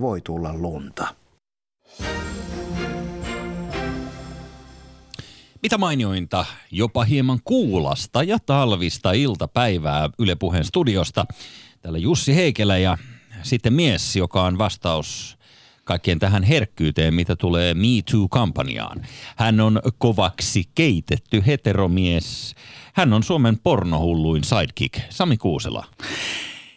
voi 0.00 0.20
tulla 0.20 0.54
lunta. 0.54 1.14
Mitä 5.62 5.78
mainiointa, 5.78 6.44
jopa 6.70 7.04
hieman 7.04 7.40
kuulasta 7.44 8.22
ja 8.22 8.38
talvista 8.38 9.12
iltapäivää 9.12 10.10
Yle 10.18 10.34
Puheen 10.34 10.64
studiosta. 10.64 11.24
Täällä 11.82 11.98
Jussi 11.98 12.34
Heikelä 12.34 12.78
ja 12.78 12.98
sitten 13.42 13.72
mies, 13.72 14.16
joka 14.16 14.42
on 14.42 14.58
vastaus 14.58 15.38
kaikkien 15.84 16.18
tähän 16.18 16.42
herkkyyteen, 16.42 17.14
mitä 17.14 17.36
tulee 17.36 17.74
Me 17.74 18.02
Too-kampanjaan. 18.10 19.06
Hän 19.36 19.60
on 19.60 19.80
kovaksi 19.98 20.64
keitetty 20.74 21.42
heteromies. 21.46 22.54
Hän 22.94 23.12
on 23.12 23.22
Suomen 23.22 23.58
pornohulluin 23.58 24.44
sidekick, 24.44 25.00
Sami 25.10 25.36
Kuusela. 25.36 25.84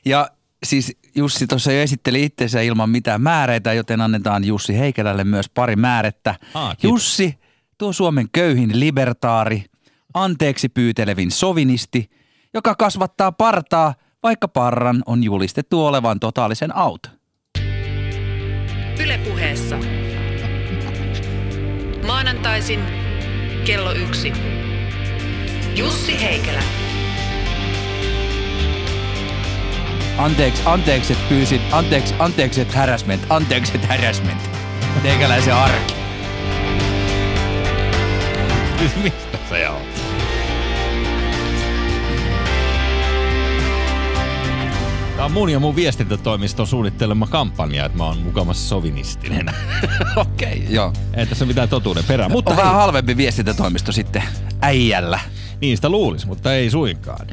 Ja 0.06 0.30
siis 0.64 0.98
Jussi 1.18 1.48
tuossa 1.48 1.72
jo 1.72 1.82
esitteli 1.82 2.24
itsensä 2.24 2.62
ilman 2.62 2.90
mitään 2.90 3.22
määreitä, 3.22 3.74
joten 3.74 4.02
annetaan 4.02 4.44
Jussi 4.44 4.80
Heikelälle 4.80 5.24
myös 5.24 5.50
pari 5.50 5.76
määrettä. 5.76 6.36
Aa, 6.54 6.76
kiitos. 6.76 6.84
Jussi, 6.84 7.40
tuo 7.78 7.94
Suomen 7.94 8.28
köyhin 8.32 8.80
libertaari, 8.80 9.66
anteeksi 10.14 10.70
pyytelevin 10.70 11.32
sovinisti, 11.32 12.10
joka 12.54 12.76
kasvattaa 12.76 13.32
partaa, 13.32 13.94
vaikka 14.24 14.48
parran 14.48 15.04
on 15.06 15.24
julistettu 15.24 15.86
olevan 15.86 16.20
totaalisen 16.20 16.78
out. 16.78 17.12
Ylepuheessa. 19.04 19.78
Maanantaisin 22.08 22.80
kello 23.66 23.92
yksi. 23.94 24.34
Jussi 25.76 26.22
Heikelä. 26.22 26.87
Anteeksi, 30.18 30.62
anteeksi, 30.66 31.14
että 31.14 31.26
pyysin, 31.30 31.62
anteeksi, 31.72 32.14
anteeksi, 32.20 32.62
että 32.62 32.78
harassment, 32.78 33.22
anteeksi, 33.30 33.72
että 33.76 33.88
harassment. 33.88 34.50
Teikäläisen 35.04 35.54
arki. 35.54 35.94
Mistä 39.04 39.38
se 39.50 39.70
on? 39.70 39.82
Tämä 45.16 45.26
on 45.26 45.32
mun 45.32 45.50
ja 45.50 45.60
mun 45.60 45.76
viestintätoimiston 45.76 46.68
suunnittelema 46.68 47.28
kampanja, 47.28 47.86
että 47.86 47.98
mä 47.98 48.04
oon 48.04 48.18
mukamassa 48.18 48.68
sovinistinen. 48.68 49.46
Okei, 50.16 50.58
okay, 50.58 50.74
joo. 50.74 50.94
Ei 51.14 51.26
tässä 51.26 51.46
ole 51.46 51.48
mitään 51.48 51.70
totuuden 51.70 52.04
perää. 52.04 52.30
Mutta 52.30 52.52
On 52.52 52.58
vähän 52.58 52.76
halvempi 52.76 53.18
viestintätoimisto 53.18 53.92
sitten 53.92 54.24
äijällä. 54.62 55.20
niistä 55.62 55.90
luulisi, 55.90 56.28
mutta 56.28 56.54
ei 56.54 56.70
suinkaan. 56.70 57.28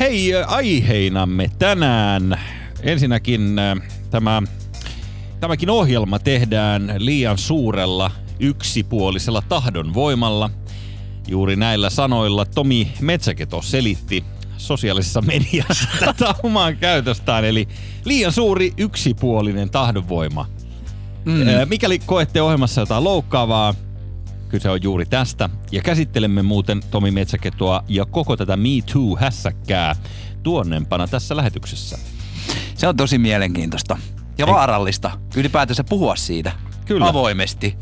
Hei, 0.00 0.34
ä, 0.34 0.46
aiheinamme 0.46 1.50
tänään. 1.58 2.40
Ensinnäkin 2.82 3.58
ä, 3.58 3.76
tämä, 4.10 4.42
tämäkin 5.40 5.70
ohjelma 5.70 6.18
tehdään 6.18 6.94
liian 6.98 7.38
suurella 7.38 8.10
yksipuolisella 8.40 9.42
tahdonvoimalla. 9.48 10.50
Juuri 11.28 11.56
näillä 11.56 11.90
sanoilla 11.90 12.44
Tomi 12.44 12.92
Metsäketo 13.00 13.62
selitti 13.62 14.24
sosiaalisessa 14.56 15.22
mediassa 15.22 15.88
tätä 16.04 16.34
omaan 16.42 16.76
käytöstään, 16.76 17.44
eli 17.44 17.68
liian 18.04 18.32
suuri 18.32 18.72
yksipuolinen 18.76 19.70
tahdonvoima. 19.70 20.46
Mm. 21.24 21.44
Mikäli 21.68 21.98
koette 21.98 22.42
ohjelmassa 22.42 22.80
jotain 22.80 23.04
loukkaavaa, 23.04 23.74
kyse 24.56 24.70
on 24.70 24.82
juuri 24.82 25.06
tästä. 25.06 25.48
Ja 25.72 25.82
käsittelemme 25.82 26.42
muuten 26.42 26.80
Tomi 26.90 27.10
Metsäketoa 27.10 27.84
ja 27.88 28.04
koko 28.04 28.36
tätä 28.36 28.56
Me 28.56 28.68
Too-hässäkkää 28.92 29.96
tuonnempana 30.42 31.08
tässä 31.08 31.36
lähetyksessä. 31.36 31.98
Se 32.74 32.88
on 32.88 32.96
tosi 32.96 33.18
mielenkiintoista. 33.18 33.98
Ja 34.38 34.46
vaarallista 34.46 35.10
ylipäätänsä 35.36 35.84
puhua 35.84 36.16
siitä 36.16 36.52
Kyllä. 36.84 37.08
avoimesti. 37.08 37.76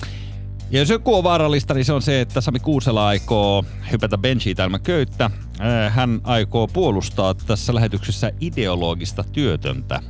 Ja 0.70 0.78
jos 0.78 0.90
joku 0.90 1.14
on 1.14 1.24
vaarallista, 1.24 1.74
niin 1.74 1.84
se 1.84 1.92
on 1.92 2.02
se, 2.02 2.20
että 2.20 2.40
Sami 2.40 2.58
Kuusela 2.58 3.06
aikoo 3.06 3.64
hypätä 3.92 4.18
benchiitä 4.18 4.64
ilman 4.64 4.80
köyttä. 4.80 5.24
Äh, 5.24 5.94
Hän 5.94 6.20
aikoo 6.24 6.66
puolustaa 6.66 7.34
tässä 7.34 7.74
lähetyksessä 7.74 8.32
ideologista 8.40 9.24
työtöntä. 9.32 10.02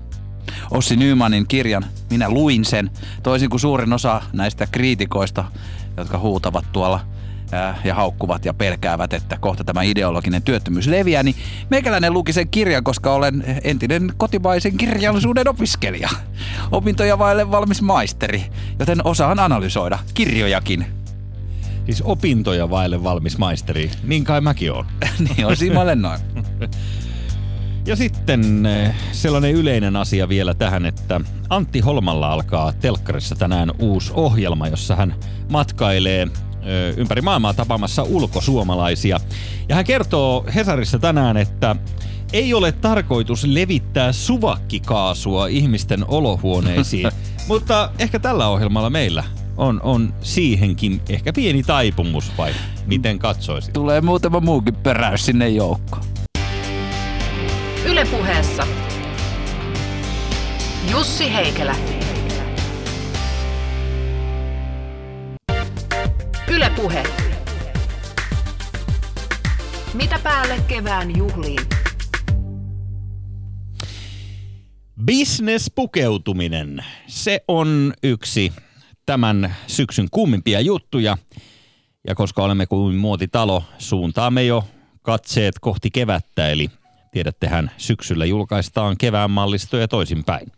Ossi 0.71 0.97
Nymanin 0.97 1.49
kirjan, 1.49 1.84
minä 2.11 2.31
luin 2.31 2.65
sen, 2.65 2.91
toisin 3.22 3.50
kuin 3.50 3.61
suurin 3.61 3.93
osa 3.93 4.22
näistä 4.33 4.67
kriitikoista, 4.67 5.44
jotka 5.97 6.19
huutavat 6.19 6.65
tuolla 6.72 7.00
ja 7.84 7.94
haukkuvat 7.94 8.44
ja 8.44 8.55
pelkäävät, 8.55 9.12
että 9.12 9.37
kohta 9.41 9.65
tämä 9.65 9.82
ideologinen 9.82 10.43
työttömyys 10.43 10.87
leviää, 10.87 11.22
niin 11.22 11.37
meikäläinen 11.71 12.12
luki 12.12 12.32
sen 12.32 12.49
kirjan, 12.49 12.84
koska 12.84 13.12
olen 13.12 13.44
entinen 13.65 14.12
kotimaisen 14.16 14.77
kirjallisuuden 14.77 15.49
opiskelija. 15.49 16.09
Opintoja 16.72 17.19
vaille 17.19 17.50
valmis 17.50 17.82
maisteri, 17.82 18.44
joten 18.78 19.06
osaan 19.06 19.41
analysoida 19.41 19.99
kirjojakin. 20.15 20.87
Siis 21.84 22.03
opintoja 22.03 22.71
vaille 22.71 23.03
valmis 23.03 23.38
maisteri, 23.38 23.91
niin 24.03 24.25
kai 24.25 24.41
mäkin 24.41 24.72
on. 24.72 24.87
niin 25.28 25.47
on 25.47 25.56
Simalle 25.56 25.94
noin. 25.94 26.21
Ja 27.87 27.97
sitten 27.97 28.67
eh, 28.67 28.95
sellainen 29.12 29.53
yleinen 29.53 29.97
asia 29.97 30.28
vielä 30.28 30.55
tähän, 30.55 30.87
että 30.87 31.21
Antti 31.50 31.81
Holmalla 31.81 32.33
alkaa 32.33 32.72
telkkarissa 32.72 33.37
tänään 33.37 33.71
uusi 33.78 34.12
ohjelma, 34.15 34.69
jossa 34.69 34.97
hän 34.97 35.15
matkailee 35.50 36.28
ö, 36.67 36.94
ympäri 36.97 37.23
maailmaa 37.23 37.55
tapaamassa 37.55 38.03
ulkosuomalaisia. 38.03 39.21
Ja 39.69 39.75
hän 39.75 39.84
kertoo 39.84 40.44
Hesarissa 40.55 40.99
tänään, 40.99 41.37
että 41.37 41.77
ei 42.33 42.55
ole 42.55 42.73
tarkoitus 42.73 43.44
levittää 43.44 44.12
suvakkikaasua 44.12 45.47
ihmisten 45.47 46.05
olohuoneisiin, 46.09 47.11
mutta 47.49 47.91
ehkä 47.99 48.19
tällä 48.19 48.49
ohjelmalla 48.49 48.91
meillä 48.91 49.25
on, 49.56 49.81
on 49.83 50.15
siihenkin 50.21 51.00
ehkä 51.09 51.33
pieni 51.33 51.62
taipumus 51.62 52.33
vai 52.39 52.53
miten 52.87 53.19
katsoisit? 53.19 53.73
Tulee 53.73 54.00
muutama 54.00 54.41
muukin 54.41 54.75
peräys 54.75 55.27
sinne 55.27 55.49
joukkoon. 55.49 56.13
Ylepuheessa. 57.91 58.67
Jussi 60.91 61.33
Heikelä. 61.34 61.77
Ylepuhe. 66.49 67.03
Mitä 69.94 70.19
päälle 70.23 70.61
kevään 70.69 71.17
juhliin? 71.17 71.61
Business-pukeutuminen, 75.06 76.84
se 77.06 77.44
on 77.49 77.93
yksi 78.03 78.53
tämän 79.06 79.56
syksyn 79.67 80.09
kuumimpia 80.11 80.61
juttuja. 80.61 81.19
Ja 82.09 82.15
koska 82.15 82.43
olemme 82.43 82.67
kuin 82.67 82.97
muotitalo, 82.97 83.65
suuntaamme 83.78 84.44
jo 84.44 84.65
katseet 85.03 85.59
kohti 85.59 85.91
kevättä, 85.91 86.49
eli 86.49 86.71
tiedättehän, 87.14 87.70
syksyllä 87.76 88.25
julkaistaan 88.25 88.97
kevään 88.98 89.30
mallistoja 89.30 89.88
toisinpäin. 89.88 90.52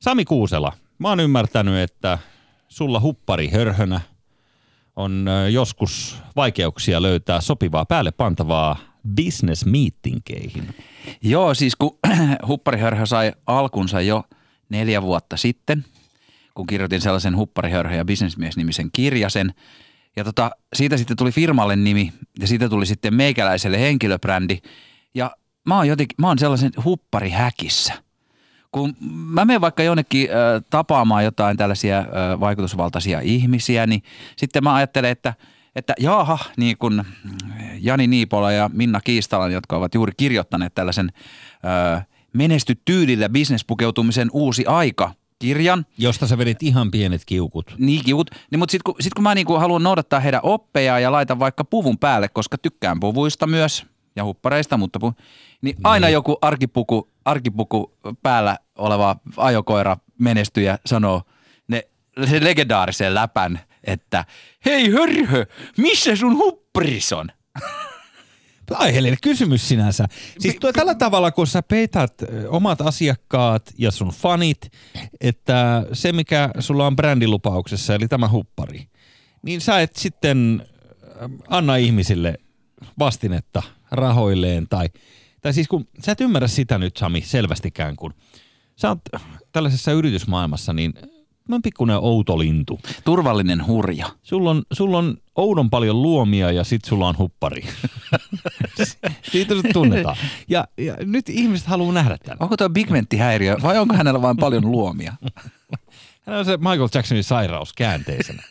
Sami 0.00 0.24
Kuusela, 0.24 0.72
mä 0.98 1.08
oon 1.08 1.20
ymmärtänyt, 1.20 1.78
että 1.78 2.18
sulla 2.68 3.00
huppari 3.00 3.48
hörhönä 3.48 4.00
on 4.96 5.26
joskus 5.50 6.16
vaikeuksia 6.36 7.02
löytää 7.02 7.40
sopivaa 7.40 7.84
päälle 7.84 8.10
pantavaa 8.10 8.76
business 9.16 9.64
meetingeihin. 9.64 10.74
Joo, 11.22 11.54
siis 11.54 11.76
kun 11.76 11.98
Hupparihörhö 12.48 13.06
sai 13.06 13.32
alkunsa 13.46 14.00
jo 14.00 14.24
neljä 14.68 15.02
vuotta 15.02 15.36
sitten, 15.36 15.84
kun 16.54 16.66
kirjoitin 16.66 17.00
sellaisen 17.00 17.36
Hupparihörhö 17.36 17.94
ja 17.94 18.04
bisnesmies-nimisen 18.04 18.90
kirjasen. 18.92 19.54
Ja 20.16 20.24
tota, 20.24 20.50
siitä 20.74 20.96
sitten 20.96 21.16
tuli 21.16 21.30
firmalle 21.30 21.76
nimi 21.76 22.12
ja 22.40 22.46
siitä 22.46 22.68
tuli 22.68 22.86
sitten 22.86 23.14
meikäläiselle 23.14 23.80
henkilöbrändi. 23.80 24.58
Ja 25.14 25.30
mä 25.66 25.76
oon 25.76 25.88
jotenkin, 25.88 26.14
mä 26.18 26.28
oon 26.28 26.38
sellaisen 26.38 26.72
hupparihäkissä. 26.84 27.92
Kun 28.72 28.96
mä 29.00 29.44
menen 29.44 29.60
vaikka 29.60 29.82
jonnekin 29.82 30.28
ö, 30.30 30.60
tapaamaan 30.70 31.24
jotain 31.24 31.56
tällaisia 31.56 31.98
ö, 31.98 32.40
vaikutusvaltaisia 32.40 33.20
ihmisiä, 33.20 33.86
niin 33.86 34.02
sitten 34.36 34.64
mä 34.64 34.74
ajattelen, 34.74 35.10
että 35.10 35.34
että 35.76 35.94
jaha, 35.98 36.38
niin 36.56 36.78
kuin 36.78 37.02
Jani 37.80 38.06
Niipola 38.06 38.52
ja 38.52 38.70
Minna 38.72 39.00
Kiistalan, 39.00 39.52
jotka 39.52 39.76
ovat 39.76 39.94
juuri 39.94 40.12
kirjoittaneet 40.16 40.74
tällaisen 40.74 41.12
ö, 41.96 42.00
Menesty 42.32 42.78
tyylillä 42.84 43.28
bisnespukeutumisen 43.28 44.28
uusi 44.32 44.66
aika 44.66 45.14
kirjan. 45.38 45.86
Josta 45.98 46.26
sä 46.26 46.38
vedit 46.38 46.62
ihan 46.62 46.90
pienet 46.90 47.22
kiukut. 47.26 47.74
Niin 47.78 48.04
kiut. 48.04 48.30
Niin, 48.50 48.58
mutta 48.58 48.72
sitten 48.72 48.92
kun, 48.92 49.02
sit 49.02 49.14
kun 49.14 49.22
mä 49.22 49.34
niinku 49.34 49.54
haluan 49.54 49.82
noudattaa 49.82 50.20
heidän 50.20 50.40
oppeja 50.42 50.98
ja 50.98 51.12
laitan 51.12 51.38
vaikka 51.38 51.64
puvun 51.64 51.98
päälle, 51.98 52.28
koska 52.28 52.58
tykkään 52.58 53.00
puvuista 53.00 53.46
myös 53.46 53.86
ja 54.18 54.24
huppareista, 54.24 54.76
mutta 54.76 54.98
pu, 54.98 55.14
niin 55.62 55.76
aina 55.84 56.08
joku 56.08 56.38
arkipuku, 56.40 57.10
arkipuku 57.24 57.96
päällä 58.22 58.58
oleva 58.78 59.16
ajokoira 59.36 59.96
menestyjä 60.18 60.78
sanoo 60.86 61.22
ne, 61.68 61.88
sen 62.30 62.44
legendaarisen 62.44 63.14
läpän, 63.14 63.60
että 63.84 64.24
hei 64.64 64.90
hörhö, 64.90 65.46
missä 65.76 66.16
sun 66.16 66.36
hupparis 66.36 67.12
on? 67.12 67.28
Aiheellinen 68.74 69.18
kysymys 69.22 69.68
sinänsä. 69.68 70.06
Siis 70.38 70.56
tuo 70.60 70.72
tällä 70.72 70.94
tavalla, 70.94 71.30
kun 71.30 71.46
sä 71.46 71.62
peität 71.62 72.12
omat 72.48 72.80
asiakkaat 72.80 73.62
ja 73.78 73.90
sun 73.90 74.08
fanit, 74.08 74.72
että 75.20 75.86
se 75.92 76.12
mikä 76.12 76.50
sulla 76.58 76.86
on 76.86 76.96
brändilupauksessa, 76.96 77.94
eli 77.94 78.08
tämä 78.08 78.28
huppari, 78.28 78.88
niin 79.42 79.60
sä 79.60 79.80
et 79.80 79.96
sitten 79.96 80.66
anna 81.48 81.76
ihmisille 81.76 82.34
vastinetta 82.98 83.62
rahoilleen 83.90 84.66
tai, 84.68 84.88
tai 85.40 85.52
siis 85.52 85.68
kun 85.68 85.88
sä 86.04 86.12
et 86.12 86.20
ymmärrä 86.20 86.48
sitä 86.48 86.78
nyt 86.78 86.96
Sami 86.96 87.20
selvästikään, 87.20 87.96
kun 87.96 88.14
sä 88.76 88.88
oot 88.88 89.00
tällaisessa 89.52 89.92
yritysmaailmassa, 89.92 90.72
niin 90.72 90.94
mä 91.48 91.54
oon 91.54 91.62
pikkuinen 91.62 91.96
outo 91.96 92.38
lintu. 92.38 92.80
Turvallinen 93.04 93.66
hurja. 93.66 94.06
Sulla 94.22 94.50
on, 94.50 94.62
sulla 94.72 94.98
on 94.98 95.16
oudon 95.36 95.70
paljon 95.70 96.02
luomia 96.02 96.52
ja 96.52 96.64
sit 96.64 96.84
sulla 96.84 97.08
on 97.08 97.18
huppari. 97.18 97.64
Siitä 99.32 99.54
sut 99.54 99.66
tunnetaan. 99.72 100.16
Ja, 100.48 100.68
ja 100.78 100.96
nyt 101.04 101.28
ihmiset 101.28 101.66
haluaa 101.66 101.92
nähdä 101.92 102.18
tämän. 102.18 102.38
Onko 102.40 102.56
tuo 102.56 102.70
pigmenttihäiriö 102.70 103.56
vai 103.62 103.78
onko 103.78 103.94
hänellä 103.94 104.22
vain 104.22 104.36
paljon 104.36 104.70
luomia? 104.70 105.12
Hän 106.26 106.38
on 106.38 106.44
se 106.44 106.56
Michael 106.56 106.88
Jacksonin 106.94 107.24
sairaus 107.24 107.72
käänteisenä. 107.72 108.42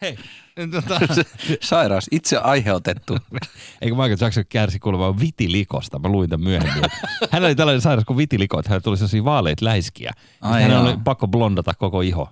Hei, 0.00 0.18
tota, 0.72 1.00
Sairaus, 1.62 2.08
itse 2.10 2.38
aiheutettu. 2.38 3.18
eikö 3.82 3.94
Michael 3.94 4.16
Jackson 4.20 4.44
kärsi 4.48 4.78
kuulemma 4.78 5.20
vitilikosta? 5.20 5.98
Mä 5.98 6.08
luin 6.08 6.30
tämän 6.30 6.44
myöhemmin. 6.44 6.90
Hänellä 7.30 7.46
oli 7.46 7.54
tällainen 7.54 7.80
sairaus 7.80 8.04
kuin 8.04 8.16
vitiliko, 8.16 8.58
että 8.58 8.68
hänellä 8.68 8.82
tuli 8.82 8.96
sellaisia 8.96 9.24
vaaleita 9.24 9.64
läiskiä. 9.64 10.12
Ai 10.40 10.62
Hän 10.62 10.70
joo. 10.70 10.82
oli 10.82 10.96
pakko 11.04 11.28
blondata 11.28 11.74
koko 11.74 12.00
iho 12.00 12.28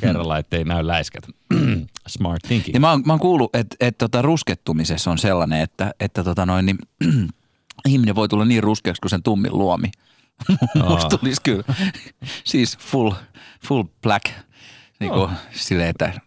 kerralla, 0.00 0.38
ettei 0.38 0.64
näy 0.64 0.86
läiskät. 0.86 1.26
Smart 2.06 2.42
thinking. 2.42 2.74
Ja 2.74 2.80
mä 2.80 2.90
oon, 2.90 3.02
mä 3.06 3.12
oon 3.12 3.20
kuullut, 3.20 3.56
että 3.56 3.76
et 3.80 3.98
tota 3.98 4.22
ruskettumisessa 4.22 5.10
on 5.10 5.18
sellainen, 5.18 5.60
että, 5.60 5.92
että 6.00 6.24
tota 6.24 6.46
noin, 6.46 6.66
niin, 6.66 6.78
ihminen 7.88 8.14
voi 8.14 8.28
tulla 8.28 8.44
niin 8.44 8.62
ruskeaksi 8.62 9.00
kuin 9.00 9.10
sen 9.10 9.22
tummin 9.22 9.58
luomi. 9.58 9.90
Musta 10.88 11.18
tulisi 11.18 11.42
kyllä 11.42 11.62
siis 12.44 12.78
full, 12.78 13.12
full 13.66 13.84
black. 14.02 14.24
Niin 15.00 15.12
kuin, 15.12 15.30
silleen, 15.52 15.88
että 15.88 16.20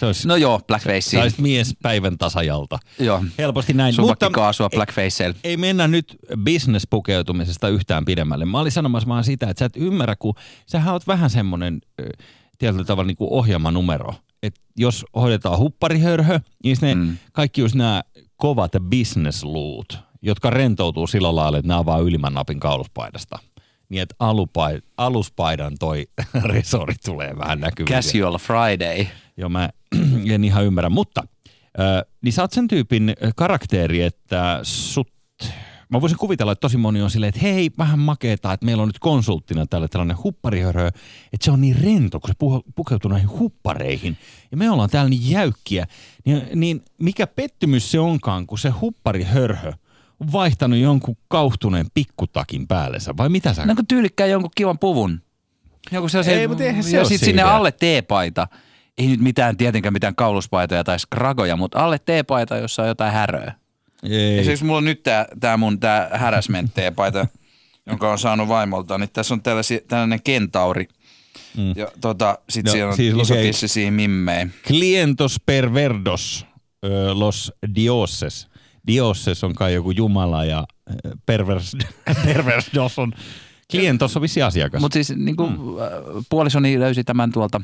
Se 0.00 0.06
olisi, 0.06 0.28
no 0.28 0.36
joo, 0.36 0.60
blackface. 0.66 1.00
sä 1.00 1.22
olisit 1.22 1.38
mies 1.38 1.76
päivän 1.82 2.18
tasajalta. 2.18 2.78
Joo. 2.98 3.24
Helposti 3.38 3.72
näin. 3.72 3.94
Supakkikaasua 3.94 4.70
blackfaceillä. 4.70 5.36
ei 5.44 5.56
mennä 5.56 5.88
nyt 5.88 6.16
business-pukeutumisesta 6.44 7.68
yhtään 7.68 8.04
pidemmälle. 8.04 8.44
Mä 8.44 8.60
olin 8.60 8.72
sanomassa 8.72 9.08
vaan 9.08 9.24
sitä, 9.24 9.50
että 9.50 9.58
sä 9.58 9.64
et 9.64 9.76
ymmärrä, 9.76 10.16
kun 10.16 10.34
sähän 10.66 10.92
oot 10.92 11.06
vähän 11.06 11.30
semmoinen 11.30 11.80
tietyllä 12.58 12.84
tavalla 12.84 13.06
niin 13.06 13.16
kuin 13.16 13.32
ohjelmanumero. 13.32 14.14
Että 14.42 14.60
jos 14.76 15.04
hoidetaan 15.14 15.58
hupparihörhö, 15.58 16.40
niin 16.64 16.76
ne 16.80 16.94
mm. 16.94 17.16
kaikki 17.32 17.60
just 17.60 17.74
nämä 17.74 18.02
kovat 18.36 18.72
business-luut, 18.90 19.98
jotka 20.22 20.50
rentoutuu 20.50 21.06
sillä 21.06 21.36
lailla, 21.36 21.58
että 21.58 21.68
nämä 21.68 21.80
on 21.80 21.86
vaan 21.86 22.02
ylimmän 22.02 22.34
napin 22.34 22.60
kauluspaidasta. 22.60 23.38
Niin, 23.88 24.02
että 24.02 24.14
alupai, 24.18 24.80
aluspaidan 24.96 25.72
toi 25.78 26.06
resori 26.52 26.94
tulee 27.04 27.38
vähän 27.38 27.60
näkyville. 27.60 27.96
Casual 27.96 28.38
Friday. 28.38 29.06
Joo, 29.36 29.48
mä 29.48 29.68
en 30.34 30.44
ihan 30.44 30.64
ymmärrä. 30.64 30.90
Mutta, 30.90 31.22
äh, 31.80 32.02
niin 32.22 32.32
sä 32.32 32.42
oot 32.42 32.52
sen 32.52 32.68
tyypin 32.68 33.08
ö, 33.08 33.30
karakteri, 33.36 34.02
että 34.02 34.60
sut, 34.62 35.12
mä 35.88 36.00
voisin 36.00 36.18
kuvitella, 36.18 36.52
että 36.52 36.60
tosi 36.60 36.76
moni 36.76 37.02
on 37.02 37.10
silleen, 37.10 37.28
että 37.28 37.40
hei, 37.40 37.70
vähän 37.78 37.98
makeeta, 37.98 38.52
että 38.52 38.66
meillä 38.66 38.82
on 38.82 38.88
nyt 38.88 38.98
konsulttina 38.98 39.66
tällä 39.66 39.88
tällainen 39.88 40.22
hupparihörö, 40.24 40.86
että 41.32 41.44
se 41.44 41.50
on 41.50 41.60
niin 41.60 41.76
rento, 41.82 42.20
kun 42.20 42.28
se 42.28 42.34
puh- 42.34 42.72
pukeutuu 42.74 43.10
näihin 43.10 43.30
huppareihin. 43.30 44.16
Ja 44.50 44.56
me 44.56 44.70
ollaan 44.70 44.90
täällä 44.90 45.10
niin 45.10 45.30
jäykkiä. 45.30 45.86
Niin, 46.24 46.42
niin 46.54 46.82
mikä 46.98 47.26
pettymys 47.26 47.90
se 47.90 48.00
onkaan, 48.00 48.46
kun 48.46 48.58
se 48.58 48.70
hupparihörhö 48.70 49.72
on 50.20 50.32
vaihtanut 50.32 50.78
jonkun 50.78 51.16
kauhtuneen 51.28 51.86
pikkutakin 51.94 52.68
päällensä, 52.68 53.16
vai 53.16 53.28
mitä 53.28 53.54
sä? 53.54 53.66
No 53.66 53.74
kun 53.74 53.86
tyylikkää 53.86 54.26
jonkun 54.26 54.50
kivan 54.54 54.78
puvun. 54.78 55.20
Joku 55.92 56.08
sellaisen, 56.08 56.38
Ei, 56.38 56.48
mutta 56.48 56.64
eihän 56.64 56.84
se 56.84 56.96
ja 56.96 57.00
ole 57.00 57.08
sit 57.08 57.20
se 57.20 57.24
sinne 57.24 57.42
alle 57.42 57.72
teepaita. 57.72 58.48
Ei 59.00 59.06
nyt 59.06 59.20
mitään, 59.20 59.56
tietenkään 59.56 59.92
mitään 59.92 60.14
kauluspaitoja 60.14 60.84
tai 60.84 60.98
skragoja, 60.98 61.56
mutta 61.56 61.78
alle 61.78 61.98
teepaita, 61.98 62.56
jossa 62.56 62.82
on 62.82 62.88
jotain 62.88 63.12
häröä. 63.12 63.54
Ei. 64.02 64.38
Esimerkiksi 64.38 64.64
mulla 64.64 64.78
on 64.78 64.84
nyt 64.84 65.02
tää, 65.02 65.26
tää 65.40 65.56
mun 65.56 65.80
tää 65.80 66.10
harassment 66.14 66.74
teepaita, 66.74 67.26
jonka 67.86 68.12
on 68.12 68.18
saanut 68.18 68.48
vaimolta, 68.48 68.98
niin 68.98 69.10
tässä 69.12 69.34
on 69.34 69.42
tällaisia, 69.42 69.78
tällainen 69.88 70.22
kentauri. 70.22 70.88
Mm. 71.56 71.72
Ja 71.76 71.88
tota, 72.00 72.38
sit 72.48 72.66
No, 72.66 72.72
siellä 72.72 72.90
on 72.90 72.96
siis 72.96 73.14
iso 73.14 73.34
lukee- 73.34 73.42
tissisiä 73.42 73.90
mimmejä. 73.90 74.48
Clientos 74.66 75.40
perverdos 75.46 76.46
ö, 76.84 77.14
los 77.14 77.52
dioses. 77.74 78.48
Dioses 78.86 79.44
on 79.44 79.54
kai 79.54 79.74
joku 79.74 79.90
jumala 79.90 80.44
ja 80.44 80.64
pervers, 81.26 81.76
perverdos 82.24 82.98
on... 82.98 83.12
Clientos 83.70 84.16
on 84.16 84.22
vissi 84.22 84.42
asiakas. 84.42 84.80
Mutta 84.80 84.94
siis 84.94 85.12
niin 85.16 85.36
kuin, 85.36 85.52
mm. 85.52 85.58
puolisoni 86.30 86.80
löysi 86.80 87.04
tämän 87.04 87.32
tuolta, 87.32 87.60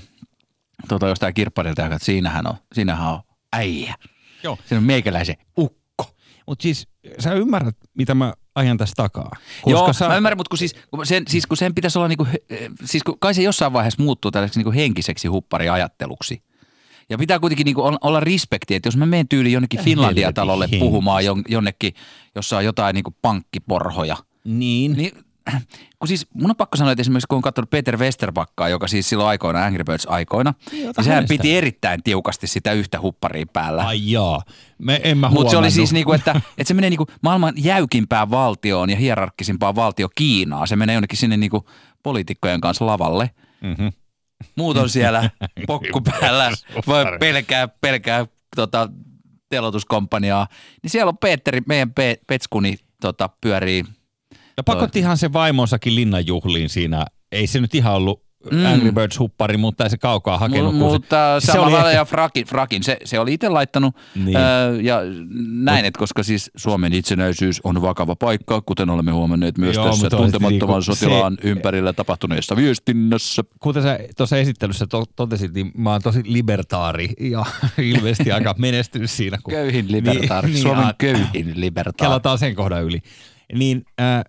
tuolta 0.89 1.09
jostain 1.09 1.35
kirpparilta, 1.35 1.85
että 1.85 1.99
siinähän 2.03 2.47
on, 2.47 2.55
siinähän 2.75 3.09
on 3.13 3.21
äijä. 3.53 3.95
Joo. 4.43 4.59
Siinä 4.65 4.79
on 4.79 4.85
meikäläisen 4.85 5.37
ukko. 5.59 6.15
Mutta 6.47 6.63
siis 6.63 6.89
sä 7.19 7.35
ymmärrät, 7.35 7.77
mitä 7.95 8.15
mä 8.15 8.33
ajan 8.55 8.77
tästä 8.77 8.95
takaa. 9.03 9.31
Joo, 9.67 9.93
sä, 9.93 10.09
mä 10.09 10.17
ymmärrän, 10.17 10.37
mutta 10.39 10.49
kun, 10.49 10.59
siis, 10.59 10.75
kun, 10.91 11.07
sen, 11.07 11.23
siis 11.29 11.47
kun 11.47 11.57
sen 11.57 11.75
pitäisi 11.75 11.99
olla, 11.99 12.09
niinku, 12.09 12.27
siis 12.85 13.03
kun 13.03 13.19
kai 13.19 13.35
se 13.35 13.43
jossain 13.43 13.73
vaiheessa 13.73 14.03
muuttuu 14.03 14.31
tällaiseksi 14.31 14.59
niinku 14.59 14.73
henkiseksi 14.73 15.29
huppariajatteluksi. 15.29 16.43
Ja 17.11 17.19
pitää 17.19 17.39
kuitenkin 17.39 17.65
niinku 17.65 17.83
olla, 17.83 17.99
olla 18.01 18.21
respekti, 18.21 18.75
että 18.75 18.87
jos 18.87 18.97
mä 18.97 19.07
menen 19.07 19.29
tyyliin 19.29 19.53
jonnekin 19.53 19.81
Finlandia-talolle 19.81 20.69
puhumaan 20.79 21.25
jon, 21.25 21.43
jonnekin, 21.49 21.95
jossa 22.35 22.57
on 22.57 22.65
jotain 22.65 22.95
niinku 22.95 23.15
pankkiporhoja, 23.23 24.17
Niin. 24.45 24.93
niin 24.93 25.13
kun 25.99 26.09
siis 26.09 26.27
mun 26.35 26.51
on 26.51 26.57
pakko 26.57 26.77
sanoa, 26.77 26.93
että 26.93 27.01
esimerkiksi 27.01 27.27
kun 27.29 27.37
on 27.37 27.43
katsonut 27.43 27.71
Peter 27.71 27.97
Westerbakkaa, 27.99 28.69
joka 28.69 28.89
siis 28.89 29.09
silloin 29.09 29.29
aikoina, 29.29 29.65
Angry 29.65 29.85
Birds 29.85 30.07
aikoina, 30.11 30.55
niin 30.73 30.93
sehän 31.03 31.15
hänestä. 31.15 31.35
piti 31.35 31.57
erittäin 31.57 32.03
tiukasti 32.03 32.47
sitä 32.47 32.73
yhtä 32.73 33.01
hupparia 33.01 33.47
päällä. 33.53 33.87
Ai 33.87 34.11
jaa. 34.11 34.43
Me, 34.79 35.01
en 35.05 35.19
mä 35.19 35.29
Mutta 35.29 35.51
se 35.51 35.57
oli 35.57 35.71
siis 35.71 35.93
niinku, 35.93 36.13
että, 36.13 36.31
että 36.59 36.69
se 36.69 36.75
menee 36.75 36.91
niinku 36.91 37.07
maailman 37.23 37.55
jäykimpään 37.57 38.31
valtioon 38.31 38.91
ja 38.91 38.97
hierarkkisimpaan 38.97 39.75
valtio 39.75 40.09
Kiinaa. 40.15 40.67
Se 40.67 40.77
menee 40.77 40.95
jonnekin 40.95 41.19
sinne 41.19 41.37
niinku 41.37 41.69
poliitikkojen 42.03 42.61
kanssa 42.61 42.87
lavalle. 42.87 43.31
Mhm. 43.61 43.87
Muut 44.57 44.77
on 44.77 44.91
siellä 44.91 45.31
pokku 45.67 46.01
päällä, 46.01 46.51
voi 46.87 47.05
pelkää, 47.21 47.69
pelkää 47.69 48.27
tota, 48.57 48.89
telotuskomppaniaa. 49.49 50.47
Niin 50.83 50.91
siellä 50.91 51.09
on 51.09 51.19
Petteri, 51.19 51.61
meidän 51.67 51.93
pe- 51.95 52.19
petskuni 52.27 52.77
tota, 53.01 53.31
pyörii. 53.41 53.85
Ja 54.57 54.63
pakottihan 54.63 55.19
se 55.19 55.33
vaimonsakin 55.33 55.95
linnanjuhliin 55.95 56.69
siinä. 56.69 57.05
Ei 57.33 57.47
se 57.47 57.61
nyt 57.61 57.75
ihan 57.75 57.95
ollut 57.95 58.23
mm. 58.51 58.67
Angry 58.67 58.91
Birds-huppari, 58.91 59.57
mutta 59.57 59.85
ei 59.85 59.91
se 59.91 59.99
kaukaa 59.99 60.39
hakenut. 60.39 60.71
Kun 60.71 60.81
mutta 60.93 61.41
se, 61.41 61.47
se 61.47 61.53
samalla 61.53 61.77
oli 61.79 61.87
ehkä- 61.87 61.99
ja 61.99 62.05
frakin, 62.05 62.47
frakin 62.47 62.83
se, 62.83 62.97
se 63.05 63.19
oli 63.19 63.35
itse 63.35 63.49
laittanut. 63.49 63.97
Niin. 64.15 64.37
Öö, 64.37 64.81
ja 64.83 65.01
näin, 65.51 65.85
että 65.85 65.99
koska 65.99 66.23
siis 66.23 66.51
Suomen 66.57 66.93
itsenäisyys 66.93 67.61
on 67.65 67.83
vakava 67.83 68.17
paikka, 68.17 68.61
kuten 68.61 68.91
olemme 68.91 69.13
huomanneet 69.13 69.59
myös 69.59 69.77
Joo, 69.77 69.91
tässä 69.91 70.11
tuntemattoman 70.11 70.51
niinku 70.79 70.95
se- 70.95 70.95
sotilaan 70.95 71.39
ympärillä 71.43 71.93
tapahtuneessa 71.93 72.57
viestinnässä. 72.57 73.45
kuten 73.61 73.83
sä 73.83 73.99
tuossa 74.17 74.37
esittelyssä 74.37 74.87
to- 74.87 75.05
totesit, 75.17 75.55
niin 75.55 75.71
mä 75.77 75.93
oon 75.93 76.03
tosi 76.03 76.21
libertaari 76.25 77.09
ja 77.21 77.45
ilmeisesti 77.95 78.33
aika 78.33 78.55
menestynyt 78.59 79.11
siinä. 79.11 79.39
Kun 79.43 79.55
Köyhin 79.55 79.93
libertaari, 79.93 80.49
Niin, 80.49 80.63
Suomen 80.63 80.85
niin, 80.85 80.95
köyhin 80.99 81.53
libertaari. 81.61 82.09
Kelataan 82.11 82.39
sen 82.39 82.55
kohdan 82.55 82.85
yli. 82.85 83.01
Niin 83.53 83.85
äh, 84.01 84.25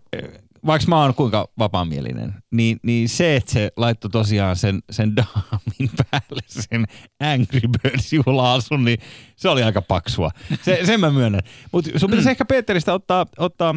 vaikka 0.66 0.88
mä 0.88 1.02
oon 1.02 1.14
kuinka 1.14 1.48
vapaamielinen, 1.60 2.34
niin, 2.52 2.80
niin 2.84 3.10
se, 3.10 3.36
että 3.36 3.52
se 3.52 3.72
laittoi 3.78 4.12
tosiaan 4.12 4.56
sen, 4.56 4.80
sen 4.90 5.16
daamin 5.16 5.90
päälle 6.12 6.42
sen 6.48 6.86
Angry 7.20 7.60
Birds 7.60 8.14
juhlaasun, 8.14 8.86
niin 8.86 9.00
se 9.36 9.50
oli 9.50 9.64
aika 9.64 9.82
paksua. 9.82 10.32
Se, 10.62 10.80
sen 10.86 11.00
mä 11.00 11.12
myönnän. 11.12 11.42
Mutta 11.72 12.00
sun 12.00 12.10
pitäisi 12.10 12.30
ehkä 12.30 12.46
Peteristä 12.46 12.94
ottaa, 12.94 13.26
ottaa 13.38 13.76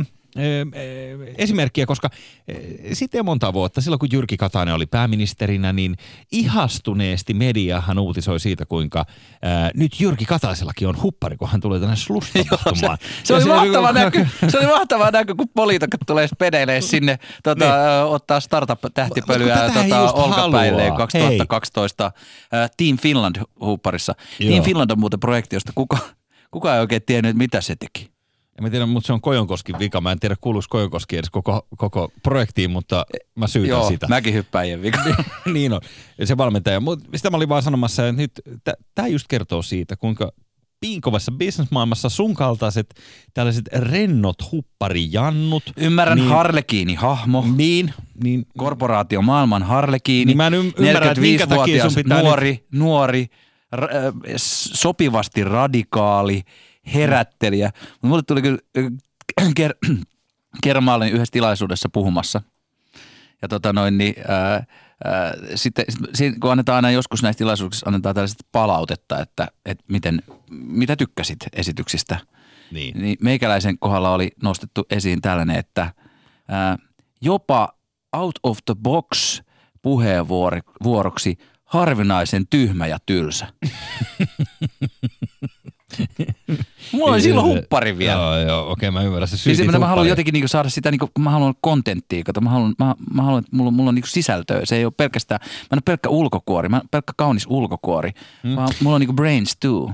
esimerkkiä, 1.38 1.86
koska 1.86 2.08
ö, 2.50 2.54
sitten 2.94 3.24
monta 3.24 3.52
vuotta, 3.52 3.80
silloin 3.80 3.98
kun 3.98 4.08
Jyrki 4.12 4.36
Katainen 4.36 4.74
oli 4.74 4.86
pääministerinä, 4.86 5.72
niin 5.72 5.96
ihastuneesti 6.32 7.34
mediahan 7.34 7.98
uutisoi 7.98 8.40
siitä, 8.40 8.66
kuinka 8.66 9.04
ää, 9.42 9.70
nyt 9.74 10.00
Jyrki 10.00 10.24
Kataisellakin 10.24 10.88
on 10.88 11.02
huppari, 11.02 11.36
kun 11.36 11.48
hän 11.48 11.60
tulee 11.60 11.80
tänne 11.80 11.96
slush-tapahtumaan. 12.06 12.98
Se 13.24 13.34
Ja 13.34 13.38
oli, 13.40 13.44
mahtava 13.48 13.92
niinku- 13.92 14.18
näky, 14.18 14.26
se 14.50 14.58
oli 14.58 14.66
mahtava 14.66 15.10
näky, 15.10 15.34
kun 15.34 15.48
poliitikot 15.54 16.00
tulee 16.06 16.28
spedeille 16.28 16.80
sinne 16.80 17.18
tota, 17.42 17.64
Niin. 17.64 17.74
ö, 17.74 18.04
ottaa 18.04 18.40
startup-tähtipölyä 18.40 19.54
tätä 19.56 19.82
ei 19.84 19.90
tota, 19.90 20.12
olkapäilleen 20.12 20.84
halua. 20.92 20.98
2012 20.98 22.06
äh, 22.54 22.70
Team 22.76 22.98
Finland 22.98 23.36
huupparissa. 23.60 24.14
Joo. 24.38 24.50
Team 24.52 24.64
Finland 24.64 24.90
on 24.90 24.98
muuten 25.00 25.20
projekti, 25.20 25.56
josta 25.56 25.72
kuka, 25.74 25.98
kuka 26.50 26.74
ei 26.74 26.80
oikein 26.80 27.02
tiennyt, 27.06 27.36
mitä 27.36 27.60
se 27.60 27.76
teki. 27.76 28.09
En 28.60 28.64
mä 28.64 28.70
tiedä, 28.70 28.86
mutta 28.86 29.06
se 29.06 29.12
on 29.12 29.20
Kojonkoskin 29.20 29.78
vika. 29.78 30.00
Mä 30.00 30.12
en 30.12 30.20
tiedä, 30.20 30.36
kuuluisi 30.40 30.68
Kojonkoski 30.68 31.16
edes 31.16 31.30
koko, 31.30 31.66
koko 31.76 32.12
projektiin, 32.22 32.70
mutta 32.70 33.06
mä 33.34 33.46
syytän 33.46 33.68
Joo, 33.68 33.88
sitä. 33.88 34.06
mäkihyppäjien 34.08 34.82
vika. 34.82 34.98
niin 35.54 35.72
on. 35.72 35.80
Se 36.24 36.36
valmentaja. 36.36 36.80
Mutta 36.80 37.08
sitä 37.16 37.30
mä 37.30 37.36
olin 37.36 37.48
vaan 37.48 37.62
sanomassa, 37.62 38.08
että 38.08 38.22
nyt 38.22 38.32
tämä 38.94 39.08
just 39.08 39.26
kertoo 39.28 39.62
siitä, 39.62 39.96
kuinka 39.96 40.32
piinkovassa 40.80 41.32
bisnesmaailmassa 41.32 42.08
sun 42.08 42.34
kaltaiset 42.34 42.94
tällaiset 43.34 43.68
rennot 43.72 44.52
hupparijannut. 44.52 45.62
Ymmärrän 45.76 46.16
niin, 46.16 46.24
niin, 46.26 46.36
Harlekiini-hahmo. 46.36 47.44
Niin, 47.56 47.94
niin 48.24 48.46
Korporaatio 48.58 49.22
maailman 49.22 49.62
Harlekiini. 49.62 50.24
Niin 50.24 50.36
mä 50.36 50.46
en 50.46 50.52
ym- 50.52 50.72
ymmärrä, 50.76 51.10
että 51.10 51.20
minkä 51.20 51.46
takia 51.46 51.82
sun 51.82 51.90
45-vuotias 51.90 51.94
pitää 51.94 52.22
nuori, 52.22 52.66
nuori 52.72 53.26
ra- 53.76 53.96
äh, 53.96 54.34
sopivasti 54.72 55.44
radikaali, 55.44 56.42
herättelijä. 56.94 57.70
Mutta 57.90 58.06
mulle 58.06 58.22
tuli 58.22 58.42
kyllä 58.42 58.58
äh, 59.40 59.52
ker- 59.60 59.96
kerran 60.62 60.84
mä 60.84 60.94
olin 60.94 61.12
yhdessä 61.12 61.32
tilaisuudessa 61.32 61.88
puhumassa. 61.92 62.42
Ja 63.42 63.48
tota 63.48 63.72
noin, 63.72 63.98
niin, 63.98 64.14
ää, 64.28 64.52
ää, 65.04 65.34
sitten 65.54 65.84
sit, 66.14 66.34
kun 66.40 66.50
annetaan 66.50 66.76
aina 66.76 66.90
joskus 66.90 67.22
näissä 67.22 67.38
tilaisuuksissa 67.38 67.86
annetaan 67.86 68.14
tällaista 68.14 68.44
palautetta, 68.52 69.18
että, 69.18 69.48
että 69.66 69.84
miten, 69.88 70.22
mitä 70.50 70.96
tykkäsit 70.96 71.38
esityksistä. 71.52 72.18
Niin. 72.70 72.98
Niin 73.02 73.16
meikäläisen 73.20 73.78
kohdalla 73.78 74.14
oli 74.14 74.30
nostettu 74.42 74.86
esiin 74.90 75.20
tällainen, 75.20 75.56
että 75.56 75.94
ää, 76.48 76.78
jopa 77.20 77.68
out 78.12 78.38
of 78.42 78.58
the 78.64 78.74
box 78.82 79.40
puheenvuoroksi 79.82 81.38
harvinaisen 81.64 82.46
tyhmä 82.50 82.86
ja 82.86 82.98
tylsä. 83.06 83.46
Mulla 86.92 87.12
oli 87.12 87.22
silloin 87.22 87.46
huppari 87.46 87.98
vielä. 87.98 88.20
Joo, 88.20 88.38
joo, 88.38 88.70
okei, 88.70 88.90
mä 88.90 89.02
ymmärrän. 89.02 89.28
Se 89.28 89.36
Siis 89.36 89.66
mä, 89.66 89.78
mä 89.78 89.86
haluan 89.86 90.08
jotenkin 90.08 90.32
niinku 90.32 90.48
saada 90.48 90.68
sitä, 90.68 90.90
niinku, 90.90 91.10
mä 91.18 91.30
haluan 91.30 91.54
kontenttia, 91.60 92.24
kato, 92.24 92.40
mä 92.40 92.50
haluan, 92.50 92.74
mä, 92.78 92.94
mä 93.14 93.22
haluan 93.22 93.44
että 93.44 93.56
mulla, 93.56 93.70
mulla 93.70 93.88
on 93.88 93.94
niinku 93.94 94.08
sisältöä. 94.08 94.60
Se 94.64 94.76
ei 94.76 94.84
ole 94.84 94.92
pelkästään, 94.96 95.40
mä 95.42 95.66
en 95.72 95.76
ole 95.76 95.82
pelkkä 95.84 96.08
ulkokuori, 96.08 96.68
mä 96.68 96.76
en 96.76 96.88
pelkkä 96.90 97.12
kaunis 97.16 97.46
ulkokuori, 97.48 98.10
mm. 98.42 98.56
vaan 98.56 98.72
mulla 98.82 98.94
on 98.94 99.00
niinku 99.00 99.14
brains 99.14 99.56
too. 99.60 99.92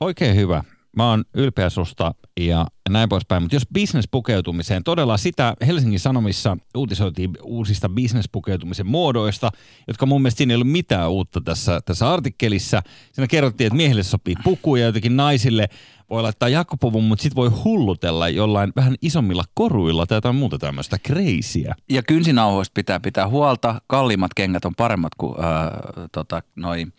Oikein 0.00 0.36
hyvä. 0.36 0.64
Mä 0.96 1.10
oon 1.10 1.24
ylpeä 1.34 1.70
susta 1.70 2.14
ja 2.40 2.66
näin 2.88 3.08
poispäin. 3.08 3.42
Mutta 3.42 3.56
jos 3.56 3.66
bisnespukeutumiseen, 3.72 4.84
todella 4.84 5.16
sitä 5.16 5.54
Helsingin 5.66 6.00
Sanomissa 6.00 6.56
uutisoitiin 6.76 7.30
uusista 7.42 7.88
bisnespukeutumisen 7.88 8.86
muodoista, 8.86 9.50
jotka 9.88 10.06
mun 10.06 10.22
mielestä 10.22 10.38
siinä 10.38 10.52
ei 10.52 10.54
ollut 10.54 10.72
mitään 10.72 11.10
uutta 11.10 11.40
tässä, 11.40 11.80
tässä 11.84 12.12
artikkelissa. 12.12 12.82
Siinä 13.12 13.26
kerrottiin, 13.26 13.66
että 13.66 13.76
miehille 13.76 14.02
sopii 14.02 14.34
puku 14.44 14.76
ja 14.76 14.86
jotenkin 14.86 15.16
naisille 15.16 15.68
voi 16.10 16.22
laittaa 16.22 16.48
jakkopuvun, 16.48 17.04
mutta 17.04 17.22
sit 17.22 17.34
voi 17.34 17.48
hullutella 17.48 18.28
jollain 18.28 18.72
vähän 18.76 18.94
isommilla 19.02 19.44
koruilla 19.54 20.06
tai 20.06 20.16
jotain 20.16 20.36
muuta 20.36 20.58
tämmöistä 20.58 20.98
kreisiä. 21.02 21.74
Ja 21.90 22.02
kynsinauhoista 22.02 22.72
pitää 22.74 23.00
pitää 23.00 23.28
huolta. 23.28 23.80
Kalliimmat 23.86 24.34
kengät 24.34 24.64
on 24.64 24.74
paremmat 24.74 25.12
kuin 25.18 25.36
äh, 25.44 25.70
tota, 26.12 26.42
noi, 26.56 26.82
äh, 26.82 26.92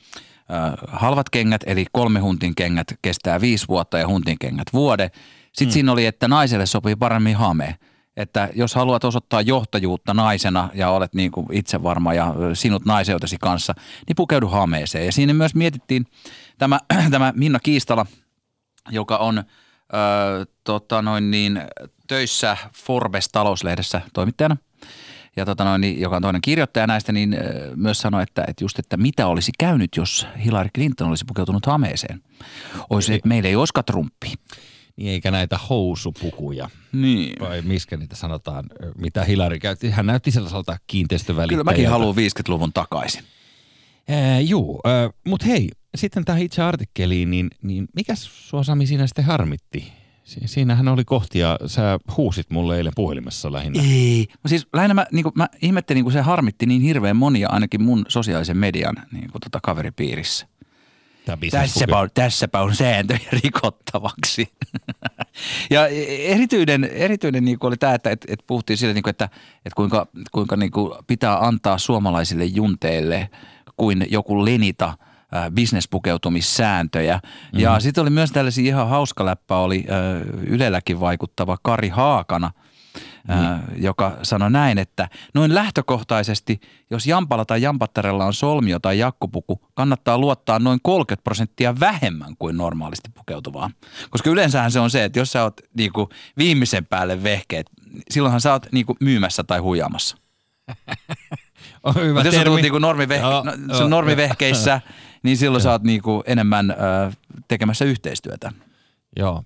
halvat 0.88 1.30
kengät, 1.30 1.62
eli 1.66 1.86
kolme 1.92 2.20
huntin 2.20 2.56
kengät 2.56 2.88
kestää 3.01 3.42
viisi 3.42 3.68
vuotta 3.68 3.98
ja 3.98 4.08
huntin 4.08 4.39
kengät 4.39 4.68
vuode. 4.74 5.12
Sitten 5.44 5.68
hmm. 5.68 5.72
siinä 5.72 5.92
oli, 5.92 6.06
että 6.06 6.27
naiselle 6.27 6.66
sopii 6.66 6.96
paremmin 6.96 7.36
hame. 7.36 7.75
Että 8.18 8.50
jos 8.56 8.75
haluat 8.75 9.04
osoittaa 9.04 9.42
johtajuutta 9.42 10.13
naisena 10.13 10.70
ja 10.74 10.89
olet 10.89 11.13
niin 11.13 11.32
kuin 11.32 11.48
itsevarma 11.51 12.13
ja 12.13 12.34
ö, 12.39 12.56
sinut 12.56 12.86
naiseutesi 12.86 13.38
kanssa, 13.42 13.74
niin 14.08 14.16
pukeudu 14.16 14.48
hameeseen. 14.48 15.06
Ja 15.06 15.12
siinä 15.12 15.34
myös 15.34 15.56
mietittiin 15.56 16.06
tämä, 16.58 16.80
tämä 17.12 17.34
Minna 17.36 17.60
Kiistala, 17.60 18.06
joka 18.89 19.18
on 19.18 19.38
ö, 19.38 19.44
tota 20.63 21.01
noin 21.01 21.32
niin, 21.32 21.62
töissä 22.08 22.58
Forbes-talouslehdessä 22.74 24.01
toimittajana 24.13 24.58
ja 25.38 25.46
tota 25.46 25.63
noin, 25.63 25.82
niin, 25.82 26.01
joka 26.01 26.15
on 26.15 26.22
toinen 26.22 26.41
kirjoittaja 26.41 26.88
näistä, 26.88 27.12
niin 27.12 27.38
myös 27.75 28.00
sanoi, 28.00 28.24
että, 28.24 28.44
että 28.48 28.63
just, 28.63 28.79
että 28.79 28.98
mitä 28.98 29.27
olisi 29.27 29.51
käynyt, 29.60 29.96
jos 29.96 30.27
Hillary 30.46 30.70
Clinton 30.75 31.10
olisi 31.10 31.25
pukeutunut 31.27 31.65
hameeseen. 31.65 32.24
Olisi, 32.89 33.13
että 33.13 33.27
meillä 33.27 33.50
ei 33.50 33.56
olisikaan 33.56 33.86
Trumpi. 33.86 34.34
Niin 34.96 35.10
eikä 35.10 35.32
näitä 35.32 35.60
housupukuja. 35.70 36.70
Niin. 36.91 37.34
Vai 37.39 37.62
miskä 37.62 37.98
niitä 37.98 38.15
sanotaan, 38.15 38.65
mitä 38.98 39.24
Hilari 39.24 39.60
käytti. 39.60 39.89
Hän 39.89 40.06
näytti 40.06 40.32
sellaiselta 40.32 40.77
kiinteistövälittäjältä. 40.88 41.63
Kyllä 41.63 41.63
mäkin 41.63 41.89
haluan 41.89 42.15
50-luvun 42.15 42.74
takaisin. 42.74 43.24
Ää, 44.10 44.39
juu, 44.39 44.82
mutta 45.27 45.46
hei, 45.46 45.70
sitten 45.96 46.25
tähän 46.25 46.41
itse 46.41 46.62
artikkeliin, 46.62 47.32
niin, 47.32 47.50
niin 47.62 47.88
mikä 47.96 48.15
sua 48.15 48.63
Sami 48.63 48.88
siinä 48.88 49.08
sitten 49.08 49.25
harmitti? 49.25 49.94
Si- 50.28 50.40
siinähän 50.46 50.88
oli 50.88 51.06
kohtia, 51.06 51.58
sä 51.66 52.00
huusit 52.18 52.50
mulle 52.50 52.78
eilen 52.78 52.94
puhelimessa 52.96 53.52
lähinnä. 53.52 53.82
Ei. 53.82 54.28
Mä 54.44 54.48
siis 54.48 54.68
lähinnä 54.74 54.94
mä, 54.94 55.06
niin 55.12 55.26
mä 55.36 55.50
ihmettelin, 55.62 56.04
kun 56.04 56.12
se 56.12 56.22
harmitti 56.22 56.66
niin 56.66 56.82
hirveän 56.82 57.16
monia 57.16 57.50
ainakin 57.50 57.84
mun 57.84 58.06
sosiaalisen 58.08 58.58
median 58.58 58.96
niin 59.12 59.32
kuin 59.32 59.42
tota 59.42 59.60
kaveripiirissä. 59.64 60.48
Tässäpä 61.52 62.00
on, 62.00 62.10
tässäpä 62.14 62.62
on 62.62 62.76
sääntöjä 62.76 63.20
rikottavaksi. 63.44 64.50
ja 65.70 65.88
erityinen, 66.20 66.84
erityinen 66.84 67.46
niin 67.46 67.58
oli 67.62 67.78
tämä, 67.78 67.94
että, 67.94 68.10
että, 68.10 68.28
että 68.30 68.44
puhuttiin 68.48 68.78
sille, 68.78 68.94
niin 68.94 69.04
kuin, 69.04 69.12
että, 69.12 69.26
että 69.66 69.76
kuinka, 69.76 70.08
kuinka 70.32 70.56
niin 70.56 70.72
kuin 70.72 70.94
pitää 71.08 71.46
antaa 71.46 71.78
suomalaisille 71.78 72.46
junteille 72.46 73.30
kuin 73.78 74.06
joku 74.10 74.46
lenita 74.46 74.98
bisnespukeutumissääntöjä. 75.56 77.16
Mm-hmm. 77.24 77.60
Ja 77.60 77.80
sitten 77.80 78.02
oli 78.02 78.10
myös 78.10 78.32
tällaisia 78.32 78.66
ihan 78.66 78.90
hauska 78.90 79.26
läppä, 79.26 79.58
oli 79.58 79.86
äh, 79.92 80.22
Ylelläkin 80.48 81.00
vaikuttava 81.00 81.58
Kari 81.64 81.90
Haakana, 81.90 82.52
ää, 83.28 83.64
joka 83.76 84.18
sanoi 84.24 84.52
näin, 84.52 84.78
että 84.78 85.10
noin 85.34 85.56
lähtökohtaisesti, 85.56 86.60
jos 86.90 87.08
jampalla 87.08 87.46
tai 87.46 87.62
jampattarella 87.62 88.26
on 88.26 88.34
solmio 88.34 88.80
tai 88.80 89.00
jakkupuku, 89.00 89.62
kannattaa 89.74 90.18
luottaa 90.18 90.60
noin 90.60 90.80
30 90.84 91.24
prosenttia 91.24 91.80
vähemmän 91.80 92.36
kuin 92.40 92.58
normaalisti 92.58 93.10
pukeutuvaan. 93.14 93.74
Koska 94.10 94.30
yleensähän 94.30 94.72
se 94.72 94.80
on 94.80 94.90
se, 94.90 95.04
että 95.04 95.20
jos 95.20 95.32
sä 95.32 95.44
oot 95.44 95.62
niinku 95.78 96.10
viimeisen 96.38 96.86
päälle 96.86 97.24
vehkeet, 97.24 97.70
silloinhan 98.12 98.42
sä 98.42 98.52
oot 98.52 98.66
niinku 98.72 98.96
myymässä 99.00 99.44
tai 99.44 99.60
huijaamassa. 99.60 100.18
On 101.84 101.96
hyvä 101.96 102.20
jos 102.20 102.26
sä 102.26 102.32
termi. 102.32 102.46
tulet 102.46 102.62
niinku 102.62 102.78
normivehke- 102.80 103.22
Joo, 103.32 103.44
no, 103.44 103.52
joo. 103.68 103.78
sun 103.78 103.90
normivehkeissä, 103.90 104.82
niin 105.24 105.38
silloin 105.38 105.64
sä 105.64 105.72
oot 105.72 105.84
niinku 105.84 106.24
enemmän 106.28 106.72
ö, 106.72 106.76
tekemässä 107.48 107.86
yhteistyötä. 107.86 108.52
Joo, 109.16 109.44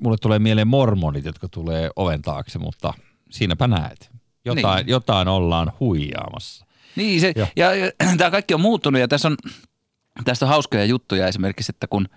mulle 0.00 0.16
tulee 0.16 0.38
mieleen 0.38 0.68
mormonit, 0.68 1.24
jotka 1.24 1.48
tulee 1.48 1.90
oven 1.96 2.22
taakse, 2.22 2.58
mutta 2.58 2.94
siinäpä 3.30 3.66
näet. 3.66 4.10
Jotain, 4.44 4.76
Niin. 4.76 4.90
jotain 4.90 5.28
ollaan 5.28 5.72
huijaamassa. 5.80 6.66
Niin, 6.96 7.20
se, 7.20 7.32
Joo. 7.36 7.46
ja, 7.56 7.74
ja 7.74 7.92
tämä 8.18 8.30
kaikki 8.30 8.54
on 8.54 8.60
muuttunut 8.60 9.00
ja 9.00 9.08
tässä 9.08 9.28
on, 9.28 9.36
tästä 10.24 10.44
on 10.44 10.48
hauskoja 10.48 10.84
juttuja 10.84 11.28
esimerkiksi, 11.28 11.72
että 11.72 11.86
kun 11.86 12.08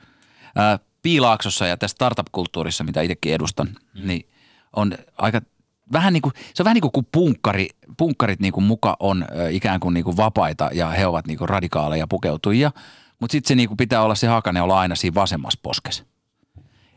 ää, 0.55 0.79
Piilaaksossa 1.01 1.67
ja 1.67 1.77
tässä 1.77 1.95
startup-kulttuurissa, 1.95 2.83
mitä 2.83 3.01
itsekin 3.01 3.33
edustan, 3.33 3.67
mm. 3.67 4.07
niin 4.07 4.29
on 4.75 4.93
aika 5.17 5.41
vähän 5.91 6.13
niin 6.13 6.21
kuin, 6.21 6.33
se 6.53 6.63
on 6.63 6.65
vähän 6.65 6.75
niin 6.75 6.81
kuin 6.81 6.91
kun 6.91 7.05
punkkari, 7.11 7.69
punkkarit 7.97 8.39
niin 8.39 8.53
kuin 8.53 8.63
muka 8.63 8.97
on 8.99 9.25
ikään 9.49 9.79
kuin, 9.79 9.93
niin 9.93 10.03
kuin 10.03 10.17
vapaita 10.17 10.69
ja 10.73 10.87
he 10.89 11.07
ovat 11.07 11.27
niin 11.27 11.37
kuin 11.37 11.49
radikaaleja 11.49 12.07
pukeutujia, 12.07 12.71
mutta 13.19 13.31
sitten 13.31 13.47
se 13.47 13.55
niin 13.55 13.69
kuin 13.69 13.77
pitää 13.77 14.01
olla 14.01 14.15
se 14.15 14.27
hakane 14.27 14.61
olla 14.61 14.79
aina 14.79 14.95
siinä 14.95 15.15
vasemmassa 15.15 15.59
poskessa. 15.63 16.03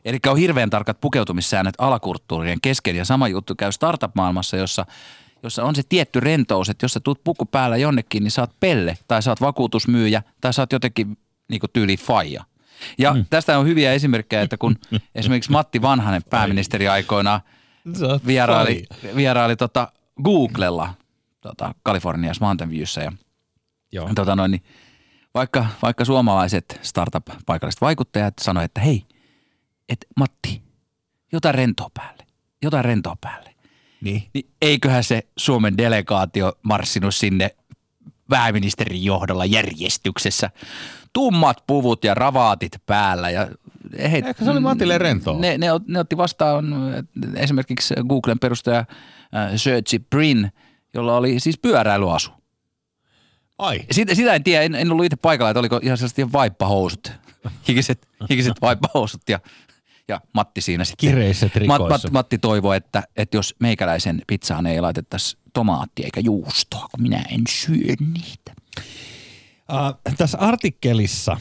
Eli 0.05 0.19
on 0.27 0.37
hirveän 0.37 0.71
tarkat 0.71 1.01
pukeutumissäännöt 1.01 1.75
alakulttuurien 1.79 2.61
kesken 2.63 2.97
ja 2.97 3.05
sama 3.05 3.29
juttu 3.29 3.55
käy 3.55 3.73
startup-maailmassa, 3.73 4.57
jossa, 4.57 4.87
jossa 5.43 5.65
on 5.65 5.75
se 5.75 5.83
tietty 5.89 6.21
rentous, 6.21 6.69
että 6.69 6.85
jos 6.85 6.93
sä 6.93 7.01
tuut 7.01 7.25
puku 7.25 7.47
päällä 7.47 7.77
jonnekin, 7.77 8.23
niin 8.23 8.31
sä 8.31 8.43
oot 8.43 8.61
pelle 8.61 8.99
tai 9.09 9.23
sä 9.23 9.31
oot 9.31 9.41
vakuutusmyyjä 9.41 10.23
tai 10.41 10.53
sä 10.53 10.63
oot 10.63 10.73
jotenkin 10.73 11.19
niin 11.49 11.61
kuin 11.61 11.71
tyyli 11.73 11.97
faija. 11.97 12.45
Ja 12.99 13.15
mm. 13.15 13.25
tästä 13.31 13.59
on 13.59 13.67
hyviä 13.67 13.93
esimerkkejä, 13.93 14.43
että 14.43 14.57
kun 14.57 14.77
esimerkiksi 15.15 15.51
Matti 15.51 15.83
Vanhanen 15.83 16.23
pääministeri 16.31 16.89
aikoinaan 16.89 17.41
vieraili, 18.27 18.85
vieraili 19.17 19.57
tota 19.57 19.93
Googlella 20.25 20.95
tota 21.41 21.75
Kaliforniassa 21.83 22.45
Mountain 22.45 22.71
Viewssä 22.71 23.01
ja 23.01 23.13
Joo. 23.93 24.11
tota 24.15 24.37
noin, 24.37 24.51
niin 24.51 24.63
vaikka, 25.35 25.67
vaikka 25.83 26.05
suomalaiset 26.05 26.81
startup-paikalliset 26.83 27.81
vaikuttajat 27.81 28.35
sanoivat, 28.41 28.71
että 28.71 28.81
hei, 28.81 29.05
että 29.89 30.07
Matti, 30.17 30.63
jotain 31.33 31.55
rentoa 31.55 31.91
päälle, 31.95 32.27
jotain 32.63 32.85
rentoa 32.85 33.17
päälle. 33.21 33.55
Niin. 34.01 34.23
Niin 34.35 34.51
eiköhän 34.63 35.05
se 35.05 35.23
Suomen 35.37 35.79
delegaatio 35.79 36.53
marssinut 36.63 37.15
sinne 37.15 37.51
pääministerin 38.29 39.05
johdolla 39.05 39.45
järjestyksessä. 39.45 40.51
Tummat 41.13 41.65
puvut 41.67 42.05
ja 42.05 42.15
ravaatit 42.15 42.83
päällä. 42.87 43.31
Ja 43.31 43.49
he, 43.99 44.23
Ehkä 44.27 44.45
se 44.45 44.51
oli 44.51 44.61
Matille 44.61 44.99
rentoa. 44.99 45.39
Ne, 45.39 45.59
ne, 45.59 45.67
ne 45.89 45.99
otti 45.99 46.17
vastaan 46.17 46.73
äh, 46.73 47.05
esimerkiksi 47.43 47.95
Googlen 48.09 48.39
perustaja 48.39 48.79
äh, 48.79 48.87
Sergey 49.57 49.99
Brin, 50.11 50.53
jolla 50.95 51.17
oli 51.17 51.41
siis 51.41 51.59
pyöräilyasu. 51.59 52.31
Ai. 53.59 53.81
Sitä, 53.91 54.15
sitä 54.15 54.35
en 54.35 54.45
tiedä, 54.45 54.63
en, 54.63 54.75
en 54.75 54.93
ollut 54.93 55.05
itse 55.05 55.17
paikalla, 55.17 55.51
että 55.51 55.61
oliko 55.61 55.81
ihan 55.83 55.99
sellaiset 55.99 56.33
vaippahousut, 56.33 57.13
hikiset, 57.69 58.09
hikiset 58.31 58.55
vaippahousut 58.63 59.23
ja, 59.29 59.41
ja 60.09 60.21
Matti 60.33 60.61
siinä 60.61 60.85
sitten. 60.85 61.11
Kireiset 61.11 61.53
Mat, 61.67 61.89
Mat. 61.89 62.11
Matti 62.11 62.39
toivoi, 62.39 62.77
että, 62.77 63.03
että 63.17 63.37
jos 63.37 63.55
meikäläisen 63.59 64.23
pizzaan 64.27 64.67
ei 64.67 64.81
laitettaisi 64.81 65.39
tomaattia 65.53 66.05
eikä 66.05 66.21
juustoa, 66.21 66.87
kun 66.91 67.03
minä 67.03 67.25
en 67.31 67.41
syö 67.49 67.95
niitä. 68.01 68.53
Uh, 69.73 70.15
tässä 70.17 70.39
artikkelissa 70.39 71.37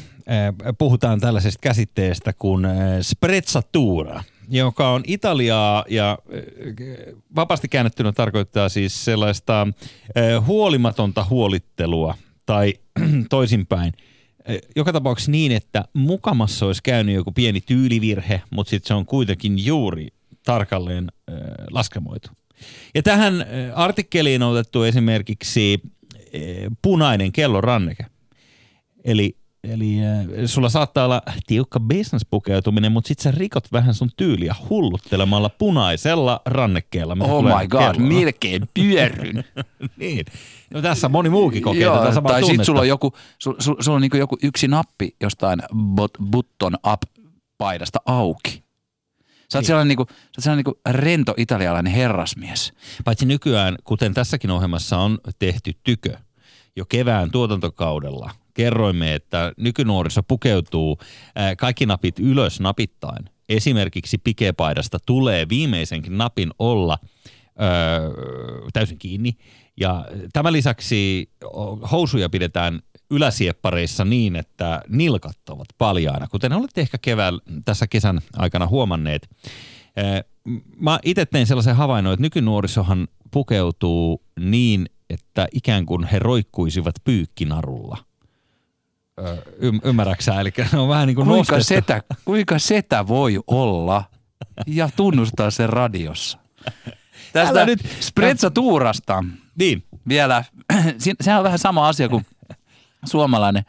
puhutaan 0.78 1.20
tällaisesta 1.20 1.60
käsitteestä 1.62 2.34
kuin 2.34 2.66
äh, 2.66 2.74
sprezzatura, 3.02 4.24
joka 4.50 4.90
on 4.90 5.04
Italiaa 5.08 5.86
ja 5.90 6.12
äh, 6.12 7.16
vapaasti 7.36 7.68
käännettynä 7.68 8.12
tarkoittaa 8.12 8.70
siis 8.70 9.06
sellaista 9.06 9.62
äh, 9.62 10.46
huolimatonta 10.46 11.26
huolittelua 11.30 12.16
tai 12.46 12.74
toisinpäin. 13.30 13.94
Äh, 14.50 14.56
Joka 14.76 14.94
tapauksessa 14.94 15.32
niin, 15.32 15.52
että 15.52 15.86
mukamassa 15.94 16.66
olisi 16.66 16.84
käynyt 16.84 17.16
joku 17.16 17.32
pieni 17.32 17.62
tyylivirhe, 17.62 18.42
mutta 18.50 18.70
sitten 18.70 18.88
se 18.88 18.94
on 18.94 19.06
kuitenkin 19.06 19.66
juuri 19.66 20.08
tarkalleen 20.46 21.12
äh, 21.30 21.36
laskemoitu. 21.72 22.30
Ja 22.96 23.04
tähän 23.04 23.42
äh, 23.42 23.48
artikkeliin 23.76 24.44
on 24.44 24.52
otettu 24.52 24.84
esimerkiksi 24.84 25.82
äh, 25.84 26.42
punainen 26.82 27.32
kelloranneke. 27.32 28.06
Eli, 29.06 29.39
eli 29.64 29.98
äh, 30.06 30.26
sulla 30.46 30.70
saattaa 30.70 31.06
olla 31.06 31.22
tiukka 31.48 31.80
business-pukeutuminen, 31.80 32.92
mutta 32.92 33.08
sit 33.08 33.20
sä 33.20 33.32
rikot 33.32 33.72
vähän 33.72 33.94
sun 33.94 34.10
tyyliä 34.18 34.56
hulluttelemalla 34.70 35.50
punaisella 35.50 36.42
rannekkeella. 36.46 37.18
Oh 37.20 37.44
my 37.44 37.68
god, 37.68 37.96
kelloon. 37.96 38.14
melkein 38.14 38.70
pyörryn. 38.74 39.44
niin. 39.98 40.26
No 40.74 40.82
tässä 40.82 41.10
moni 41.10 41.30
muukin 41.30 41.64
kokee 41.64 41.82
Joo, 41.82 42.00
tätä 42.00 42.14
samaa 42.14 42.32
tai 42.32 42.44
sitten 42.44 42.66
sulla 42.66 42.82
on 42.82 42.88
joku, 42.88 43.14
sul, 43.40 43.54
sul, 43.60 43.76
sulla 43.80 43.96
on 43.96 44.02
niinku 44.02 44.18
joku 44.18 44.38
yksi 44.44 44.68
nappi 44.68 45.16
jostain 45.22 45.60
bot, 45.76 46.12
button 46.32 46.78
up 46.94 47.02
paidasta 47.58 48.00
auki. 48.06 48.64
Sä 49.52 49.58
oot 49.58 49.62
Niin. 49.62 49.68
sellainen, 49.68 49.88
niinku, 49.88 50.06
sä 50.10 50.14
oot 50.14 50.44
sellainen 50.44 50.66
niinku 50.66 50.82
rento 50.90 51.34
italialainen 51.38 51.94
herrasmies. 51.94 52.74
Paitsi 53.06 53.26
nykyään, 53.26 53.76
kuten 53.84 54.14
tässäkin 54.14 54.52
ohjelmassa 54.52 54.98
on 54.98 55.18
tehty 55.40 55.72
tykö, 55.84 56.18
jo 56.76 56.86
kevään 56.86 57.32
tuotantokaudella 57.32 58.32
kerroimme, 58.60 59.16
että 59.16 59.54
nykynuoriso 59.58 60.24
pukeutuu 60.24 60.98
kaikki 61.58 61.86
napit 61.86 62.20
ylös 62.20 62.60
napittain. 62.60 63.30
Esimerkiksi 63.50 64.18
pikepaidasta 64.18 64.98
tulee 65.06 65.50
viimeisenkin 65.50 66.18
napin 66.18 66.52
olla 66.60 66.98
öö, 67.62 68.10
täysin 68.74 68.98
kiinni. 68.98 69.34
Ja 69.80 70.06
tämän 70.34 70.54
lisäksi 70.54 71.30
housuja 71.92 72.30
pidetään 72.30 72.80
yläsieppareissa 73.12 74.06
niin, 74.06 74.36
että 74.36 74.82
nilkat 74.90 75.50
ovat 75.50 75.68
paljaana, 75.78 76.28
kuten 76.28 76.54
olette 76.54 76.82
ehkä 76.82 76.98
keväällä 76.98 77.40
tässä 77.66 77.88
kesän 77.88 78.22
aikana 78.38 78.68
huomanneet. 78.68 79.30
Ee, 79.98 80.24
Mä 80.80 81.00
itse 81.04 81.26
tein 81.26 81.48
sellaisen 81.48 81.76
havainnon, 81.76 82.14
että 82.14 82.22
nykynuorisohan 82.22 83.08
pukeutuu 83.32 84.24
niin, 84.40 84.86
että 85.10 85.48
ikään 85.54 85.86
kuin 85.86 86.04
he 86.04 86.20
roikkuisivat 86.20 86.96
pyykkinarulla. 87.04 88.09
Ym- 89.62 89.80
ymmärräksä? 89.84 90.42
Eli 90.42 90.52
ne 90.74 90.80
on 90.80 90.90
vähän 90.90 91.08
niin 91.08 91.16
kuin 91.16 91.28
Kuinka 91.28 91.60
setä, 91.64 92.04
kuinka 92.26 92.60
setä 92.60 93.08
voi 93.08 93.40
olla 93.48 94.04
ja 94.68 94.90
tunnustaa 94.96 95.52
sen 95.52 95.70
radiossa? 95.70 96.38
Tästä 97.34 97.50
Älä 97.52 97.66
nyt- 97.66 97.98
Sprezzaturasta 98.00 99.24
Niin. 99.60 99.84
vielä, 100.08 100.44
sehän 101.22 101.40
on 101.40 101.44
vähän 101.44 101.60
sama 101.60 101.88
asia 101.88 102.10
kuin 102.10 102.26
suomalainen, 103.06 103.64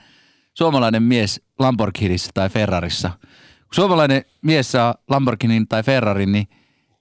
suomalainen 0.54 1.02
mies 1.02 1.40
Lamborghinissä 1.58 2.30
tai 2.34 2.48
Ferrarissa. 2.48 3.10
Kun 3.20 3.74
suomalainen 3.74 4.24
mies 4.42 4.72
saa 4.72 4.94
Lamborghinin 5.08 5.68
tai 5.68 5.82
Ferrarin, 5.82 6.32
niin 6.32 6.48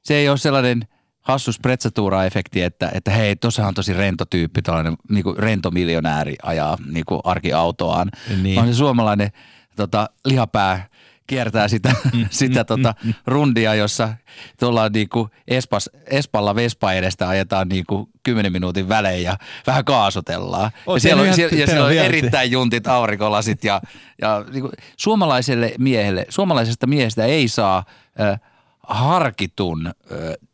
se 0.04 0.16
ei 0.16 0.30
ole 0.30 0.38
sellainen 0.38 0.88
hassu 1.32 1.52
sprezzatura-efekti, 1.52 2.62
että, 2.62 2.92
että 2.94 3.12
hei, 3.12 3.36
tuossa 3.36 3.68
on 3.68 3.74
tosi 3.74 3.94
rento 3.94 4.26
tyyppi, 4.26 4.62
tällainen 4.62 4.98
niin 5.10 5.24
kuin 5.24 5.38
rento 5.38 5.72
miljonääri 5.72 6.36
ajaa 6.44 6.78
niin 6.92 7.06
kuin 7.06 7.22
arkiautoaan. 7.24 8.12
Niin. 8.42 8.56
Vaan 8.56 8.68
se 8.68 8.74
suomalainen 8.74 9.32
tota, 9.76 10.10
lihapää 10.26 10.90
kiertää 11.30 11.68
sitä, 11.68 11.92
sitä 12.30 12.64
tota, 12.64 12.96
rundia, 13.28 13.76
jossa 13.76 14.14
tuolla 14.60 14.90
niinku 14.90 15.30
Espas, 15.48 15.90
Espalla 16.06 16.56
Vespa 16.56 16.94
edestä 16.94 17.30
ajetaan 17.30 17.68
niinku 17.68 18.10
10 18.24 18.52
minuutin 18.52 18.90
välein 18.90 19.24
ja 19.24 19.38
vähän 19.68 19.86
kaasutellaan. 19.86 20.72
Oot 20.86 20.96
ja 20.96 21.00
siellä 21.00 21.22
on, 21.22 21.34
siellä, 21.34 21.58
ja 21.58 21.68
siellä 21.68 21.86
on 21.86 21.92
on 21.92 21.98
erittäin 21.98 22.52
juntit 22.52 22.88
aurinkolasit 22.88 23.64
ja, 23.64 23.82
ja 24.22 24.46
niinku, 24.52 24.72
suomalaiselle 24.98 25.74
miehelle, 25.78 26.26
suomalaisesta 26.30 26.88
miehestä 26.88 27.26
ei 27.26 27.48
saa 27.48 27.84
äh, 28.20 28.40
harkitun, 28.88 29.88
äh, 29.88 29.94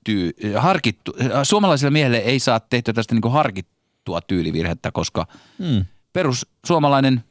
tyy, 0.06 0.34
harkittu, 0.58 1.14
äh, 1.22 1.30
suomalaiselle 1.44 1.92
miehelle 1.92 2.18
ei 2.18 2.40
saa 2.40 2.60
tehtyä 2.60 2.94
tästä 2.94 3.16
niinku 3.16 3.30
harkittua 3.30 4.22
tyylivirhettä, 4.22 4.92
koska 4.92 5.28
Hmm. 5.60 5.86
perus 6.14 6.48
suomalainen, 6.66 7.24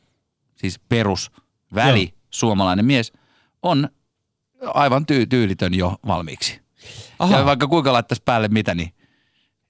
siis 0.56 0.78
perus 0.88 1.30
väli 1.74 2.02
Joo. 2.02 2.18
suomalainen 2.30 2.84
mies 2.84 3.12
on 3.62 3.88
aivan 4.74 5.06
tyy- 5.06 5.26
tyylitön 5.26 5.74
jo 5.74 5.96
valmiiksi. 6.06 6.60
Aha. 7.18 7.38
Ja 7.38 7.44
vaikka 7.44 7.66
kuinka 7.66 7.92
laittaisi 7.92 8.22
päälle 8.24 8.48
mitä, 8.48 8.74
niin 8.74 8.92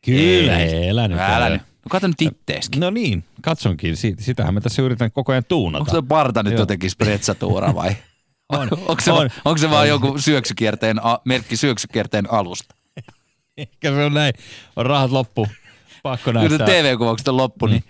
Kyllä, 0.04 0.58
ei. 0.58 0.88
elä 0.88 1.08
nyt. 1.08 1.18
älä 1.20 1.48
nyt. 1.50 1.60
No 1.62 1.88
kato 1.90 2.06
nyt 2.08 2.22
itteeskin. 2.22 2.80
No 2.80 2.90
niin, 2.90 3.24
katsonkin. 3.42 3.96
Si- 3.96 4.14
Sitähän 4.18 4.54
mä 4.54 4.60
tässä 4.60 4.82
yritän 4.82 5.12
koko 5.12 5.32
ajan 5.32 5.44
tuunata. 5.48 5.80
Onko 5.80 5.90
tuo 5.92 6.02
parta 6.02 6.42
nyt 6.42 6.52
Joo. 6.52 6.60
jotenkin 6.60 6.90
spretsatuura 6.90 7.74
vai? 7.74 7.96
On. 8.48 8.68
onko, 8.72 9.00
se, 9.00 9.12
On. 9.12 9.30
onko 9.44 9.58
se 9.58 9.70
vaan 9.70 9.88
joku 9.88 10.18
syöksykierteen, 10.18 10.96
merkki 11.24 11.56
syöksykierteen 11.56 12.32
alusta? 12.32 12.74
Ehkä 13.56 13.90
se 13.90 14.04
on 14.04 14.14
näin. 14.14 14.34
On 14.76 14.86
rahat 14.86 15.10
loppu. 15.10 15.46
Pakko 16.02 16.24
Kun 16.24 16.34
näyttää. 16.34 16.66
TV-kuvaukset 16.66 17.28
on 17.28 17.36
loppu, 17.36 17.66
niin 17.66 17.84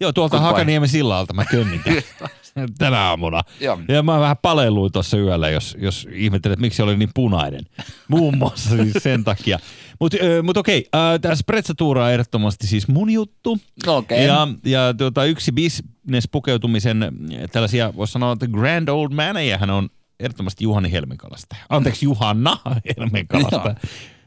Joo, 0.00 0.12
tuolta 0.12 0.36
Goodbye. 0.36 0.50
Hakaniemen 0.52 0.88
sillalta 0.88 1.34
mä 1.34 1.44
könnin 1.44 1.80
tämän 1.84 2.68
tänä 2.78 3.00
aamuna. 3.00 3.42
Joo. 3.60 3.78
Ja 3.88 4.02
mä 4.02 4.20
vähän 4.20 4.36
palelluin 4.42 4.92
tuossa 4.92 5.16
yöllä, 5.18 5.50
jos, 5.50 5.76
jos 5.80 6.08
ihmettelet, 6.12 6.52
että 6.52 6.60
miksi 6.60 6.76
se 6.76 6.82
oli 6.82 6.96
niin 6.96 7.10
punainen. 7.14 7.60
Muun 8.08 8.38
muassa 8.38 8.70
siis 8.70 8.94
sen 8.98 9.24
takia. 9.24 9.58
Mutta 10.00 10.16
mut 10.42 10.56
okei, 10.56 10.88
äh, 10.94 11.20
tämä 11.20 11.34
sprezzatura 11.34 12.04
on 12.04 12.10
ehdottomasti 12.10 12.66
siis 12.66 12.88
mun 12.88 13.10
juttu. 13.10 13.58
okei. 13.86 14.26
Ja, 14.26 14.48
ja 14.64 14.94
tuota, 14.98 15.24
yksi 15.24 15.52
business-pukeutumisen 15.52 17.02
äh, 17.02 17.10
tällaisia, 17.52 17.92
voisi 17.96 18.12
sanoa, 18.12 18.32
että 18.32 18.46
grand 18.46 18.88
old 18.88 19.12
maneja 19.14 19.58
hän 19.58 19.70
on 19.70 19.88
ehdottomasti 20.20 20.64
Juhani 20.64 20.92
Helmenkalasta. 20.92 21.56
Anteeksi, 21.68 22.04
Juhanna 22.06 22.56
Helmenkalasta. 22.96 23.74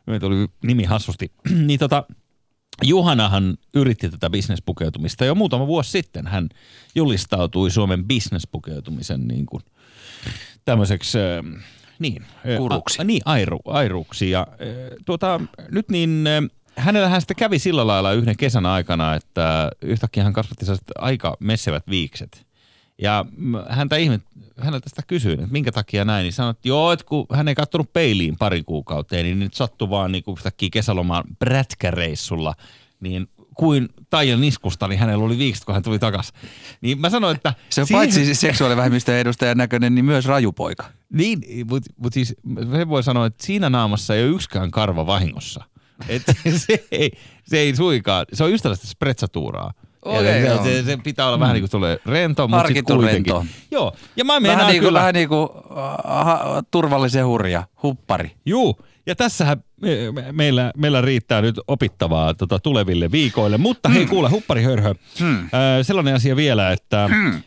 Me 0.08 0.20
tuli 0.20 0.48
nimi 0.63 0.84
hassusti. 0.84 1.32
niin 1.67 1.80
tota, 1.80 2.04
Juhanahan 2.84 3.58
yritti 3.74 4.10
tätä 4.10 4.30
bisnespukeutumista 4.30 5.26
jo 5.26 5.36
muutama 5.36 5.67
vuosi 5.67 5.91
sitten. 5.91 6.28
Hän 6.28 6.50
julistautui 6.96 7.72
Suomen 7.72 8.06
bisnespukeutumisen 8.06 9.28
niin 9.28 9.46
kuin 9.46 9.63
tämmöiseksi, 10.65 11.17
niin. 12.00 12.26
Guruksi. 12.58 13.02
A, 13.02 13.04
niin, 13.04 13.22
airu, 13.26 13.60
airuksi. 13.65 14.30
Ja 14.30 14.48
tuota, 15.06 15.41
nyt 15.72 15.89
niin 15.89 16.26
äh, 16.28 16.58
hänellähän 16.78 17.22
sitten 17.22 17.38
kävi 17.38 17.60
sillä 17.60 17.88
lailla 17.88 18.13
yhden 18.13 18.38
kesän 18.38 18.65
aikana, 18.65 19.15
että 19.15 19.72
yhtäkkiä 19.82 20.24
hän 20.24 20.34
kasvatti 20.34 20.65
aika 20.96 21.38
messevät 21.39 21.84
viikset. 21.89 22.48
Ja 23.02 23.26
häntä 23.70 23.96
ihmet, 23.96 24.22
häneltä 24.60 24.89
sitä 24.89 25.02
kysyin, 25.08 25.39
että 25.39 25.52
minkä 25.52 25.72
takia 25.72 26.06
näin, 26.06 26.24
niin 26.24 26.34
sanoi, 26.34 26.52
että 26.52 26.67
joo, 26.67 26.91
että 26.91 27.06
kun 27.06 27.26
hän 27.34 27.48
ei 27.48 27.56
katsonut 27.56 27.93
peiliin 27.93 28.38
pari 28.38 28.63
kuukauteen, 28.63 29.26
niin 29.26 29.39
nyt 29.39 29.54
sattui 29.54 29.89
vaan 29.89 30.12
niin 30.12 30.24
kuin 30.24 30.38
kesälomaan 30.72 31.24
prätkäreissulla, 31.39 32.54
niin 33.00 33.28
kuin 33.54 33.89
Taijan 34.10 34.41
niskusta, 34.41 34.88
niin 34.88 35.00
hänellä 35.00 35.26
oli 35.26 35.38
viikset, 35.38 35.65
kun 35.65 35.74
hän 35.74 35.84
tuli 35.84 36.00
takaisin. 36.00 36.36
Niin 36.82 37.02
mä 37.02 37.10
sanoin, 37.10 37.36
että... 37.36 37.54
Se 37.70 37.82
on 37.82 37.88
siihen- 37.88 38.00
paitsi 38.00 38.26
siis 38.26 38.39
seksuaalivähemmistöjen 38.41 39.20
edustajan 39.22 39.58
näköinen, 39.58 39.96
niin 39.96 40.06
myös 40.06 40.26
rajupoika. 40.26 40.86
Niin, 41.13 41.67
mutta 41.70 41.93
mut 41.98 42.13
siis 42.13 42.36
se 42.72 42.88
voi 42.89 43.04
sanoa, 43.04 43.26
että 43.26 43.46
siinä 43.46 43.70
naamassa 43.70 44.15
ei 44.15 44.24
ole 44.24 44.32
yksikään 44.32 44.72
karva 44.72 45.06
vahingossa. 45.06 45.63
Et 46.10 46.22
se, 46.67 46.88
ei, 46.91 47.12
se 47.48 47.58
ei 47.58 47.76
suikaan, 47.76 48.26
se 48.34 48.43
on 48.43 48.52
ystävällistä 48.52 48.88
spretsatuuraa. 48.88 49.74
Ja 50.13 50.20
Okei, 50.20 50.41
se, 50.41 50.63
se, 50.63 50.84
se, 50.84 50.98
pitää 51.04 51.28
olla 51.28 51.39
vähän 51.39 51.54
niin 51.54 51.62
kuin 51.62 51.72
tulee 51.72 52.00
rento, 52.06 52.48
mutta 52.48 52.67
sitten 52.67 52.98
kuitenkin. 52.98 53.34
rento. 53.34 53.46
Joo, 53.72 53.96
ja 54.15 54.26
mä 54.26 54.34
Vähän 54.43 54.67
niin 54.67 54.67
kuin, 54.67 54.80
kyllä. 54.80 55.00
vähän 55.00 55.13
niin 55.13 55.30
kuin 55.30 55.43
uh, 55.43 56.63
turvallisen 56.72 57.26
hurja, 57.26 57.63
huppari. 57.84 58.32
Juu, 58.46 58.80
ja 59.06 59.15
tässähän 59.15 59.63
me, 59.82 60.12
me, 60.12 60.32
meillä, 60.32 60.72
meillä 60.78 61.02
riittää 61.02 61.41
nyt 61.41 61.56
opittavaa 61.67 62.34
tota, 62.34 62.60
tuleville 62.60 63.12
viikoille. 63.12 63.58
Mutta 63.58 63.89
hei 63.89 64.06
kuule, 64.06 64.30
hupparihörhö, 64.30 64.93
hmm. 65.20 65.39
äh, 65.39 65.50
sellainen 65.82 66.15
asia 66.15 66.36
vielä, 66.36 66.72
että 66.72 67.08
hmm. 67.08 67.34
äh, 67.34 67.41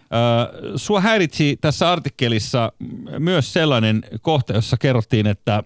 sua 0.77 1.01
häiritsi 1.01 1.59
tässä 1.61 1.93
artikkelissa 1.93 2.73
myös 3.19 3.53
sellainen 3.53 4.05
kohta, 4.21 4.53
jossa 4.53 4.77
kerrottiin, 4.77 5.27
että 5.27 5.63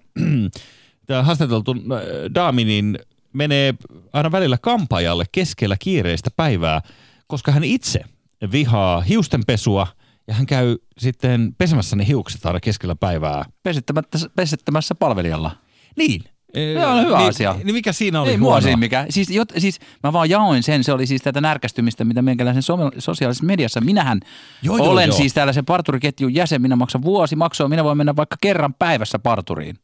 tämä 1.06 1.22
haastateltu 1.22 1.72
äh, 1.72 2.34
daami 2.34 2.64
niin 2.64 2.98
menee 3.34 3.74
aina 4.12 4.32
välillä 4.32 4.58
kampaajalle 4.58 5.24
keskellä 5.32 5.76
kiireistä 5.78 6.30
päivää, 6.36 6.80
koska 7.26 7.52
hän 7.52 7.64
itse 7.64 8.00
vihaa 8.52 9.00
hiustenpesua 9.00 9.86
ja 10.28 10.34
hän 10.34 10.46
käy 10.46 10.76
sitten 10.98 11.54
pesemässä 11.58 11.96
ne 11.96 12.06
hiukset 12.06 12.46
aina 12.46 12.60
keskellä 12.60 12.94
päivää 12.94 13.44
Pesittämättä, 13.62 14.18
pesittämässä 14.36 14.94
palvelijalla. 14.94 15.50
niin, 15.96 16.24
Se 16.54 16.86
on 16.86 17.06
hyvä 17.06 17.18
niin, 17.18 17.28
asia. 17.28 17.54
Niin 17.64 17.74
mikä 17.74 17.92
siinä 17.92 18.20
oli 18.20 18.30
Ei 18.30 18.36
mua 18.36 18.60
siinä 18.60 18.76
mikä. 18.76 19.06
Siis, 19.10 19.30
jot, 19.30 19.48
siis 19.58 19.78
mä 20.02 20.12
vaan 20.12 20.30
jaoin 20.30 20.62
sen, 20.62 20.84
se 20.84 20.92
oli 20.92 21.06
siis 21.06 21.22
tätä 21.22 21.40
närkästymistä, 21.40 22.04
mitä 22.04 22.22
meikäläisen 22.22 22.62
some, 22.62 22.90
sosiaalisessa 22.98 23.46
mediassa. 23.46 23.80
Minähän 23.80 24.20
joo, 24.62 24.76
joo, 24.76 24.90
olen 24.90 25.08
joo. 25.08 25.16
siis 25.16 25.34
tällaisen 25.34 25.64
parturiketjun 25.64 26.34
jäsen, 26.34 26.62
minä 26.62 26.76
maksan 26.76 27.02
vuosi 27.02 27.36
maksua, 27.36 27.68
minä 27.68 27.84
voin 27.84 27.96
mennä 27.96 28.16
vaikka 28.16 28.36
kerran 28.40 28.74
päivässä 28.74 29.18
parturiin. 29.18 29.76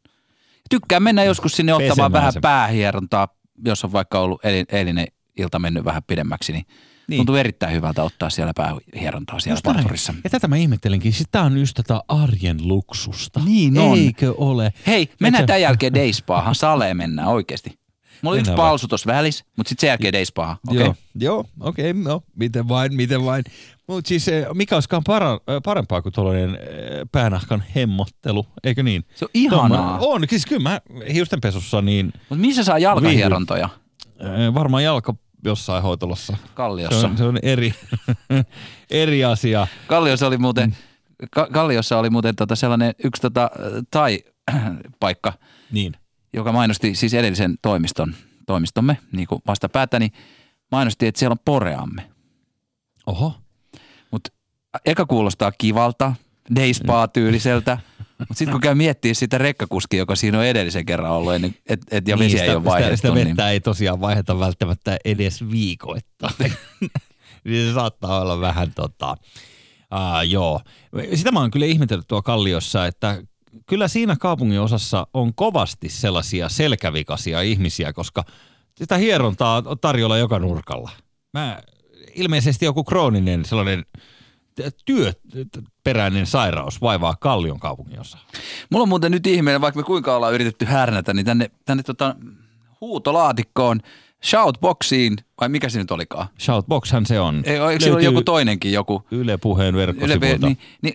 Tykkään 0.70 1.02
mennä 1.02 1.24
joskus 1.24 1.52
sinne 1.52 1.74
ottamaan 1.74 1.90
Pesemään 1.90 2.12
vähän 2.12 2.32
se. 2.32 2.40
päähierontaa, 2.40 3.28
jos 3.64 3.84
on 3.84 3.92
vaikka 3.92 4.20
ollut 4.20 4.40
eil- 4.44 4.76
eilinen 4.76 5.06
ilta 5.38 5.58
mennyt 5.58 5.84
vähän 5.84 6.02
pidemmäksi, 6.06 6.52
niin, 6.52 6.64
Niin. 7.08 7.18
tuntuu 7.18 7.34
erittäin 7.36 7.74
hyvältä 7.74 8.02
ottaa 8.02 8.30
siellä 8.30 8.52
päähierontaa 8.56 9.40
siellä 9.40 9.54
Just 9.56 9.66
näin. 9.66 9.76
parturissa. 9.76 10.14
Ja 10.24 10.30
tätä 10.30 10.48
mä 10.48 10.56
ihmettelinkin. 10.56 11.12
Siis 11.12 11.28
tää 11.30 11.42
on 11.42 11.58
just 11.58 11.74
tätä 11.76 12.00
arjen 12.08 12.68
luksusta. 12.68 13.40
Niin 13.44 13.78
on. 13.78 13.98
Eikö 13.98 14.34
ole? 14.36 14.72
Hei, 14.86 15.08
mennään 15.20 15.40
Eikö- 15.42 15.46
tämän 15.46 15.60
jälkeen 15.60 15.94
Dayspaahan, 15.94 16.54
saleen 16.54 16.96
mennään 16.96 17.28
oikeasti. 17.28 17.79
Mulla 18.22 18.32
oli 18.34 18.38
yksi 18.40 18.52
palsu 18.52 18.88
tuossa 18.88 19.06
välissä, 19.12 19.44
mutta 19.56 19.68
sitten 19.68 19.80
sen 19.80 19.88
jälkeen 19.88 20.12
Dayspaahan. 20.12 20.56
Okay? 20.68 20.82
Joo, 20.84 20.94
joo 21.14 21.44
okei, 21.60 21.90
okay, 21.90 22.02
no, 22.02 22.22
miten 22.36 22.68
vain, 22.68 22.94
miten 22.94 23.24
vain. 23.24 23.44
Mutta 23.86 24.08
siis 24.08 24.28
eh, 24.28 24.46
mikä 24.54 24.74
olisikaan 24.76 25.02
para, 25.06 25.32
eh, 25.32 25.60
parempaa 25.64 26.02
kuin 26.02 26.12
tuollainen 26.12 26.50
eh, 26.54 26.58
päänahkan 27.12 27.64
hemmottelu, 27.76 28.46
eikö 28.64 28.82
niin? 28.82 29.04
Se 29.14 29.24
on 29.24 29.28
ihanaa. 29.34 29.98
Tommonen- 29.98 30.06
On, 30.08 30.22
siis 30.30 30.46
kyllä 30.46 30.62
mä 30.62 30.80
hiustenpesussa 31.12 31.82
niin 31.82 32.12
Mutta 32.28 32.34
missä 32.40 32.64
saa 32.64 32.78
jalkahierontoja? 32.78 33.68
eh, 34.20 34.54
varmaan 34.54 34.84
jalka 34.84 35.14
jossain 35.44 35.82
hoitolossa. 35.82 36.32
Se 36.32 36.48
Kalliossa. 36.54 37.06
on, 37.08 37.16
se 37.18 37.24
on 37.24 37.38
eri, 37.42 37.74
eri 38.90 39.24
asia. 39.24 39.66
Kalliossa 39.86 40.26
oli 40.26 40.38
muuten, 40.38 40.76
Ka- 41.30 41.48
Kalliossa 41.52 41.98
oli 41.98 42.10
muuten 42.10 42.36
tota 42.36 42.56
sellainen 42.56 42.94
yksi 43.04 43.22
tota, 43.22 43.50
tai-paikka, 43.90 45.32
Niin. 45.72 45.92
Joka 46.32 46.52
mainosti 46.52 46.94
siis 46.94 47.14
edellisen 47.14 47.54
toimiston, 47.62 48.14
toimistomme 48.46 48.98
niin 49.12 49.26
kuin 49.26 49.42
vastapäätä, 49.46 49.98
niin 49.98 50.12
mainosti, 50.70 51.06
että 51.06 51.18
siellä 51.18 51.32
on 51.32 51.44
poreamme. 51.44 52.10
Oho. 53.06 53.34
Mutta 54.10 54.30
eka 54.84 55.06
kuulostaa 55.06 55.52
kivalta, 55.52 56.14
dayspa-tyyliseltä, 56.56 57.78
mutta 58.18 58.34
sitten 58.34 58.52
kun 58.52 58.60
käy 58.60 58.74
miettiä 58.74 59.14
sitä 59.14 59.38
rekkakuskia, 59.38 59.98
joka 59.98 60.16
siinä 60.16 60.38
on 60.38 60.44
edellisen 60.44 60.86
kerran 60.86 61.12
ollut, 61.12 61.34
ennen, 61.34 61.54
et, 61.66 61.80
et, 61.90 62.08
ja 62.08 62.18
vesi 62.18 62.36
Niin, 62.36 62.44
ei 62.44 62.54
ole 62.54 62.64
vaihdettu, 62.64 62.96
sitä, 62.96 63.08
sitä 63.08 63.14
niin 63.14 63.28
vettä 63.28 63.50
ei 63.50 63.60
tosiaan 63.60 64.00
vaihdeta 64.00 64.38
välttämättä 64.38 64.96
edes 65.04 65.50
viikoittain. 65.50 66.52
niin 67.44 67.68
se 67.68 67.74
saattaa 67.74 68.20
olla 68.20 68.40
vähän 68.40 68.72
tota, 68.74 69.16
uh, 69.94 70.28
joo. 70.28 70.60
Sitä 71.14 71.32
mä 71.32 71.40
oon 71.40 71.50
kyllä 71.50 71.66
ihmetellyt 71.66 72.08
tuo 72.08 72.22
Kalliossa, 72.22 72.86
että 72.86 73.22
kyllä 73.66 73.88
siinä 73.88 74.16
kaupungin 74.16 74.60
osassa 74.60 75.06
on 75.14 75.34
kovasti 75.34 75.88
sellaisia 75.88 76.48
selkävikaisia 76.48 77.40
ihmisiä, 77.40 77.92
koska 77.92 78.24
sitä 78.74 78.96
hierontaa 78.96 79.62
on 79.64 79.78
tarjolla 79.78 80.18
joka 80.18 80.38
nurkalla. 80.38 80.90
Mä, 81.32 81.62
ilmeisesti 82.14 82.64
joku 82.64 82.84
krooninen 82.84 83.44
sellainen 83.44 83.84
työperäinen 84.84 86.26
sairaus 86.26 86.80
vaivaa 86.80 87.16
Kallion 87.20 87.60
kaupungin 87.60 88.00
osaa. 88.00 88.20
Mulla 88.70 88.82
on 88.82 88.88
muuten 88.88 89.12
nyt 89.12 89.26
ihmeinen, 89.26 89.60
vaikka 89.60 89.80
me 89.80 89.84
kuinka 89.84 90.16
ollaan 90.16 90.34
yritetty 90.34 90.64
härnätä, 90.64 91.14
niin 91.14 91.26
tänne, 91.26 91.50
tänne 91.64 91.82
tota, 91.82 92.16
huutolaatikkoon, 92.80 93.80
shoutboxiin, 94.24 95.16
vai 95.40 95.48
mikä 95.48 95.68
se 95.68 95.78
nyt 95.78 95.90
olikaan? 95.90 96.26
Shoutboxhan 96.40 97.06
se 97.06 97.20
on. 97.20 97.42
Ei, 97.46 97.56
eikö 97.56 97.84
siellä 97.84 97.96
ole 97.96 98.04
joku 98.04 98.22
toinenkin 98.22 98.72
joku? 98.72 99.02
Yle 99.10 99.36
Puheen 99.36 99.74
Yle, 99.74 99.86
verkkosivuilta. 99.86 100.46
niin, 100.46 100.58
niin, 100.82 100.94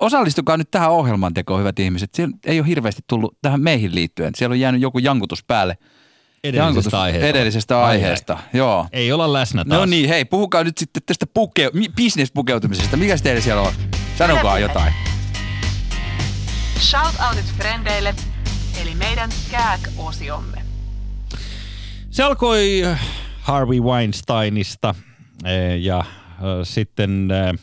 osallistukaa 0.00 0.56
nyt 0.56 0.70
tähän 0.70 0.90
ohjelman 0.90 1.34
tekoon, 1.34 1.60
hyvät 1.60 1.78
ihmiset. 1.78 2.14
Siellä 2.14 2.36
ei 2.46 2.60
ole 2.60 2.66
hirveästi 2.68 3.02
tullut 3.06 3.36
tähän 3.42 3.60
meihin 3.60 3.94
liittyen. 3.94 4.34
Siellä 4.34 4.52
on 4.54 4.60
jäänyt 4.60 4.80
joku 4.80 4.98
jankutus 4.98 5.44
päälle. 5.44 5.78
edellisestä 6.44 7.00
aiheesta. 7.00 7.28
Edellisestä 7.28 7.76
Ai, 7.78 7.84
ai. 7.84 7.90
aiheesta, 7.90 8.38
joo. 8.52 8.86
Ei 8.92 9.12
olla 9.12 9.32
läsnä 9.32 9.64
taas. 9.64 9.80
No 9.80 9.86
niin, 9.86 10.08
hei, 10.08 10.24
puhukaa 10.24 10.64
nyt 10.64 10.78
sitten 10.78 11.02
tästä 11.06 11.26
puke, 11.34 11.70
mi- 11.74 11.88
business-pukeutumisesta. 11.88 12.96
Mikäs 12.96 13.22
teillä 13.22 13.40
siellä 13.40 13.62
on? 13.62 13.72
Sanokaa 14.18 14.58
jotain. 14.58 14.92
Shoutoutit 16.80 17.46
frendeille, 17.56 18.14
eli 18.82 18.94
meidän 18.94 19.30
kääk-osiomme. 19.50 20.62
Se 22.10 22.22
alkoi 22.22 22.82
äh, 22.84 23.00
Harvey 23.40 23.80
Weinsteinista 23.80 24.94
eh, 25.44 25.80
ja 25.82 25.98
äh, 25.98 26.06
sitten, 26.62 27.28
äh, 27.30 27.54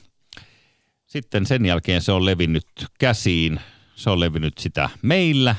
sitten 1.12 1.45
sen 1.45 1.65
jälkeen 1.65 2.02
se 2.02 2.12
on 2.12 2.26
levinnyt 2.26 2.67
käsiin. 3.00 3.60
Se 3.95 4.10
on 4.10 4.19
levinnyt 4.19 4.58
sitä 4.58 4.89
meillä. 5.02 5.56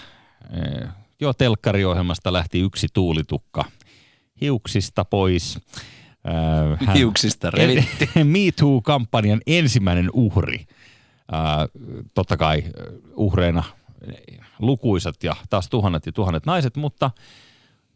Eh, 0.82 0.88
Jo 1.20 1.32
telkkariohjelmasta 1.32 2.32
lähti 2.32 2.60
yksi 2.60 2.86
tuulitukka 2.92 3.64
hiuksista 4.40 5.04
pois. 5.04 5.58
Äh, 6.28 6.86
hän- 6.86 6.96
Hiuksista 6.96 7.50
revittiin. 7.50 8.26
Me 8.32 8.38
Too-kampanjan 8.58 9.40
ensimmäinen 9.46 10.10
uhri. 10.12 10.66
Ää, 11.32 11.66
totta 12.14 12.36
kai 12.36 12.64
uhreina 13.14 13.64
lukuisat 14.58 15.22
ja 15.24 15.36
taas 15.50 15.68
tuhannet 15.68 16.06
ja 16.06 16.12
tuhannet 16.12 16.46
naiset, 16.46 16.76
mutta 16.76 17.10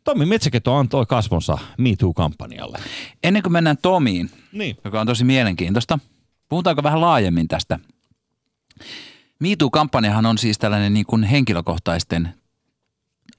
Tommi 0.05 0.27
Metsäketo 0.27 0.75
antoi 0.75 1.07
kasvonsa 1.07 1.59
Me 1.79 1.97
Too-kampanjalle. 1.99 2.79
Ennen 3.23 3.43
kuin 3.43 3.53
mennään 3.53 3.79
Tomiin, 3.83 4.31
Niin. 4.53 4.77
joka 4.85 5.01
on 5.01 5.07
tosi 5.07 5.25
mielenkiintoista, 5.25 5.99
puhutaanko 6.49 6.83
vähän 6.83 7.01
laajemmin 7.01 7.49
tästä? 7.49 7.79
MeToo-kampanjahan 9.39 10.27
on 10.27 10.39
siis 10.39 10.59
tällainen 10.59 10.95
niin 10.95 11.07
kuin 11.07 11.25
henkilökohtaisten 11.25 12.35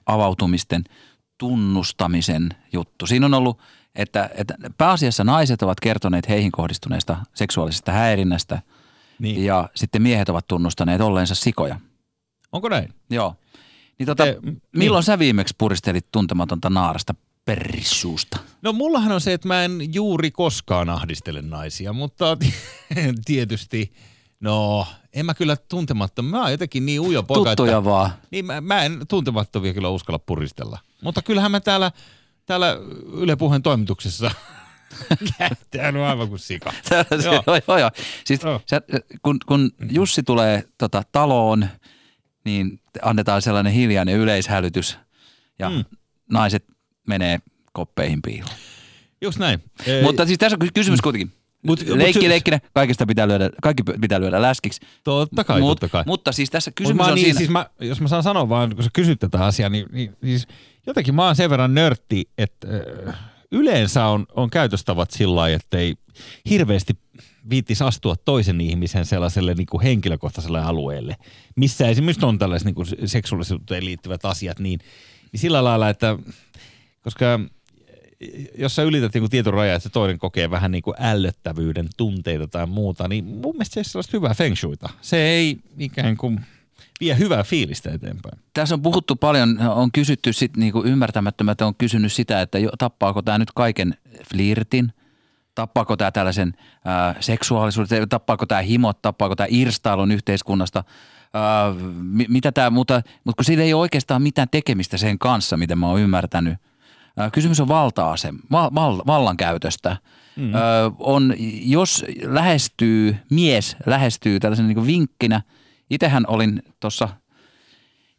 avautumisten 0.06 0.84
tunnustamisen 1.38 2.48
juttu. 2.72 3.06
Siinä 3.06 3.26
on 3.26 3.34
ollut, 3.34 3.60
että, 3.94 4.30
että 4.34 4.54
pääasiassa 4.78 5.24
naiset 5.24 5.62
ovat 5.62 5.80
kertoneet 5.80 6.28
heihin 6.28 6.52
kohdistuneesta 6.52 7.16
seksuaalisesta 7.34 7.92
häirinnästä 7.92 8.62
niin. 9.18 9.44
ja 9.44 9.68
sitten 9.74 10.02
miehet 10.02 10.28
ovat 10.28 10.46
tunnustaneet 10.48 11.00
olleensa 11.00 11.34
sikoja. 11.34 11.80
Onko 12.52 12.68
näin? 12.68 12.94
Joo. 13.10 13.34
Niin 13.98 14.06
tota, 14.06 14.24
Te- 14.24 14.38
milloin 14.76 15.04
sä 15.04 15.18
viimeksi 15.18 15.54
puristelit 15.58 16.06
tuntematonta 16.12 16.70
naarasta 16.70 17.14
perrissuusta? 17.48 18.38
No 18.62 18.72
mullahan 18.72 19.12
on 19.12 19.20
se, 19.20 19.32
että 19.32 19.48
mä 19.48 19.64
en 19.64 19.94
juuri 19.94 20.30
koskaan 20.30 20.90
ahdistele 20.90 21.42
naisia, 21.42 21.92
mutta 21.92 22.36
tietysti, 23.24 23.92
no 24.40 24.86
en 25.12 25.26
mä 25.26 25.34
kyllä 25.34 25.56
tuntemattomia. 25.56 26.30
Mä 26.30 26.42
oon 26.42 26.50
jotenkin 26.50 26.86
niin 26.86 27.00
ujo 27.00 27.22
poika, 27.22 27.50
Tuttuja 27.50 27.78
että, 27.78 27.84
vaan. 27.84 28.10
Niin 28.30 28.46
mä, 28.46 28.60
mä 28.60 28.82
en 28.82 29.00
tuntemattomia 29.08 29.74
kyllä 29.74 29.88
uskalla 29.88 30.18
puristella. 30.18 30.78
Mutta 31.02 31.22
kyllähän 31.22 31.50
mä 31.50 31.60
täällä, 31.60 31.92
täällä 32.46 32.76
Yle 33.12 33.36
Puheen 33.36 33.62
toimituksessa 33.62 34.30
käyttänyt 35.38 36.02
aivan 36.02 36.28
kuin 36.28 36.38
sika. 36.38 36.72
Joo. 37.24 37.42
joo. 37.46 37.60
Joo, 37.68 37.78
joo. 37.78 37.90
Siis 38.24 38.42
Joo. 38.42 38.60
sä, 38.66 38.82
kun, 39.22 39.36
kun 39.46 39.70
Jussi 39.90 40.22
tulee 40.22 40.64
tota, 40.78 41.02
taloon, 41.12 41.68
niin 42.44 42.80
annetaan 43.02 43.42
sellainen 43.42 43.72
hiljainen 43.72 44.16
yleishälytys 44.16 44.98
ja 45.58 45.70
mm. 45.70 45.84
naiset 46.32 46.77
menee 47.08 47.38
koppeihin 47.72 48.22
piiloon. 48.22 48.54
Just 49.20 49.38
näin. 49.38 49.62
Mutta 50.02 50.26
siis 50.26 50.38
tässä 50.38 50.58
on 50.60 50.68
kysymys 50.74 51.00
kuitenkin. 51.00 51.28
Mut- 51.28 51.80
Mut, 51.80 51.88
mut 51.88 51.98
leikki 51.98 52.20
se- 52.22 52.28
leikkinä, 52.28 52.60
kaikesta 52.74 53.06
pitää 53.06 53.28
lyödä, 53.28 53.50
kaikki 53.62 53.82
pitää 54.00 54.20
lyödä 54.20 54.42
läskiksi. 54.42 54.80
totta 55.04 55.44
kai, 55.44 55.60
Mut- 55.60 55.68
totta 55.68 55.88
kai. 55.88 56.02
Mutta 56.06 56.32
siis 56.32 56.50
tässä 56.50 56.70
kysymys 56.70 57.06
on 57.06 57.14
niin, 57.14 57.24
siinä. 57.24 57.38
Siis 57.38 57.50
mä, 57.50 57.66
jos 57.80 58.00
mä 58.00 58.08
saan 58.08 58.22
sanoa 58.22 58.48
vaan, 58.48 58.74
kun 58.74 58.84
sä 58.84 58.90
kysyt 58.92 59.20
tätä 59.20 59.44
asiaa, 59.44 59.68
niin, 59.68 59.86
niin 59.92 60.16
siis 60.24 60.46
jotenkin 60.86 61.14
mä 61.14 61.26
oon 61.26 61.36
sen 61.36 61.50
verran 61.50 61.74
nörtti, 61.74 62.28
että 62.38 62.66
äh, 63.08 63.14
yleensä 63.52 64.04
on, 64.06 64.26
on 64.34 64.50
käytöstavat 64.50 65.10
sillä 65.10 65.36
lailla, 65.36 65.56
että 65.56 65.78
ei 65.78 65.94
hirveästi 66.50 66.92
viittis 67.50 67.82
astua 67.82 68.16
toisen 68.24 68.60
ihmisen 68.60 69.04
sellaiselle 69.06 69.54
niin 69.54 69.66
kuin 69.70 69.82
henkilökohtaiselle 69.82 70.60
alueelle, 70.60 71.16
missä 71.56 71.88
esimerkiksi 71.88 72.26
on 72.26 72.38
tällaiset 72.38 72.66
niin 72.66 72.74
kuin 72.74 72.86
seksuaalisuuteen 73.04 73.84
liittyvät 73.84 74.24
asiat, 74.24 74.58
niin, 74.58 74.80
niin 75.32 75.40
sillä 75.40 75.64
lailla, 75.64 75.88
että 75.88 76.18
koska 77.02 77.40
jos 78.58 78.76
sä 78.76 78.82
ylität 78.82 79.14
niin 79.14 79.30
tietyn 79.30 79.52
rajan, 79.52 79.76
että 79.76 79.88
se 79.88 79.92
toinen 79.92 80.18
kokee 80.18 80.50
vähän 80.50 80.70
niin 80.70 80.82
kuin 80.82 80.94
ällöttävyyden 81.00 81.88
tunteita 81.96 82.48
tai 82.48 82.66
muuta, 82.66 83.08
niin 83.08 83.24
mun 83.24 83.54
mielestä 83.54 83.74
se 83.74 83.80
on 83.80 83.84
sellaista 83.84 84.16
hyvää 84.16 84.34
feng 84.34 84.56
shuita. 84.56 84.88
Se 85.00 85.16
ei 85.16 85.58
ikään 85.78 86.16
kuin 86.16 86.40
vie 87.00 87.18
hyvää 87.18 87.42
fiilistä 87.42 87.90
eteenpäin. 87.90 88.38
Tässä 88.54 88.74
on 88.74 88.82
puhuttu 88.82 89.16
paljon, 89.16 89.58
on 89.60 89.92
kysytty 89.92 90.32
sit, 90.32 90.56
niin 90.56 90.72
kuin 90.72 90.86
ymmärtämättömät 90.86 91.60
on 91.60 91.74
kysynyt 91.74 92.12
sitä, 92.12 92.40
että 92.40 92.58
jo, 92.58 92.70
tappaako 92.78 93.22
tämä 93.22 93.38
nyt 93.38 93.52
kaiken 93.54 93.94
flirtin, 94.34 94.92
tappaako 95.54 95.96
tämä 95.96 96.10
tällaisen 96.10 96.54
ää, 96.84 97.14
seksuaalisuuden, 97.20 98.08
tappaako 98.08 98.46
tämä 98.46 98.60
himot, 98.60 99.02
tappaako 99.02 99.36
tämä 99.36 99.46
irstailun 99.50 100.12
yhteiskunnasta, 100.12 100.84
mi, 102.02 102.26
mitä 102.28 102.52
tämä, 102.52 102.70
mutta, 102.70 103.02
mutta 103.24 103.36
kun 103.36 103.44
sillä 103.44 103.64
ei 103.64 103.74
ole 103.74 103.80
oikeastaan 103.80 104.22
mitään 104.22 104.48
tekemistä 104.50 104.96
sen 104.96 105.18
kanssa, 105.18 105.56
miten 105.56 105.78
mä 105.78 105.88
oon 105.88 106.00
ymmärtänyt. 106.00 106.58
Kysymys 107.32 107.60
on 107.60 107.68
valta-asem, 107.68 108.38
val, 108.50 108.70
val, 108.74 109.02
vallankäytöstä. 109.06 109.96
Mm. 110.36 110.54
Ö, 110.54 110.58
on, 110.98 111.34
jos 111.62 112.04
lähestyy, 112.22 113.16
mies 113.30 113.76
lähestyy 113.86 114.40
tällaisen 114.40 114.68
niin 114.68 114.86
vinkkinä, 114.86 115.42
itsehän 115.90 116.24
olin 116.28 116.62
tuossa 116.80 117.08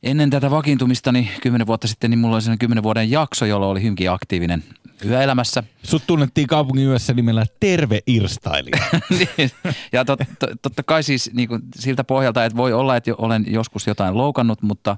ennen 0.03 0.29
tätä 0.29 0.51
vakiintumistani 0.51 1.31
kymmenen 1.41 1.67
vuotta 1.67 1.87
sitten, 1.87 2.09
niin 2.09 2.19
mulla 2.19 2.35
oli 2.35 2.41
sellainen 2.41 2.59
kymmenen 2.59 2.83
vuoden 2.83 3.11
jakso, 3.11 3.45
jolloin 3.45 3.71
oli 3.71 3.81
hyvinkin 3.81 4.11
aktiivinen 4.11 4.63
yöelämässä. 5.05 5.63
Sut 5.83 6.03
tunnettiin 6.07 6.47
kaupungin 6.47 6.87
yössä 6.87 7.13
nimellä 7.13 7.45
Terve 7.59 7.99
Irstailija. 8.07 8.83
Niin. 9.09 9.51
ja 9.91 10.05
tot, 10.05 10.19
to, 10.39 10.47
totta 10.61 10.83
kai 10.83 11.03
siis 11.03 11.29
niin 11.33 11.49
kuin 11.49 11.61
siltä 11.75 12.03
pohjalta, 12.03 12.45
että 12.45 12.57
voi 12.57 12.73
olla, 12.73 12.95
että 12.95 13.11
olen 13.17 13.45
joskus 13.47 13.87
jotain 13.87 14.17
loukannut, 14.17 14.61
mutta 14.61 14.97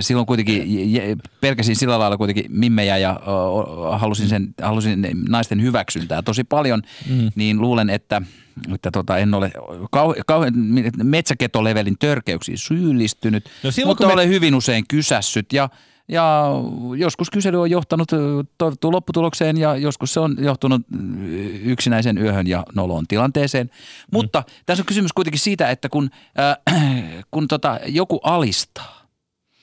silloin 0.00 0.26
kuitenkin 0.26 0.62
pelkäsin 1.40 1.76
sillä 1.76 1.98
lailla 1.98 2.16
kuitenkin 2.16 2.44
mimmejä 2.48 2.96
ja 2.96 3.20
halusin, 3.92 4.28
sen, 4.28 4.54
halusin 4.62 5.08
naisten 5.28 5.62
hyväksyntää 5.62 6.22
tosi 6.22 6.44
paljon, 6.44 6.82
mm. 7.10 7.30
niin 7.34 7.60
luulen, 7.60 7.90
että, 7.90 8.22
että 8.74 8.90
tota, 8.90 9.18
en 9.18 9.34
ole 9.34 9.52
kau, 9.90 10.14
kauhean 10.26 10.54
metsäketolevelin 11.02 11.96
törkeyksiin 11.98 12.58
syyllistynyt, 12.58 13.44
No 13.62 13.70
silloin, 13.70 13.90
mutta 13.90 14.06
me- 14.06 14.12
olen 14.12 14.28
hyvin 14.28 14.54
usein 14.54 14.84
kysässyt 14.88 15.52
ja 15.52 15.68
ja 16.08 16.46
joskus 16.96 17.30
kysely 17.30 17.60
on 17.60 17.70
johtanut 17.70 18.08
toivottuun 18.58 18.94
lopputulokseen 18.94 19.56
ja 19.56 19.76
joskus 19.76 20.14
se 20.14 20.20
on 20.20 20.36
johtunut 20.40 20.82
yksinäisen 21.62 22.18
yöhön 22.18 22.46
ja 22.46 22.64
noloon 22.74 23.06
tilanteeseen. 23.06 23.70
Mutta 24.12 24.42
tässä 24.66 24.82
on 24.82 24.86
kysymys 24.86 25.12
kuitenkin 25.12 25.40
siitä, 25.40 25.70
että 25.70 25.88
kun, 25.88 26.10
äh, 26.38 26.74
kun 27.30 27.48
tota, 27.48 27.78
joku 27.86 28.20
alistaa, 28.22 29.05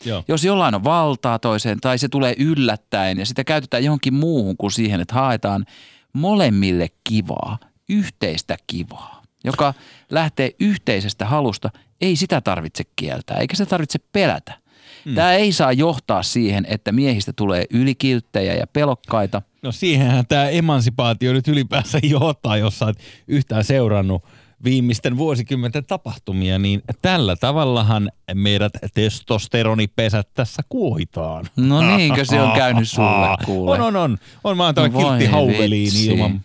Joo. 0.06 0.24
jos 0.28 0.44
jollain 0.44 0.76
on 0.76 0.84
valtaa 0.84 1.40
toiseen 1.40 1.80
tai 1.82 1.98
se 1.98 2.10
tulee 2.10 2.36
yllättäen 2.38 3.20
ja 3.20 3.26
sitä 3.26 3.44
käytetään 3.44 3.84
johonkin 3.84 4.14
muuhun 4.14 4.58
kuin 4.58 4.72
siihen, 4.72 5.02
että 5.02 5.16
haetaan 5.16 5.66
molemmille 6.14 6.88
kivaa, 7.04 7.58
yhteistä 7.90 8.58
kivaa, 8.68 9.22
joka 9.44 9.74
lähtee 10.10 10.52
yhteisestä 10.60 11.26
halusta, 11.26 11.70
ei 12.02 12.16
sitä 12.16 12.42
tarvitse 12.42 12.84
kieltää 12.96 13.38
eikä 13.38 13.56
sitä 13.56 13.70
tarvitse 13.70 14.00
pelätä. 14.12 14.64
Mm. 15.06 15.16
Tämä 15.16 15.34
ei 15.34 15.52
saa 15.52 15.72
johtaa 15.72 16.24
siihen, 16.24 16.66
että 16.70 16.92
miehistä 16.92 17.34
tulee 17.34 17.66
ylikilttejä 17.70 18.54
ja 18.54 18.68
pelokkaita. 18.68 19.42
No 19.62 19.72
siihenhän 19.72 20.28
tämä 20.28 20.50
emansipaatio 20.50 21.34
nyt 21.34 21.48
ylipäänsä 21.48 22.00
johtaa, 22.04 22.58
jos 22.58 22.80
sä 22.80 22.86
oot 22.86 22.98
yhtään 23.28 23.64
seurannut 23.64 24.24
viimeisten 24.64 25.18
vuosikymmenten 25.18 25.86
tapahtumia, 25.86 26.60
niin 26.60 26.82
tällä 27.02 27.36
tavallahan 27.36 28.12
meidät 28.34 28.74
testosteronipesät 28.94 30.34
tässä 30.34 30.62
kuohitaan. 30.70 31.46
No 31.58 31.98
niinkö 31.98 32.26
se 32.26 32.42
on 32.42 32.52
käynyt 32.52 32.90
sulle, 32.90 33.38
kuule? 33.46 33.72
On, 33.72 33.82
on, 33.82 33.96
on. 33.96 34.18
On, 34.44 34.58
mä 34.58 34.66
oon 34.66 34.76
tällä 34.76 34.90
No 34.90 35.00
kiltti 35.00 35.26
hauveliini 35.26 35.86
vitsi. 35.86 36.06
ilman... 36.06 36.42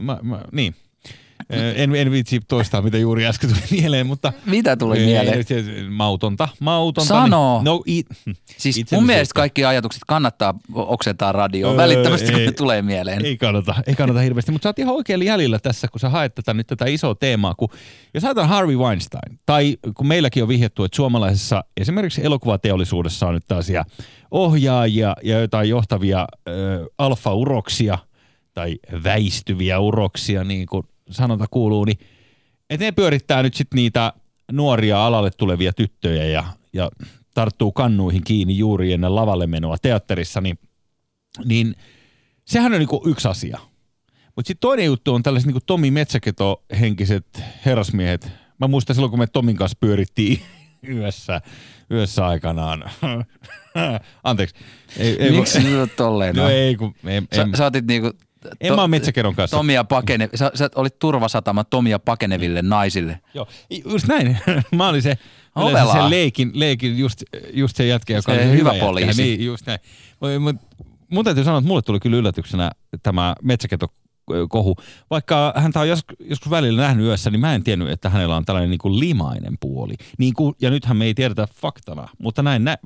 Mä, 0.00 0.18
mä, 0.22 0.40
niin. 0.52 0.74
Ö, 1.52 1.72
En, 1.72 1.94
en 1.96 2.10
vitsi 2.10 2.40
toistaa, 2.48 2.82
mitä 2.82 2.98
juuri 2.98 3.26
äsken 3.26 3.50
tuli 3.50 3.60
mieleen, 3.80 4.06
mutta... 4.06 4.32
Mitä 4.46 4.76
tuli 4.76 4.98
Ei, 4.98 5.06
mieleen? 5.06 5.44
se- 5.44 5.64
Mautonta, 5.90 6.48
mautonta. 6.60 7.08
Sano. 7.08 7.54
Niin, 7.58 7.64
no, 7.64 7.82
i, 7.88 8.02
Siis 8.56 8.84
mun 8.92 9.06
mielestä 9.06 9.34
kaikki 9.34 9.64
ajatukset 9.64 10.02
kannattaa 10.06 10.54
oksentaa 10.74 11.32
radioon 11.32 11.72
Öö, 11.72 11.76
välittömästi, 11.76 12.30
kun 12.32 12.40
ei. 12.40 12.46
ne 12.46 12.52
tulee 12.52 12.82
mieleen. 12.82 13.24
Ei 13.24 13.36
kannata, 13.36 13.74
ei 13.86 13.94
kannata 13.94 14.20
hirveästi, 14.20 14.52
mutta 14.52 14.62
sä 14.64 14.68
oot 14.68 14.78
ihan 14.78 14.94
oikealla 14.94 15.24
jäljellä 15.24 15.58
tässä, 15.58 15.88
kun 15.88 16.00
sä 16.00 16.08
haet 16.08 16.34
tätä 16.34 16.54
nyt 16.54 16.66
tätä 16.66 16.84
isoa 16.86 17.14
teemaa. 17.14 17.54
Kun, 17.54 17.68
jos 18.14 18.24
ajatellaan 18.24 18.48
Harvey 18.54 18.76
Weinstein, 18.76 19.38
tai 19.46 19.76
kun 19.96 20.06
meilläkin 20.06 20.42
on 20.42 20.48
vihjattu, 20.48 20.84
että 20.84 20.96
suomalaisessa 20.96 21.64
esimerkiksi 21.76 22.24
elokuvateollisuudessa 22.24 23.26
on 23.26 23.34
nyt 23.34 23.44
tällaisia 23.48 23.84
ohjaajia 24.30 25.16
ja 25.22 25.40
jotain 25.40 25.68
johtavia 25.68 26.26
ö, 26.48 26.86
alfa-uroksia 26.98 27.98
tai 28.54 28.78
väistyviä 29.04 29.78
uroksia, 29.78 30.44
niin 30.44 30.66
kuin 30.66 30.84
sanonta 31.10 31.46
kuuluu, 31.50 31.84
niin 31.84 31.98
että 32.70 32.84
ne 32.84 32.92
pyörittää 32.92 33.42
nyt 33.42 33.54
sitten 33.54 33.76
niitä 33.76 34.12
nuoria 34.52 35.06
alalle 35.06 35.30
tulevia 35.30 35.72
tyttöjä 35.72 36.24
ja, 36.24 36.44
ja 36.72 36.90
tarttuu 37.34 37.72
kannuihin 37.72 38.24
kiinni 38.24 38.58
juuri 38.58 38.92
ennen 38.92 39.14
lavalle 39.14 39.46
menoa 39.46 39.76
teatterissa, 39.82 40.40
niin, 40.40 40.58
niin 41.44 41.74
sehän 42.44 42.72
on 42.72 42.78
niinku 42.78 43.02
yksi 43.06 43.28
asia. 43.28 43.58
Mutta 44.36 44.48
sitten 44.48 44.60
toinen 44.60 44.86
juttu 44.86 45.14
on 45.14 45.22
tällaiset 45.22 45.46
niinku 45.46 45.60
Tomi 45.66 45.90
Metsäketo-henkiset 45.90 47.42
herrasmiehet. 47.66 48.30
Mä 48.60 48.68
muistan 48.68 48.94
silloin, 48.96 49.10
kun 49.10 49.18
me 49.18 49.26
Tomin 49.26 49.56
kanssa 49.56 49.78
pyörittiin 49.80 50.40
yössä, 50.94 51.40
yössä 51.90 52.26
aikanaan. 52.26 52.90
Anteeksi. 54.24 54.54
Ei, 54.98 55.22
ei, 55.22 55.30
Miksi 55.30 55.62
nyt 55.62 55.80
on 55.80 55.90
tolleen? 55.96 56.36
No 56.36 56.42
No, 56.42 56.48
ei, 56.48 56.76
kun 56.76 56.94
en, 57.04 57.28
sä, 57.34 57.42
en, 57.42 57.56
sä 57.56 57.66
otit 57.66 57.86
niinku... 57.86 58.12
en 58.60 58.74
mä 58.74 58.80
oon 58.80 58.90
Metsäkedon 58.90 59.34
kanssa. 59.34 59.56
Tomia 59.56 59.84
pakene, 59.84 60.28
sä, 60.34 60.50
sä 60.54 60.70
olit 60.74 60.98
turvasatama 60.98 61.64
Tomia 61.64 61.98
pakeneville 61.98 62.62
naisille. 62.62 63.20
Joo, 63.34 63.46
just 63.90 64.06
näin. 64.06 64.38
Mä 64.76 64.88
olin 64.88 65.02
se, 65.02 65.18
Ovelaa. 65.54 65.92
sen 65.92 66.10
leikin, 66.10 66.50
leikin 66.54 66.98
just, 66.98 67.22
just 67.52 67.76
se 67.76 67.86
jätkä, 67.86 68.14
joka 68.14 68.32
Se 68.32 68.38
oli 68.38 68.46
se 68.48 68.52
hyvä 68.56 68.70
jätkä. 68.70 68.86
poliisi. 68.86 69.22
Niin, 69.22 69.44
just 69.44 69.66
näin. 69.66 69.78
Mut 70.40 70.56
Mun 71.10 71.24
täytyy 71.24 71.44
sanoa, 71.44 71.58
että 71.58 71.68
mulle 71.68 71.82
tuli 71.82 72.00
kyllä 72.00 72.16
yllätyksenä 72.16 72.70
tämä 73.02 73.34
metsäketo 73.42 73.86
kohu. 74.48 74.76
Vaikka 75.10 75.52
häntä 75.56 75.80
on 75.80 75.88
joskus, 75.88 76.16
joskus 76.20 76.50
välillä 76.50 76.82
nähnyt 76.82 77.06
yössä, 77.06 77.30
niin 77.30 77.40
mä 77.40 77.54
en 77.54 77.64
tiennyt, 77.64 77.90
että 77.90 78.10
hänellä 78.10 78.36
on 78.36 78.44
tällainen 78.44 78.70
niin 78.70 78.78
kuin 78.78 79.00
limainen 79.00 79.58
puoli. 79.60 79.94
Niin 80.18 80.34
kuin, 80.34 80.54
ja 80.60 80.70
nythän 80.70 80.96
me 80.96 81.04
ei 81.04 81.14
tiedetä 81.14 81.48
faktana, 81.54 82.08
mutta 82.18 82.42
näin 82.42 82.64
nä, 82.64 82.78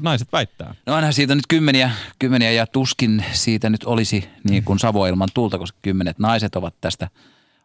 naiset 0.00 0.28
väittää. 0.32 0.74
No 0.86 0.94
onhan 0.94 1.12
siitä 1.12 1.34
nyt 1.34 1.46
kymmeniä, 1.48 1.90
kymmeniä 2.18 2.50
ja 2.50 2.66
tuskin 2.66 3.24
siitä 3.32 3.70
nyt 3.70 3.84
olisi 3.84 4.28
niin 4.48 4.64
kuin 4.64 4.78
Savo 4.78 5.06
ilman 5.06 5.28
tulta, 5.34 5.58
koska 5.58 5.78
kymmenet 5.82 6.18
naiset 6.18 6.56
ovat 6.56 6.74
tästä 6.80 7.08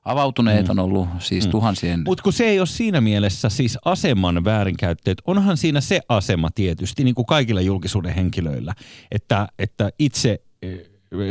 avautuneet, 0.05 0.69
on 0.69 0.79
ollut 0.79 1.09
siis 1.19 1.47
tuhansien. 1.47 2.03
Mutta 2.05 2.23
kun 2.23 2.33
se 2.33 2.43
ei 2.43 2.59
ole 2.59 2.67
siinä 2.67 3.01
mielessä 3.01 3.49
siis 3.49 3.77
aseman 3.85 4.43
väärinkäyttöä, 4.43 5.11
että 5.11 5.23
onhan 5.27 5.57
siinä 5.57 5.81
se 5.81 6.01
asema 6.09 6.49
tietysti, 6.55 7.03
niin 7.03 7.15
kuin 7.15 7.25
kaikilla 7.25 7.61
julkisuuden 7.61 8.15
henkilöillä, 8.15 8.73
että, 9.11 9.47
että 9.59 9.89
itse 9.99 10.41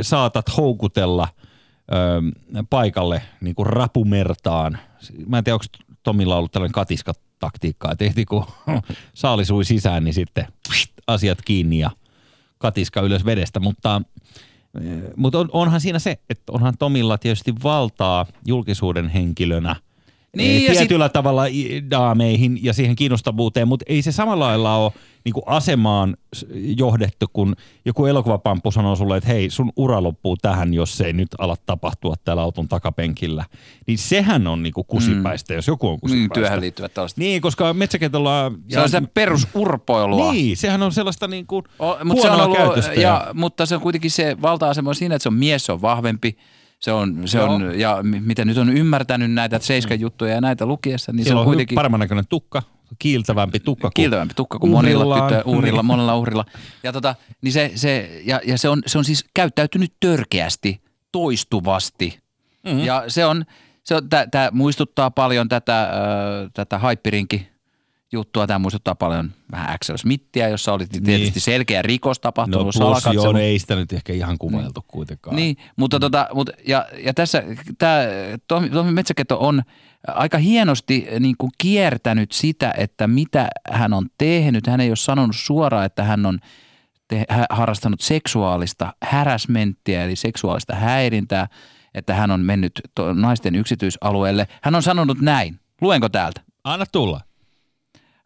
saatat 0.02 0.56
houkutella 0.56 1.28
ö, 1.92 2.62
paikalle 2.70 3.22
niin 3.40 3.54
kuin 3.54 3.66
rapumertaan. 3.66 4.78
Mä 5.26 5.38
en 5.38 5.44
tiedä, 5.44 5.54
onko 5.54 5.64
Tomilla 6.02 6.36
ollut 6.36 6.52
tällainen 6.52 6.72
katiskataktiikka, 6.72 7.92
että 7.92 8.04
ehti 8.04 8.24
kun 8.24 8.46
saali 9.14 9.44
sui 9.44 9.64
sisään, 9.64 10.04
niin 10.04 10.14
sitten 10.14 10.46
asiat 11.06 11.42
kiinni 11.42 11.78
ja 11.78 11.90
katiska 12.58 13.00
ylös 13.00 13.24
vedestä, 13.24 13.60
mutta 13.60 14.02
mutta 15.16 15.38
on, 15.38 15.48
onhan 15.52 15.80
siinä 15.80 15.98
se, 15.98 16.18
että 16.30 16.52
onhan 16.52 16.74
Tomilla 16.78 17.18
tietysti 17.18 17.54
valtaa 17.62 18.26
julkisuuden 18.46 19.08
henkilönä 19.08 19.76
Niin, 20.36 20.64
ja 20.64 20.72
tietyllä 20.72 21.04
sit... 21.04 21.12
tavalla 21.12 21.42
daameihin 21.90 22.58
ja 22.62 22.72
siihen 22.72 22.96
kiinnostavuuteen, 22.96 23.68
mutta 23.68 23.84
ei 23.88 24.02
se 24.02 24.12
samalla 24.12 24.44
lailla 24.44 24.76
ole 24.76 24.92
niin 25.24 25.34
asemaan 25.46 26.16
s- 26.36 26.46
johdettu, 26.76 27.26
kun 27.32 27.56
joku 27.84 28.06
elokuvapamppu 28.06 28.70
sanoo 28.70 28.96
sulle, 28.96 29.16
että 29.16 29.28
hei, 29.28 29.50
sun 29.50 29.72
ura 29.76 30.02
loppuu 30.02 30.36
tähän, 30.36 30.74
jos 30.74 31.00
ei 31.00 31.12
nyt 31.12 31.28
ala 31.38 31.56
tapahtua 31.66 32.14
täällä 32.24 32.42
auton 32.42 32.68
takapenkillä. 32.68 33.44
Niin 33.86 33.98
sehän 33.98 34.46
on 34.46 34.62
niin 34.62 34.72
kusipäistä, 34.86 35.52
mm. 35.52 35.56
jos 35.56 35.66
joku 35.66 35.86
on 35.86 35.92
niin, 35.92 36.00
kusipäistä. 36.00 36.34
työhön 36.34 36.60
liittyvät 36.60 36.94
tällaiset. 36.94 37.18
Niin, 37.18 37.42
koska 37.42 37.74
metsäketolla... 37.74 38.52
Se 38.68 38.80
on 38.80 38.88
sitä 38.88 39.02
perusurpoilua. 39.14 40.32
Niin, 40.32 40.56
sehän 40.56 40.82
on 40.82 40.92
sellaista 40.92 41.28
niin 41.28 41.46
kuin 41.46 41.64
O, 41.78 41.96
mutta, 42.04 42.22
se 42.22 42.30
on 42.30 42.40
ollut, 42.40 42.56
käytöstä. 42.56 42.94
ja, 42.94 43.26
mutta 43.34 43.66
se 43.66 43.74
on 43.74 43.80
kuitenkin 43.80 44.10
se 44.10 44.36
valta-asema 44.42 44.90
on 44.90 44.94
siinä, 44.94 45.14
että 45.14 45.22
se 45.22 45.28
on 45.28 45.34
mies, 45.34 45.66
se 45.66 45.72
on 45.72 45.82
vahvempi. 45.82 46.36
Se 46.80 46.92
on, 46.92 47.28
se 47.28 47.38
Joo. 47.38 47.54
on 47.54 47.80
ja 47.80 47.98
mi- 48.02 48.20
miten 48.20 48.46
nyt 48.46 48.58
on 48.58 48.76
ymmärtänyt 48.76 49.32
näitä 49.32 49.58
seiskan 49.58 50.00
juttuja 50.00 50.34
ja 50.34 50.40
näitä 50.40 50.66
lukiessa, 50.66 51.12
niin 51.12 51.24
Sillä 51.24 51.34
se 51.34 51.34
on 51.34 51.40
on 51.40 51.44
kuitenkin 51.44 51.74
paremman 51.74 52.00
näköinen 52.00 52.24
tukka, 52.28 52.62
kiiltävämpi 52.98 53.60
tukka. 53.60 53.80
kuin 53.88 53.92
kiiltävämpi 53.94 54.34
tukka 54.34 54.58
kuin 54.58 54.70
monilla 54.70 55.14
tyttöillä, 55.20 55.42
uhrilla, 55.44 55.78
Niin. 55.82 55.86
monella 55.86 56.16
uhrilla. 56.16 56.44
Ja, 56.82 56.92
tota, 56.92 57.14
niin 57.42 57.52
se, 57.52 57.72
se, 57.74 58.20
ja, 58.24 58.40
ja 58.46 58.58
se, 58.58 58.68
on, 58.68 58.82
se 58.86 58.98
on 58.98 59.04
siis 59.04 59.24
käyttäytynyt 59.34 59.92
törkeästi, 60.00 60.82
toistuvasti. 61.12 62.06
Mhm. 62.64 62.74
Mm-hmm. 62.74 62.86
Ja 62.86 63.04
se 63.08 63.24
on, 63.26 63.44
se 63.84 63.94
on 63.94 64.08
tämä 64.08 64.48
muistuttaa 64.52 65.10
paljon 65.10 65.48
tätä, 65.48 65.82
äh, 65.82 65.90
tätä 66.54 66.78
haippirinki 66.78 67.48
juttua. 68.12 68.46
Tämä 68.46 68.58
muistuttaa 68.58 68.94
paljon 68.94 69.32
vähän 69.52 69.70
Axel 69.74 69.96
Smithia, 69.96 70.48
jossa 70.48 70.72
oli 70.72 70.86
tietysti 70.86 71.30
Niin. 71.34 71.40
selkeä 71.40 71.82
rikos 71.82 72.18
No 72.18 72.20
tapahtunut, 72.22 72.62
plus 72.62 72.74
salakatselu. 72.74 73.14
joo, 73.24 73.32
no 73.32 73.38
ei 73.38 73.58
sitä 73.58 73.76
nyt 73.76 73.92
ehkä 73.92 74.12
ihan 74.12 74.38
kuvailtu 74.38 74.84
kuitenkaan. 74.88 75.36
Niin, 75.36 75.56
mutta 75.76 76.00
tota, 76.00 76.28
mutta, 76.34 76.52
ja, 76.66 76.86
ja 77.04 77.14
tässä 77.14 77.42
tämä 77.78 77.98
Tomi, 78.48 78.70
Tomi 78.70 78.92
Metsäketo 78.92 79.36
on 79.40 79.62
aika 80.08 80.38
hienosti 80.38 81.06
niin 81.20 81.34
kuin 81.38 81.50
kiertänyt 81.58 82.32
sitä, 82.32 82.74
että 82.76 83.06
mitä 83.06 83.48
hän 83.70 83.92
on 83.92 84.06
tehnyt. 84.18 84.66
Hän 84.66 84.80
ei 84.80 84.90
ole 84.90 84.96
sanonut 84.96 85.36
suoraan, 85.38 85.86
että 85.86 86.02
hän 86.04 86.26
on 86.26 86.38
te, 87.08 87.24
harrastanut 87.50 88.00
seksuaalista 88.00 88.92
häräsmenttiä, 89.02 90.04
eli 90.04 90.16
seksuaalista 90.16 90.74
häirintää, 90.74 91.48
että 91.94 92.14
hän 92.14 92.30
on 92.30 92.40
mennyt 92.40 92.80
to, 92.94 93.12
naisten 93.12 93.54
yksityisalueelle. 93.54 94.48
Hän 94.62 94.74
on 94.74 94.82
sanonut 94.82 95.20
näin. 95.20 95.60
Luenko 95.80 96.08
täältä? 96.08 96.40
Anna 96.64 96.84
tulla. 96.92 97.20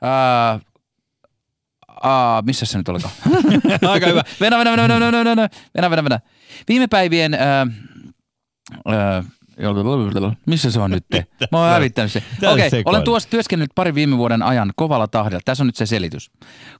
Ää, 0.04 0.60
aa, 2.02 2.42
missä 2.42 2.66
se 2.66 2.78
nyt 2.78 2.88
olikaan? 2.88 3.14
Aika 3.92 4.06
hyvä. 4.06 4.22
Venä, 4.40 4.58
venä, 4.58 4.72
venä, 4.72 4.82
venä, 4.82 5.00
venä, 5.00 5.12
venä, 5.12 5.24
venä, 5.36 5.48
venä, 5.76 5.90
venä, 5.90 6.04
venä. 6.04 6.20
Viime 6.68 6.86
päivien 6.86 7.34
ää, 7.34 7.66
ää, 8.86 9.24
Missä 10.46 10.70
se 10.70 10.80
on 10.80 10.90
nyt? 10.90 11.04
Mä 11.52 11.58
oon 11.58 11.70
hävittänyt 11.70 12.12
se. 12.12 12.22
Okei, 12.52 12.70
sekoilu. 12.70 12.94
olen 12.96 13.04
tuossa 13.04 13.28
työskennellyt 13.30 13.74
pari 13.74 13.94
viime 13.94 14.16
vuoden 14.16 14.42
ajan 14.42 14.72
kovalla 14.76 15.08
tahdilla. 15.08 15.40
Tässä 15.44 15.62
on 15.62 15.66
nyt 15.66 15.76
se 15.76 15.86
selitys. 15.86 16.30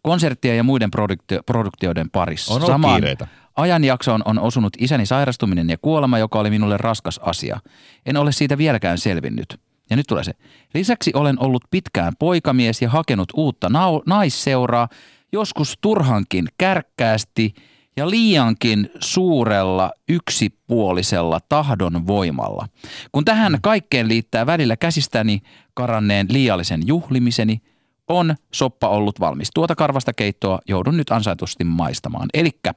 Konserttien 0.02 0.56
ja 0.56 0.62
muiden 0.62 0.90
produktio- 0.90 1.42
produktioiden 1.46 2.10
parissa. 2.10 2.52
On 2.54 2.56
ollut 2.56 2.66
Samaan 2.74 2.94
kiireitä. 2.94 3.26
ajanjaksoon 3.56 4.22
on 4.24 4.38
osunut 4.38 4.72
isäni 4.78 5.06
sairastuminen 5.06 5.70
ja 5.70 5.76
kuolema, 5.82 6.18
joka 6.18 6.38
oli 6.38 6.50
minulle 6.50 6.76
raskas 6.76 7.20
asia. 7.22 7.60
En 8.06 8.16
ole 8.16 8.32
siitä 8.32 8.58
vieläkään 8.58 8.98
selvinnyt. 8.98 9.60
Ja 9.90 9.96
nyt 9.96 10.06
tulee 10.06 10.24
se. 10.24 10.32
Lisäksi 10.74 11.10
olen 11.14 11.42
ollut 11.42 11.64
pitkään 11.70 12.12
poikamies 12.18 12.82
ja 12.82 12.90
hakenut 12.90 13.28
uutta 13.34 13.68
nau- 13.68 14.02
naisseuraa, 14.06 14.88
joskus 15.32 15.78
turhankin 15.80 16.48
kärkkäästi 16.58 17.54
ja 17.96 18.10
liiankin 18.10 18.90
suurella 19.00 19.90
yksipuolisella 20.08 21.40
tahdon 21.48 22.06
voimalla. 22.06 22.66
Kun 23.12 23.24
tähän 23.24 23.58
kaikkeen 23.62 24.08
liittää 24.08 24.46
välillä 24.46 24.76
käsistäni 24.76 25.40
karanneen 25.74 26.26
liiallisen 26.30 26.82
juhlimiseni, 26.86 27.60
on 28.08 28.34
soppa 28.52 28.88
ollut 28.88 29.20
valmis. 29.20 29.50
Tuota 29.54 29.74
karvasta 29.74 30.12
keittoa 30.12 30.58
joudun 30.68 30.96
nyt 30.96 31.10
ansaitusti 31.10 31.64
maistamaan. 31.64 32.28
Elikkä 32.34 32.74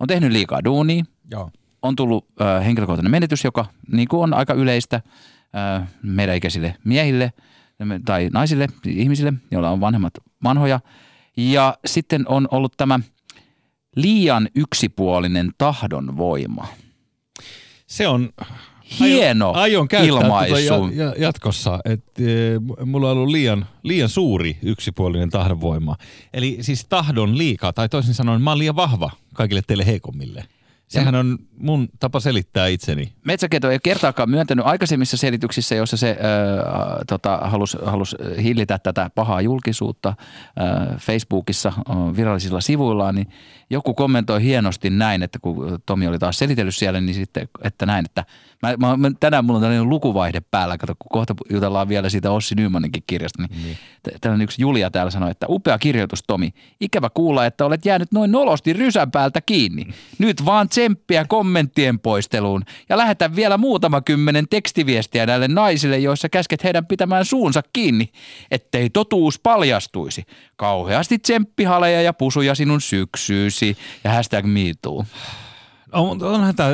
on 0.00 0.08
tehnyt 0.08 0.32
liikaa 0.32 0.64
duunia, 0.64 1.04
Joo. 1.30 1.50
on 1.82 1.96
tullut 1.96 2.26
ö, 2.40 2.60
henkilökohtainen 2.60 3.10
menetys, 3.10 3.44
joka 3.44 3.66
niin 3.92 4.08
kuin 4.08 4.22
on 4.22 4.34
aika 4.34 4.54
yleistä 4.54 5.00
meidän 6.02 6.36
ikäisille 6.36 6.76
miehille 6.84 7.32
tai 8.04 8.28
naisille, 8.32 8.68
ihmisille, 8.86 9.32
joilla 9.50 9.70
on 9.70 9.80
vanhemmat 9.80 10.14
vanhoja. 10.44 10.80
Ja 11.36 11.78
sitten 11.86 12.28
on 12.28 12.48
ollut 12.50 12.72
tämä 12.76 13.00
liian 13.96 14.48
yksipuolinen 14.54 15.50
tahdonvoima. 15.58 16.66
Se 17.86 18.08
on 18.08 18.30
Hieno 19.00 19.52
aion 19.52 19.88
ilmaisu. 20.04 20.54
Tuota 20.68 20.94
ja, 20.94 21.04
ja, 21.04 21.14
jatkossa, 21.18 21.78
että 21.84 22.22
e, 22.22 22.84
mulla 22.84 23.10
on 23.10 23.16
ollut 23.16 23.30
liian, 23.30 23.66
liian 23.82 24.08
suuri 24.08 24.58
yksipuolinen 24.62 25.30
tahdonvoima. 25.30 25.96
Eli 26.32 26.58
siis 26.60 26.84
tahdon 26.84 27.38
liikaa, 27.38 27.72
tai 27.72 27.88
toisin 27.88 28.14
sanoen 28.14 28.42
mä 28.42 28.50
oon 28.50 28.58
liian 28.58 28.76
vahva 28.76 29.10
kaikille 29.34 29.62
teille 29.66 29.86
heikommille. 29.86 30.44
Sehän 30.90 31.14
on 31.14 31.38
mun 31.58 31.88
tapa 32.00 32.20
selittää 32.20 32.66
itseni. 32.66 33.12
Metsäketo 33.24 33.70
ei 33.70 33.78
kertaakaan 33.82 34.30
myöntänyt 34.30 34.66
aikaisemmissa 34.66 35.16
selityksissä, 35.16 35.74
joissa 35.74 35.96
se 35.96 36.10
ö, 36.10 37.04
tota, 37.08 37.36
halusi 37.36 37.78
halus 37.84 38.16
hillitä 38.42 38.78
tätä 38.78 39.10
pahaa 39.14 39.40
julkisuutta 39.40 40.14
ö, 40.18 40.98
Facebookissa 40.98 41.72
ö, 41.78 41.92
virallisilla 42.16 42.60
sivuillaan, 42.60 43.14
niin 43.14 43.28
joku 43.70 43.94
kommentoi 43.94 44.42
hienosti 44.42 44.90
näin, 44.90 45.22
että 45.22 45.38
kun 45.38 45.78
Tomi 45.86 46.06
oli 46.06 46.18
taas 46.18 46.38
selitellyt 46.38 46.74
siellä, 46.74 47.00
niin 47.00 47.14
sitten, 47.14 47.48
että 47.62 47.86
näin, 47.86 48.04
että 48.04 48.24
mä, 48.62 48.76
mä, 48.76 48.96
mä, 48.96 49.10
tänään 49.20 49.44
mulla 49.44 49.56
on 49.56 49.62
tällainen 49.62 49.88
lukuvaihde 49.88 50.40
päällä, 50.50 50.78
kato, 50.78 50.94
kun 50.98 51.08
kohta 51.12 51.34
jutellaan 51.50 51.88
vielä 51.88 52.08
siitä 52.08 52.30
Ossi 52.30 52.54
Nymaninkin 52.54 53.02
kirjasta, 53.06 53.42
niin, 53.42 53.62
niin. 53.62 53.76
tällainen 54.20 54.44
yksi 54.44 54.62
Julia 54.62 54.90
täällä 54.90 55.10
sanoi, 55.10 55.30
että 55.30 55.46
upea 55.48 55.78
kirjoitus 55.78 56.22
Tomi, 56.26 56.50
ikävä 56.80 57.10
kuulla, 57.14 57.46
että 57.46 57.64
olet 57.64 57.84
jäänyt 57.84 58.12
noin 58.12 58.32
nolosti 58.32 58.72
rysän 58.72 59.10
päältä 59.10 59.40
kiinni. 59.40 59.86
Nyt 60.18 60.44
vaan 60.44 60.68
tsemppiä 60.68 61.24
kommenttien 61.24 61.98
poisteluun 61.98 62.62
ja 62.88 62.98
lähetä 62.98 63.36
vielä 63.36 63.56
muutama 63.56 64.00
kymmenen 64.00 64.48
tekstiviestiä 64.50 65.26
näille 65.26 65.48
naisille, 65.48 65.98
joissa 65.98 66.28
käsket 66.28 66.64
heidän 66.64 66.86
pitämään 66.86 67.24
suunsa 67.24 67.62
kiinni, 67.72 68.08
ettei 68.50 68.90
totuus 68.90 69.38
paljastuisi. 69.38 70.24
Kauheasti 70.56 71.18
tsemppihaleja 71.18 72.02
ja 72.02 72.12
pusuja 72.12 72.54
sinun 72.54 72.80
syksyysi 72.80 73.76
ja 74.04 74.10
hashtag 74.10 74.44
MeToo. 74.44 75.04
On, 75.92 76.22
onhan 76.22 76.56
tämä 76.56 76.70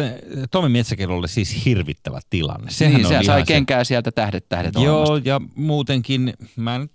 Tomi 0.50 0.68
Metsäkelolle 0.68 1.29
siis 1.29 1.64
hirvittävä 1.64 2.20
tilanne. 2.31 2.70
Sehän 2.70 2.94
niin, 2.94 3.07
on 3.07 3.09
sehän 3.09 3.24
sai 3.24 3.40
se- 3.40 3.46
kenkää 3.46 3.85
sieltä 3.85 4.12
tähdet 4.12 4.48
tähdet 4.48 4.74
Joo, 4.74 5.00
ohjelmasta. 5.02 5.29
ja 5.29 5.40
muutenkin 5.55 6.35
mä 6.57 6.79
nyt, 6.79 6.92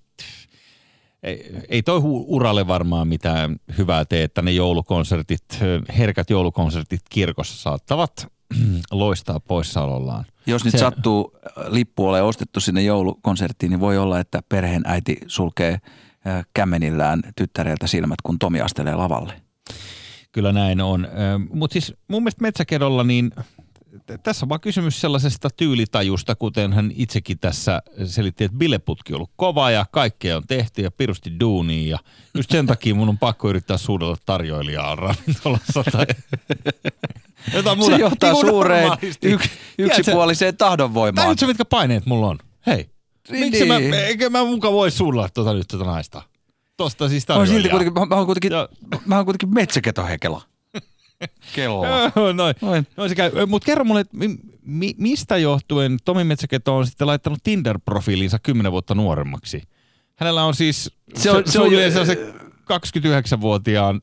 ei, 1.23 1.51
ei 1.69 1.83
toi 1.83 1.99
uralle 2.03 2.67
varmaan 2.67 3.07
mitään 3.07 3.55
hyvää 3.77 4.05
tee, 4.05 4.23
että 4.23 4.41
ne 4.41 4.51
joulukonsertit, 4.51 5.43
herkät 5.97 6.29
joulukonsertit 6.29 7.01
kirkossa 7.09 7.57
saattavat 7.61 8.27
loistaa 8.91 9.39
poissaolollaan. 9.39 10.25
Jos 10.45 10.65
nyt 10.65 10.71
Se- 10.71 10.77
sattuu 10.77 11.31
äh, 11.35 11.63
lippu 11.67 12.07
ole 12.07 12.21
ostettu 12.21 12.59
sinne 12.59 12.81
joulukonserttiin, 12.81 13.69
niin 13.69 13.79
voi 13.79 13.97
olla, 13.97 14.19
että 14.19 14.41
perheen 14.49 14.81
äiti 14.85 15.17
sulkee 15.27 15.71
äh, 16.27 16.45
kämmenillään 16.53 17.21
tyttäreltä 17.35 17.87
silmät, 17.87 18.19
kun 18.23 18.39
Tomi 18.39 18.61
astelee 18.61 18.95
lavalle. 18.95 19.33
Kyllä 20.31 20.51
näin 20.51 20.81
on. 20.81 21.07
Mutta 21.53 21.73
siis 21.73 21.93
mun 22.07 22.23
mielestä 22.23 22.41
Metsäkedolla 22.41 23.03
niin 23.03 23.31
tässä 24.23 24.45
on 24.45 24.49
vaan 24.49 24.61
kysymys 24.61 25.01
sellaisesta 25.01 25.49
tyylitajusta, 25.57 26.35
kuten 26.35 26.73
hän 26.73 26.91
itsekin 26.95 27.39
tässä 27.39 27.81
selitti, 28.05 28.43
että 28.43 28.57
bileputki 28.57 29.13
on 29.13 29.17
ollut 29.17 29.31
kova 29.35 29.71
ja 29.71 29.85
kaikkea 29.91 30.37
on 30.37 30.43
tehty 30.47 30.81
ja 30.81 30.91
pirusti 30.91 31.39
duunia. 31.39 31.89
Ja 31.91 31.97
just 32.33 32.51
sen 32.51 32.67
takia 32.67 32.95
mun 32.95 33.09
on 33.09 33.17
pakko 33.17 33.49
yrittää 33.49 33.77
suudella 33.77 34.17
tarjoilijaa 34.25 34.95
ravintolassa 34.95 35.83
tai 35.91 36.05
jotain 37.53 37.77
muuta. 37.77 37.95
Se 37.95 38.01
johtaa 38.01 38.31
Niin 38.33 38.41
suureen 38.47 38.87
normaalisti. 38.87 39.27
yk, 39.27 39.41
yksipuoliseen 39.77 40.57
tahdonvoimaan. 40.57 41.25
Tajutko, 41.25 41.47
mitkä 41.47 41.65
paineet 41.65 42.05
mulla 42.05 42.27
on? 42.27 42.37
Hei, 42.67 42.89
Niin, 43.29 43.39
miksi 43.45 43.65
mä, 43.65 43.79
niin. 43.79 43.93
eikö 43.93 44.29
mä 44.29 44.43
muka 44.45 44.71
voi 44.71 44.91
suudella 44.91 45.29
tuota 45.29 45.53
nyt 45.53 45.67
tuota 45.67 45.85
naista? 45.85 46.21
Tosta 46.83 47.09
siis 47.09 47.27
Mä 47.27 47.35
oon 47.35 47.47
silti 47.47 47.69
kuitenkin, 47.69 47.93
mä, 47.93 48.05
mä 48.05 48.15
oon 48.15 48.25
kuitenkin, 48.25 48.51
Joo. 48.51 48.67
mä 49.05 49.15
oon 49.15 49.25
kuitenkin 49.25 49.53
metsäketohekela. 49.53 50.41
Kello. 51.55 51.85
Noin. 52.33 52.55
Noin. 52.61 52.87
noin 52.97 53.09
se 53.09 53.15
käy. 53.15 53.31
Mutta 53.47 53.65
kerro 53.65 53.83
mulle, 53.85 53.99
että 53.99 54.17
mi, 54.17 54.37
mi, 54.65 54.93
mistä 54.97 55.37
johtuen 55.37 55.97
Tomi 56.05 56.23
Metsäketo 56.23 56.77
on 56.77 56.87
sitten 56.87 57.07
laittanut 57.07 57.39
Tinder-profiilinsa 57.43 58.39
10 58.43 58.71
vuotta 58.71 58.95
nuoremmaksi? 58.95 59.63
Hänellä 60.15 60.43
on 60.43 60.55
siis 60.55 60.91
se, 61.15 61.21
Se 61.21 61.31
on- 61.31 61.43
se, 61.45 61.51
se 61.51 61.59
on 61.59 61.63
suunnilleen 61.63 61.93
jo- 61.93 62.05
se 62.05 62.33
29-vuotiaan 62.73 64.01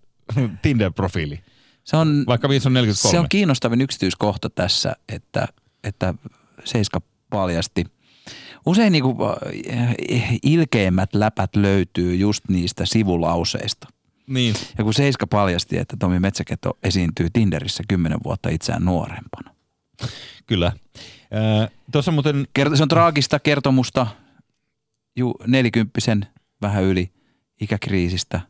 Tinder-profiili, 0.62 1.38
Se 1.84 1.96
on, 1.96 2.24
vaikka 2.26 2.48
mies 2.48 2.66
on 2.66 2.72
43. 2.74 3.10
se 3.10 3.18
on 3.18 3.28
kiinnostavin 3.28 3.80
yksityiskohta 3.80 4.50
tässä, 4.50 4.96
että, 5.08 5.48
että 5.84 6.14
Seiska 6.64 7.00
paljasti. 7.30 7.84
Usein 8.68 8.92
niinku, 8.92 9.16
äh, 9.72 9.94
ilkeimmät 10.42 11.14
läpät 11.14 11.56
löytyy 11.56 12.14
just 12.14 12.48
niistä 12.48 12.86
sivulauseista. 12.86 13.88
Niin. 14.26 14.54
Ja 14.78 14.84
kun 14.84 14.94
Seiska 14.94 15.26
paljasti, 15.26 15.78
että 15.78 15.96
Tomi 15.98 16.20
Metsäketo 16.20 16.78
esiintyy 16.82 17.30
Tinderissä 17.32 17.82
kymmenen 17.88 18.18
vuotta 18.24 18.48
itseään 18.48 18.84
nuorempana. 18.84 19.54
Kyllä. 20.46 20.66
Äh, 20.66 21.70
Tuossa 21.92 22.12
muuten, 22.12 22.46
Kert- 22.58 22.76
se 22.76 22.82
on 22.82 22.88
traagista 22.88 23.38
kertomusta 23.38 24.06
ju, 25.16 25.34
nelikymppisen 25.46 26.26
vähän 26.62 26.84
yli 26.84 27.10
ikäkriisistä. 27.60 28.40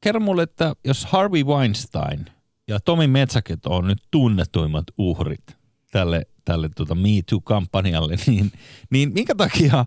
kerro 0.00 0.20
mulle, 0.20 0.42
että 0.42 0.74
jos 0.84 1.04
Harvey 1.06 1.44
Weinstein 1.44 2.26
ja 2.68 2.80
Tomi 2.80 3.06
Metsäketo 3.06 3.76
on 3.76 3.86
nyt 3.86 3.98
tunnetuimmat 4.10 4.84
uhrit 4.98 5.56
tälle, 5.90 6.26
tälle 6.44 6.68
tuota 6.68 6.94
Me 6.94 7.08
Too-kampanjalle, 7.30 8.16
niin, 8.26 8.52
niin 8.90 9.12
minkä 9.12 9.34
takia 9.34 9.86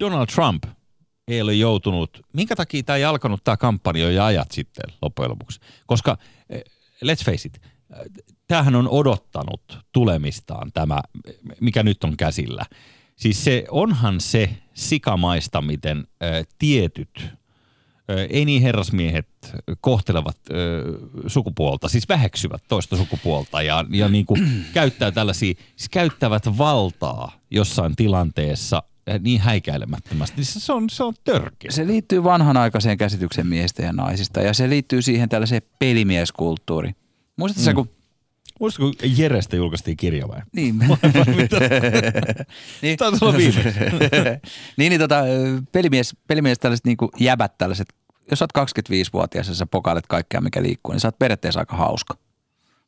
Donald 0.00 0.26
Trump 0.26 0.64
ei 1.28 1.42
ole 1.42 1.54
joutunut, 1.54 2.20
minkä 2.32 2.56
takia 2.56 2.82
tämä 2.82 2.96
ei 2.96 3.04
alkanut 3.04 3.44
tämä 3.44 3.56
kampanja 3.56 4.10
jo 4.10 4.24
ajat 4.24 4.50
sitten 4.50 4.94
loppujen 5.02 5.30
lopuksi? 5.30 5.60
Koska 5.86 6.18
eh, 6.50 6.62
let's 7.04 7.24
face 7.24 7.48
it, 7.48 7.56
eh, 7.56 8.24
tämähän 8.48 8.74
on 8.74 8.88
odottanut 8.88 9.78
tulemistaan 9.92 10.72
tämä, 10.72 11.00
mikä 11.60 11.82
nyt 11.82 12.04
on 12.04 12.16
käsillä. 12.16 12.66
Siis 13.16 13.44
se, 13.44 13.64
onhan 13.70 14.20
se 14.20 14.50
sikamaista, 14.74 15.62
miten 15.62 15.98
äh, 15.98 16.46
tietyt 16.58 17.10
Ö, 17.20 17.41
ei 18.08 18.44
niin 18.44 18.62
herrasmiehet 18.62 19.28
kohtelevat 19.80 20.36
ö, 20.50 20.82
sukupuolta, 21.26 21.88
siis 21.88 22.08
väheksyvät 22.08 22.62
toista 22.68 22.96
sukupuolta 22.96 23.62
ja, 23.62 23.84
ja 23.90 24.08
niin 24.08 24.26
kuin 24.26 24.48
käyttää 24.74 25.10
tällaisia, 25.10 25.54
siis 25.76 25.88
käyttävät 25.88 26.58
valtaa 26.58 27.32
jossain 27.50 27.96
tilanteessa 27.96 28.82
ö, 29.08 29.18
niin 29.18 29.40
häikäilemättömästi. 29.40 30.36
Niin 30.36 30.44
se, 30.44 30.60
se 30.60 30.72
on, 30.72 30.90
se 30.90 31.04
on 31.04 31.14
törkeä. 31.24 31.70
Se 31.70 31.86
liittyy 31.86 32.24
vanhanaikaiseen 32.24 32.98
käsitykseen 32.98 33.46
miehistä 33.46 33.82
ja 33.82 33.92
naisista 33.92 34.40
ja 34.40 34.54
se 34.54 34.68
liittyy 34.68 35.02
siihen 35.02 35.28
tällaiseen 35.28 35.62
pelimieskulttuuriin. 35.78 36.96
Muistatko 37.36 37.70
mm. 37.70 37.74
kun 37.74 38.01
Muistatko, 38.60 38.92
kun 39.00 39.10
Jerestä 39.16 39.56
julkaistiin 39.56 39.96
kirja 39.96 40.28
vai? 40.28 40.40
Niin. 40.52 40.78
niin. 42.82 42.98
Olla 43.20 43.36
viimeksi. 43.36 43.68
niin, 44.76 44.90
niin 44.90 45.00
tota, 45.00 45.22
pelimies, 45.72 46.16
pelimies 46.26 46.58
tällaiset 46.58 46.86
niin 46.86 46.96
jäbät 47.20 47.58
tällaiset, 47.58 47.88
jos 48.30 48.38
sä 48.38 48.46
oot 48.56 48.68
25-vuotias 48.68 49.48
ja 49.48 49.54
sä 49.54 49.66
pokailet 49.66 50.06
kaikkea 50.06 50.40
mikä 50.40 50.62
liikkuu, 50.62 50.92
niin 50.92 51.00
sä 51.00 51.08
oot 51.08 51.18
periaatteessa 51.18 51.60
aika 51.60 51.76
hauska. 51.76 52.14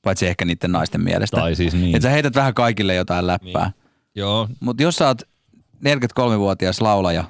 Paitsi 0.03 0.26
ehkä 0.26 0.45
niiden 0.45 0.72
naisten 0.72 1.01
mielestä. 1.01 1.36
Tai 1.36 1.55
siis 1.55 1.74
niin. 1.74 1.97
Että 1.97 2.09
sä 2.09 2.11
heität 2.11 2.34
vähän 2.34 2.55
kaikille 2.55 2.95
jotain 2.95 3.26
läppää. 3.26 3.64
Niin. 3.64 3.84
Joo, 4.14 4.49
Mutta 4.61 4.82
jos 4.82 4.97
sä 4.97 5.07
oot 5.07 5.22
43-vuotias 5.84 6.80
laulaja 6.80 7.24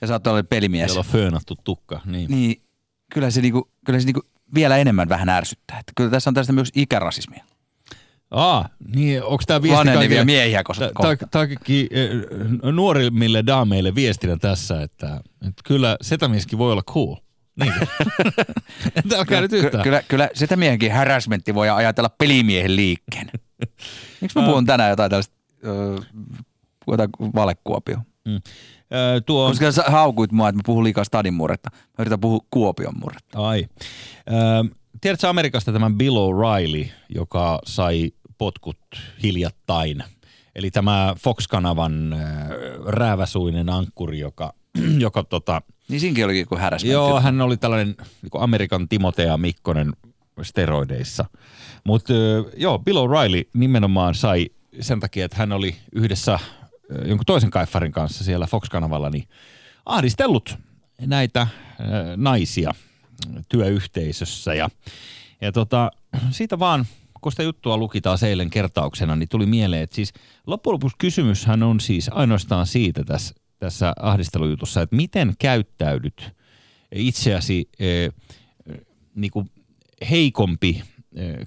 ja 0.00 0.06
sä 0.06 0.14
oot 0.14 0.48
pelimies, 0.48 0.88
jolla 0.88 1.00
on 1.00 1.12
föönattu 1.12 1.56
tukka. 1.64 2.00
Niin. 2.04 2.30
niin 2.30 2.62
kyllä 3.12 3.30
se, 3.30 3.40
niinku, 3.40 3.70
kyllä 3.84 4.00
se 4.00 4.06
niinku 4.06 4.22
vielä 4.54 4.76
enemmän 4.76 5.08
vähän 5.08 5.28
ärsyttää. 5.28 5.78
Että 5.78 5.92
kyllä 5.96 6.10
tässä 6.10 6.30
on 6.30 6.34
tästä 6.34 6.52
myös 6.52 6.70
ikärasismia. 6.74 7.44
Aa, 8.30 8.68
niin 8.94 9.22
onko 9.22 9.42
tämä 9.46 9.62
viesti 9.62 9.88
kaikille? 9.94 10.24
miehiä 10.24 10.64
koska 10.64 10.90
Tämä 10.94 11.16
kaikki 11.30 11.88
eh, 11.90 12.10
nuorimmille 12.72 13.46
daameille 13.46 13.94
viestinä 13.94 14.36
tässä, 14.36 14.82
että, 14.82 15.20
että 15.32 15.62
kyllä 15.64 15.96
setämieskin 16.02 16.58
voi 16.58 16.72
olla 16.72 16.82
cool. 16.82 17.16
Niin. 17.60 17.72
Älkää 19.16 19.40
nyt 19.42 19.52
yhtään. 19.52 19.82
kyllä, 19.84 20.02
kyllä 20.08 20.28
sitä 20.34 20.56
miehenkin 20.56 20.92
harassmentti 20.92 21.54
voi 21.54 21.70
ajatella 21.70 22.08
pelimiehen 22.08 22.76
liikkeen. 22.76 23.30
Miksi 24.20 24.38
mä 24.38 24.46
puhun 24.46 24.66
tänään 24.66 24.90
jotain 24.90 25.10
tällaista 25.10 25.34
öö, 25.66 25.96
valekuopio? 27.34 27.98
Tuo 29.26 29.44
on, 29.44 29.50
Koska 29.50 29.72
sä 29.72 29.82
haukuit 29.82 30.32
mua, 30.32 30.48
että 30.48 30.56
mä 30.56 30.62
puhun 30.66 30.84
liikaa 30.84 31.04
stadin 31.04 31.34
murretta. 31.34 31.70
Mä 31.74 31.94
yritän 31.98 32.20
puhua 32.20 32.40
Kuopion 32.50 32.94
murretta. 33.00 33.48
ai. 33.48 33.66
Ö, 34.30 34.74
tiedätkö 35.00 35.28
Amerikasta 35.28 35.72
tämän 35.72 35.94
Bill 35.98 36.16
O'Reilly, 36.16 36.86
joka 37.08 37.58
sai 37.64 38.12
potkut 38.38 38.78
hiljattain? 39.22 40.04
Eli 40.54 40.70
tämä 40.70 41.14
Fox-kanavan 41.18 42.12
ö, 42.12 42.16
rääväsuinen 42.86 43.68
ankkuri, 43.70 44.18
joka, 44.18 44.54
joka 44.98 45.24
tota, 45.24 45.62
Niin 45.88 46.00
siinäkin 46.00 46.24
olikin 46.24 46.40
joku 46.40 46.56
harassment. 46.56 46.92
Joo, 46.92 47.20
hän 47.20 47.40
oli 47.40 47.56
tällainen 47.56 47.94
niin 48.22 48.30
kuin 48.30 48.42
Amerikan 48.42 48.88
Timotea 48.88 49.36
Mikkonen 49.36 49.92
steroideissa. 50.42 51.24
Mutta 51.84 52.12
joo, 52.56 52.78
Bill 52.78 52.98
O'Reilly 52.98 53.50
nimenomaan 53.54 54.14
sai 54.14 54.46
sen 54.80 55.00
takia, 55.00 55.24
että 55.24 55.36
hän 55.36 55.52
oli 55.52 55.76
yhdessä 55.92 56.38
jonkun 57.04 57.26
toisen 57.26 57.50
kaiffarin 57.50 57.92
kanssa 57.92 58.24
siellä 58.24 58.46
Fox-kanavalla, 58.46 59.10
niin 59.10 59.28
ahdistellut 59.86 60.58
näitä 61.00 61.46
naisia 62.16 62.74
työyhteisössä. 63.48 64.54
Ja, 64.54 64.68
ja 65.40 65.52
tota, 65.52 65.90
siitä 66.30 66.58
vaan, 66.58 66.86
kun 67.20 67.32
sitä 67.32 67.42
juttua 67.42 67.76
luki 67.76 68.00
taas 68.00 68.22
eilen 68.22 68.50
kertauksena, 68.50 69.16
niin 69.16 69.28
tuli 69.28 69.46
mieleen, 69.46 69.82
että 69.82 69.96
siis 69.96 70.12
loppujen 70.46 70.72
lopuksi 70.72 70.96
kysymyshän 70.98 71.62
on 71.62 71.80
siis 71.80 72.10
ainoastaan 72.12 72.66
siitä 72.66 73.04
tässä, 73.04 73.34
tässä 73.58 73.92
ahdistelujutussa, 74.02 74.82
että 74.82 74.96
miten 74.96 75.34
käyttäydyt 75.38 76.30
itseäsi 76.92 77.70
niin 79.14 79.30
kuin 79.30 79.50
heikompi 80.10 80.82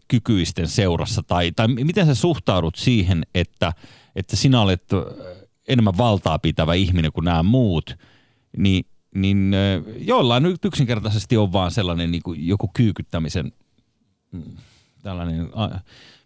kykyisten 0.08 0.68
seurassa 0.68 1.24
tai, 1.24 1.52
tai 1.52 1.68
miten 1.68 2.06
sä 2.06 2.16
suhtaudut 2.16 2.76
siihen, 2.76 3.24
että, 3.36 3.74
että 4.16 4.36
sinä 4.36 4.62
olet 4.62 4.84
enemmän 5.68 5.98
valtaa 5.98 6.40
pitävä 6.40 6.74
ihminen 6.74 7.12
kuin 7.12 7.26
nämä 7.26 7.44
muut, 7.44 7.98
niin, 8.58 8.86
niin 9.16 9.56
joillain 9.98 10.44
nyt 10.44 10.66
yksinkertaisesti 10.66 11.38
on 11.38 11.54
vaan 11.54 11.72
sellainen 11.72 12.12
niin 12.12 12.24
kuin 12.24 12.48
joku 12.48 12.70
kyykyttämisen 12.74 13.52
mm, 14.32 14.44
tällainen, 15.04 15.50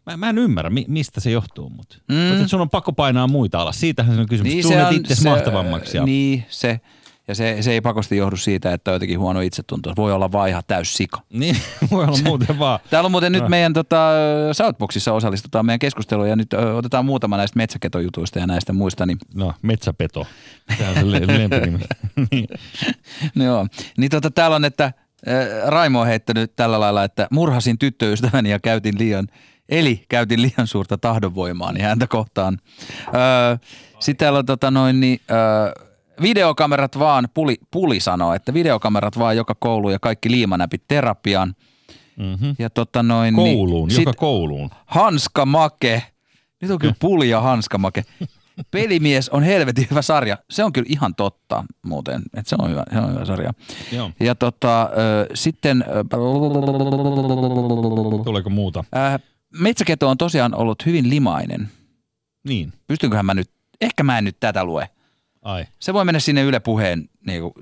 mä, 0.05 0.17
mä 0.17 0.29
en 0.29 0.37
ymmärrä, 0.37 0.69
mi, 0.69 0.85
mistä 0.87 1.19
se 1.19 1.31
johtuu, 1.31 1.69
mutta 1.69 1.97
mm. 2.07 2.15
mutta 2.15 2.47
sun 2.47 2.61
on 2.61 2.69
pakko 2.69 2.93
painaa 2.93 3.27
muita 3.27 3.61
alas. 3.61 3.79
Siitähän 3.79 4.15
se 4.15 4.21
on 4.21 4.27
kysymys. 4.27 4.53
Niin 4.53 4.63
Tunnet 4.63 4.91
itse 4.91 5.29
mahtavammaksi. 5.29 5.97
Ja, 5.97 6.05
Niin, 6.05 6.45
se. 6.49 6.79
Ja 7.27 7.35
se, 7.35 7.57
se 7.61 7.71
ei 7.71 7.81
pakosti 7.81 8.17
johdu 8.17 8.37
siitä, 8.37 8.73
että 8.73 8.91
on 8.91 8.95
jotenkin 8.95 9.19
huono 9.19 9.41
itsetunto. 9.41 9.93
Voi 9.97 10.11
olla 10.13 10.31
vaan 10.31 10.49
ihan 10.49 10.63
täys 10.67 10.97
sika. 10.97 11.21
niin, 11.33 11.57
voi 11.91 12.03
olla 12.05 12.17
muuten 12.23 12.59
vaan. 12.59 12.79
Täällä 12.89 13.05
on 13.07 13.11
muuten 13.11 13.31
nyt 13.31 13.47
meidän 13.49 13.73
tota, 13.73 14.09
Southboxissa 14.51 15.13
osallistutaan 15.13 15.65
meidän 15.65 15.79
keskusteluun 15.79 16.29
ja 16.29 16.35
nyt 16.35 16.53
ö, 16.53 16.75
otetaan 16.75 17.05
muutama 17.05 17.37
näistä 17.37 17.57
metsäketojutuista 17.57 18.39
ja 18.39 18.47
näistä 18.47 18.73
muista. 18.73 19.05
Niin, 19.05 19.17
No, 19.33 19.53
metsäpeto. 19.61 20.27
Tämä 20.77 20.89
on 20.89 20.95
se 20.95 21.11
le- 21.11 21.27
lempinimi. 21.39 21.79
Niin. 22.31 22.47
no 23.35 23.43
joo. 23.45 23.67
niin 23.97 24.09
tota, 24.11 24.31
täällä 24.31 24.55
on, 24.55 24.65
että 24.65 24.93
Raimo 25.67 26.01
on 26.01 26.07
heittänyt 26.07 26.55
tällä 26.55 26.79
lailla, 26.79 27.03
että 27.03 27.27
murhasin 27.31 27.77
tyttöystäväni 27.77 28.49
ja 28.49 28.59
käytin 28.59 28.97
liian, 28.97 29.27
eli 29.69 30.05
käytin 30.09 30.41
liian 30.41 30.67
suurta 30.67 30.97
tahdonvoimaa 30.97 31.71
niin 31.71 31.85
häntä 31.85 32.07
kohtaan. 32.07 32.57
Ö, 33.07 33.57
Sitten 33.99 34.15
täällä 34.25 34.39
on 34.39 34.45
tota 34.45 34.71
noin, 34.71 34.99
niin, 34.99 35.19
ö, 35.31 35.85
videokamerat 36.21 36.99
vaan, 36.99 37.27
Puli, 37.33 37.57
Puli 37.71 37.99
sanoo, 37.99 38.33
että 38.33 38.53
videokamerat 38.53 39.19
vaan 39.19 39.37
joka 39.37 39.55
koulu 39.59 39.89
ja 39.89 39.99
kaikki 39.99 40.31
liimanäpit 40.31 40.83
terapiaan. 40.87 41.55
Mm-hmm. 42.17 42.55
Ja 42.59 42.69
tota 42.69 43.03
noin, 43.03 43.35
Kouluun, 43.35 43.87
niin, 43.87 43.99
joka 44.01 44.11
sit- 44.11 44.19
kouluun. 44.19 44.69
Hanska 44.85 45.45
Make. 45.45 46.03
Nyt 46.61 46.71
on 46.71 46.79
kyllä 46.79 46.95
puli 46.99 47.29
ja 47.29 47.41
Hanska 47.41 47.77
Make. 47.77 48.03
Pelimies 48.71 49.29
on 49.29 49.43
helvetin 49.43 49.87
hyvä 49.91 50.01
sarja. 50.01 50.37
Se 50.49 50.63
on 50.63 50.73
kyllä 50.73 50.87
ihan 50.89 51.15
totta 51.15 51.63
muuten, 51.85 52.21
että 52.37 52.49
se 52.49 52.55
on 52.59 52.69
hyvä, 52.69 52.83
se 52.91 52.97
on 52.99 53.13
hyvä 53.13 53.25
sarja. 53.25 53.53
Joo. 53.91 54.11
Ja 54.19 54.35
tota, 54.35 54.83
ö, 54.83 55.27
sitten 55.33 55.85
ö, 55.87 56.03
Tuleeko 58.23 58.49
muuta? 58.49 58.83
äh, 58.95 59.19
metsäketo 59.59 60.09
on 60.09 60.17
tosiaan 60.17 60.55
ollut 60.55 60.85
hyvin 60.85 61.09
limainen. 61.09 61.69
Niin. 62.47 62.73
Pystynköhän 62.87 63.25
mä 63.25 63.33
nyt, 63.33 63.49
ehkä 63.81 64.03
mä 64.03 64.17
en 64.17 64.23
nyt 64.23 64.39
tätä 64.39 64.63
lue. 64.63 64.89
Ai. 65.45 65.65
Se 65.79 65.93
voi 65.93 66.05
mennä 66.05 66.19
sinne 66.19 66.41
Yle 66.43 66.59
puheen, 66.59 67.09
niin 67.27 67.41
kuin, 67.41 67.53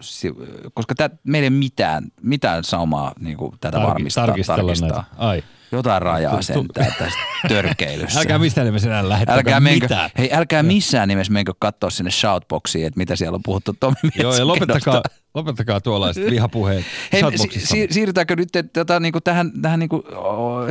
koska 0.74 0.96
tää, 0.96 1.10
meillä 1.24 1.46
ei 1.46 1.50
mitään, 1.50 2.04
mitään 2.22 2.64
saumaa 2.64 3.14
niin 3.20 3.38
kuin, 3.38 3.52
tätä 3.62 3.78
Tarki- 3.78 3.88
varmistaa. 3.88 4.26
tarkistella 4.28 4.58
tarkistaa. 4.64 4.90
näitä. 4.90 5.04
Ai. 5.18 5.44
Jotain 5.72 6.02
rajaa 6.02 6.32
Tu- 6.32 6.38
tu- 6.38 6.44
sentään 6.44 6.94
tästä 7.00 7.20
törkeilyssä. 7.50 8.20
Älkää 8.20 8.40
mistään 8.40 8.66
nimessä 8.68 8.88
enää 8.90 9.10
lähettäkö 9.10 9.38
Älkää 9.40 9.60
menkö, 9.60 9.86
mitään. 9.86 10.10
hei, 10.18 10.30
älkää 10.34 10.64
missään 10.64 11.08
nimessä 11.08 11.34
menkö 11.34 11.54
katsoa 11.60 11.90
sinne 11.90 12.12
shoutboxiin, 12.12 12.88
että 12.88 12.98
mitä 12.98 13.16
siellä 13.16 13.36
on 13.36 13.44
puhuttu 13.44 13.76
Tomi 13.80 13.96
Joo, 14.16 14.36
ja 14.36 14.48
lopettakaa, 14.48 15.02
lopettakaa 15.34 15.82
tuollaiset 15.82 16.30
vihapuheet 16.32 16.86
Hei, 17.14 17.20
si- 17.20 17.20
Shoutboxissa. 17.20 17.68
si- 17.76 17.88
siirrytäänkö 17.92 18.36
nyt 18.36 18.50
tota, 18.74 19.00
niinku 19.00 19.22
tähän, 19.22 19.52
tähän 19.62 19.80
niinku, 19.80 20.04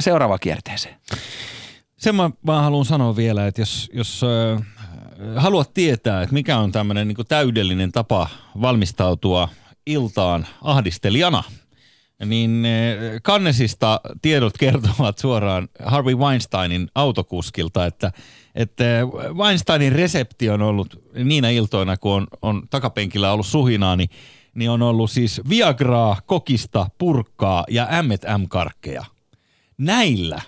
seuraavaan 0.00 0.40
kierteeseen? 0.40 0.94
Sen 1.96 2.14
mä 2.14 2.30
vaan 2.46 2.64
haluan 2.64 2.84
sanoa 2.84 3.16
vielä, 3.16 3.46
että 3.46 3.60
jos, 3.60 3.90
jos 3.92 4.20
äh, 4.56 4.62
haluat 5.36 5.74
tietää, 5.74 6.22
että 6.22 6.34
mikä 6.34 6.58
on 6.58 6.72
tämmöinen 6.72 7.08
niin 7.08 7.16
täydellinen 7.28 7.92
tapa 7.92 8.28
valmistautua 8.60 9.48
iltaan 9.86 10.46
ahdistelijana, 10.62 11.42
niin 12.24 12.64
äh, 12.64 13.20
Kannesista 13.22 14.00
tiedot 14.22 14.58
kertovat 14.58 15.18
suoraan 15.18 15.68
Harvey 15.84 16.14
Weinsteinin 16.14 16.88
autokuskilta, 16.94 17.86
että, 17.86 18.12
että 18.54 18.84
Weinsteinin 19.34 19.92
resepti 19.92 20.50
on 20.50 20.62
ollut 20.62 21.02
niinä 21.24 21.50
iltoina, 21.50 21.96
kun 21.96 22.12
on, 22.12 22.26
on 22.42 22.62
takapenkillä 22.70 23.32
ollut 23.32 23.46
suhinaa, 23.46 23.96
niin, 23.96 24.10
niin 24.54 24.70
on 24.70 24.82
ollut 24.82 25.10
siis 25.10 25.40
Viagraa, 25.48 26.16
kokista, 26.26 26.86
purkkaa 26.98 27.64
ja 27.70 27.88
M&M-karkkeja. 28.02 29.04
Näillä 29.78 30.40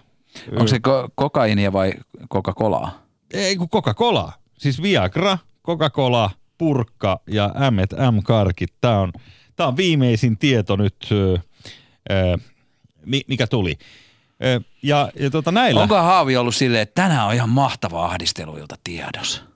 Onko 0.53 0.66
se 0.66 0.77
ko- 0.77 1.09
kokainia 1.14 1.72
vai 1.72 1.93
Coca-Colaa? 2.35 3.05
ei 3.35 3.57
kun 3.57 3.68
Coca-Cola. 3.68 4.33
Siis 4.59 4.82
Viagra, 4.82 5.38
Coca-Cola, 5.66 6.30
purkka 6.59 7.20
ja 7.26 7.55
M&M-karkit. 7.70 8.74
Tämä 8.80 9.00
on, 9.00 9.12
tää 9.57 9.66
on 9.66 9.76
viimeisin 9.76 10.38
tieto 10.38 10.76
nyt, 10.76 11.09
mikä 13.28 13.46
tuli. 13.46 13.78
Ja, 14.82 15.11
ja 15.20 15.30
tota 15.30 15.52
näillä, 15.52 15.82
Onko 15.82 15.94
Haavi 15.94 16.36
ollut 16.36 16.55
silleen, 16.55 16.82
että 16.82 17.02
tänään 17.02 17.26
on 17.26 17.34
ihan 17.34 17.48
mahtava 17.48 18.05
ahdisteluilta 18.05 18.76
tiedossa? 18.84 19.55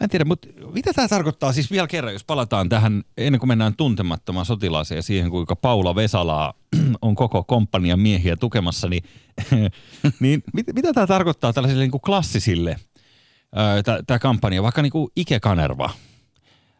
mä 0.00 0.04
en 0.04 0.10
tiedä, 0.10 0.24
mutta 0.24 0.48
mitä 0.72 0.92
tämä 0.92 1.08
tarkoittaa 1.08 1.52
siis 1.52 1.70
vielä 1.70 1.86
kerran, 1.86 2.12
jos 2.12 2.24
palataan 2.24 2.68
tähän, 2.68 3.02
ennen 3.16 3.38
kuin 3.38 3.48
mennään 3.48 3.76
tuntemattomaan 3.76 4.46
sotilaaseen 4.46 4.96
ja 4.96 5.02
siihen, 5.02 5.30
kuinka 5.30 5.56
Paula 5.56 5.94
Vesalaa 5.94 6.54
on 7.02 7.14
koko 7.14 7.44
komppanian 7.44 8.00
miehiä 8.00 8.36
tukemassa, 8.36 8.88
niin, 8.88 9.02
niin 10.20 10.42
mit, 10.52 10.66
mitä 10.74 10.92
tämä 10.92 11.06
tarkoittaa 11.06 11.52
tällaisille 11.52 11.82
niin 11.82 11.90
kuin 11.90 12.00
klassisille, 12.00 12.76
tämä 14.06 14.18
kampanja, 14.18 14.62
vaikka 14.62 14.82
niin 14.82 14.92
kuin 14.92 15.08
Ike 15.16 15.40
Kanerva. 15.40 15.90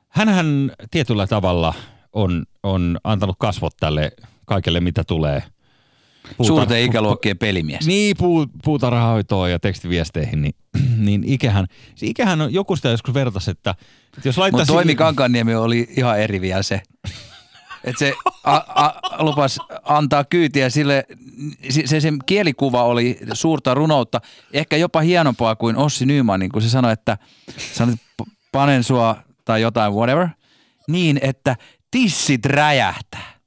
Hänhän 0.09 0.73
tietyllä 0.91 1.27
tavalla 1.27 1.75
on, 2.13 2.45
on 2.63 2.99
antanut 3.05 3.37
kasvot 3.39 3.77
tälle 3.81 4.13
kaikelle, 4.47 4.81
mitä 4.81 5.05
tulee. 5.05 5.43
Suurten 6.43 6.83
ikäluokkien 6.83 7.39
pelimies. 7.39 7.87
Niin, 7.87 8.17
puu, 8.19 8.47
puutarhahoitoon 8.65 9.51
ja 9.51 9.59
tekstiviesteihin, 9.59 10.43
niin, 10.43 10.55
niin 11.07 11.25
ikähän, 11.25 11.67
se 11.95 12.07
ikähän 12.07 12.41
on, 12.41 12.53
joku 12.53 12.77
sitä 12.77 12.89
joskus 12.89 13.15
vertasi, 13.15 13.51
että, 13.51 13.75
että 14.17 14.29
jos 14.29 14.39
laittaa... 14.39 14.61
Mutta 14.61 14.73
Toimi 14.73 14.95
Kankaanniemi 14.95 15.55
oli 15.55 15.89
ihan 15.97 16.21
eri 16.21 16.41
vielä 16.41 16.63
se. 16.63 16.83
Että 17.85 17.99
se 17.99 18.15
a, 18.45 18.57
a, 18.57 19.01
lupas 19.19 19.59
antaa 19.83 20.25
kyytiä 20.25 20.71
sille, 20.71 21.05
se, 21.71 21.87
se, 21.87 22.01
se 22.01 22.13
kielikuva 22.27 22.85
oli 22.85 23.19
suurta 23.33 23.75
runoutta, 23.75 24.21
ehkä 24.53 24.77
jopa 24.77 25.01
hienompaa 25.01 25.57
kuin 25.57 25.77
Ossi 25.77 26.07
Nyman, 26.07 26.41
niin 26.41 26.53
kun 26.53 26.63
se 26.63 26.69
sanoi, 26.69 26.93
että, 26.93 27.19
sanoi, 27.73 27.95
että 27.95 28.33
panen 28.53 28.85
sua 28.85 29.17
tai 29.45 29.63
jotain, 29.63 29.93
whatever, 29.93 30.29
niin 30.89 31.21
että 31.23 31.57
tissit 31.91 32.47
räjähtää. 32.47 33.39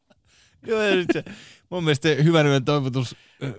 Joo, 0.68 0.82
se, 1.14 1.24
mun 1.70 1.84
mielestä 1.84 2.10
se 2.10 2.24
hyvän 2.24 2.46
yön 2.46 2.66
toivotus, 2.66 3.16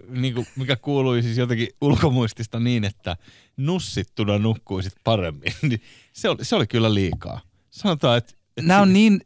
niin 0.09 0.35
kuin, 0.35 0.47
mikä 0.57 0.77
kuului 0.77 1.23
siis 1.23 1.39
jotenkin 1.39 1.69
ulkomuistista 1.81 2.61
niin, 2.61 2.85
että 2.85 3.17
nussittuna 3.57 4.39
nukkuisit 4.39 4.93
paremmin, 5.05 5.53
niin 5.69 5.83
se 6.13 6.29
oli, 6.29 6.45
se 6.45 6.57
oli 6.57 6.67
kyllä 6.67 6.95
liikaa. 6.95 7.41
Sanotaan, 7.71 8.19
että... 8.19 8.33
että 8.57 8.69
Nämä 8.69 8.81
on 8.81 8.93
niin, 8.93 9.21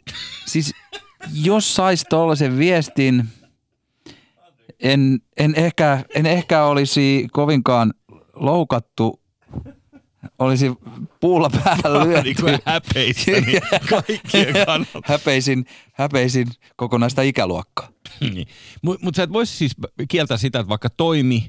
siis 0.46 0.74
jos 1.32 1.74
sais 1.74 2.04
tollaisen 2.10 2.58
viestin, 2.58 3.28
en, 4.80 5.18
en, 5.36 5.54
ehkä, 5.54 6.04
en 6.14 6.26
ehkä 6.26 6.64
olisi 6.64 7.28
kovinkaan 7.32 7.94
loukattu, 8.34 9.20
olisi 10.38 10.70
puulla 11.20 11.50
päällä 11.64 12.04
lyöty. 12.06 12.22
niin 12.22 12.36
kuin 12.40 12.58
häpeistä, 12.64 13.30
niin 13.30 13.62
kaikkien 13.90 14.54
kannalta. 14.66 15.00
häpeisin, 15.04 15.66
häpeisin 15.92 16.46
kokonaista 16.76 17.22
ikäluokkaa. 17.22 17.88
Niin. 18.20 18.46
Mutta 18.82 19.04
mut 19.04 19.14
sä 19.14 19.22
et 19.22 19.32
voisi 19.32 19.56
siis 19.56 19.72
kieltää 20.08 20.36
sitä, 20.36 20.58
että 20.60 20.68
vaikka 20.68 20.90
toimi 20.90 21.46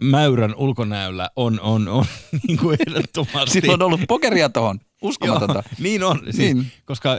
mäyrän 0.00 0.54
ulkonäöllä 0.54 1.30
on, 1.36 1.60
on, 1.60 1.88
on 1.88 2.04
niin 2.48 2.58
kuin 2.58 2.78
ehdottomasti. 2.88 3.50
Sillä 3.50 3.74
on 3.74 3.82
ollut 3.82 4.00
pokeria 4.08 4.48
tuohon. 4.48 4.80
Uskomatonta. 5.02 5.54
Joo, 5.54 5.62
niin 5.78 6.04
on, 6.04 6.18
siis, 6.24 6.36
Niin. 6.36 6.66
koska 6.84 7.16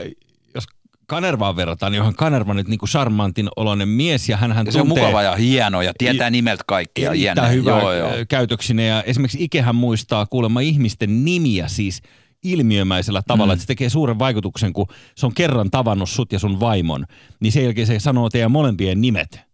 Kanervaan 1.06 1.56
verrataan, 1.56 1.92
niin 1.92 2.00
onhan 2.00 2.14
Kanerva 2.14 2.54
nyt 2.54 2.68
niin 2.68 2.78
kuin 2.78 2.90
charmantin 2.90 3.48
oloinen 3.56 3.88
mies 3.88 4.28
ja 4.28 4.36
hän 4.36 4.66
Ja 4.66 4.72
se 4.72 4.80
on 4.80 4.86
tuntee 4.88 5.04
mukava 5.04 5.22
ja 5.22 5.36
hieno 5.36 5.82
ja 5.82 5.92
tietää 5.98 6.30
nimeltä 6.30 6.64
kaikkia. 6.66 7.12
erittäin 7.12 7.52
hyvä 7.52 7.70
Joo, 7.70 7.92
joo. 7.92 8.10
käytöksinen 8.28 8.88
ja 8.88 9.02
esimerkiksi 9.02 9.44
Ikehän 9.44 9.74
muistaa 9.74 10.26
kuulemma 10.26 10.60
ihmisten 10.60 11.24
nimiä 11.24 11.68
siis 11.68 12.02
ilmiömäisellä 12.44 13.22
tavalla, 13.26 13.52
mm. 13.52 13.54
että 13.54 13.62
se 13.62 13.66
tekee 13.66 13.88
suuren 13.88 14.18
vaikutuksen, 14.18 14.72
kun 14.72 14.86
se 15.16 15.26
on 15.26 15.34
kerran 15.34 15.70
tavannut 15.70 16.10
sut 16.10 16.32
ja 16.32 16.38
sun 16.38 16.60
vaimon, 16.60 17.06
niin 17.40 17.52
sen 17.52 17.64
jälkeen 17.64 17.86
se 17.86 17.98
sanoo 17.98 18.28
teidän 18.28 18.50
molempien 18.50 19.00
nimet 19.00 19.46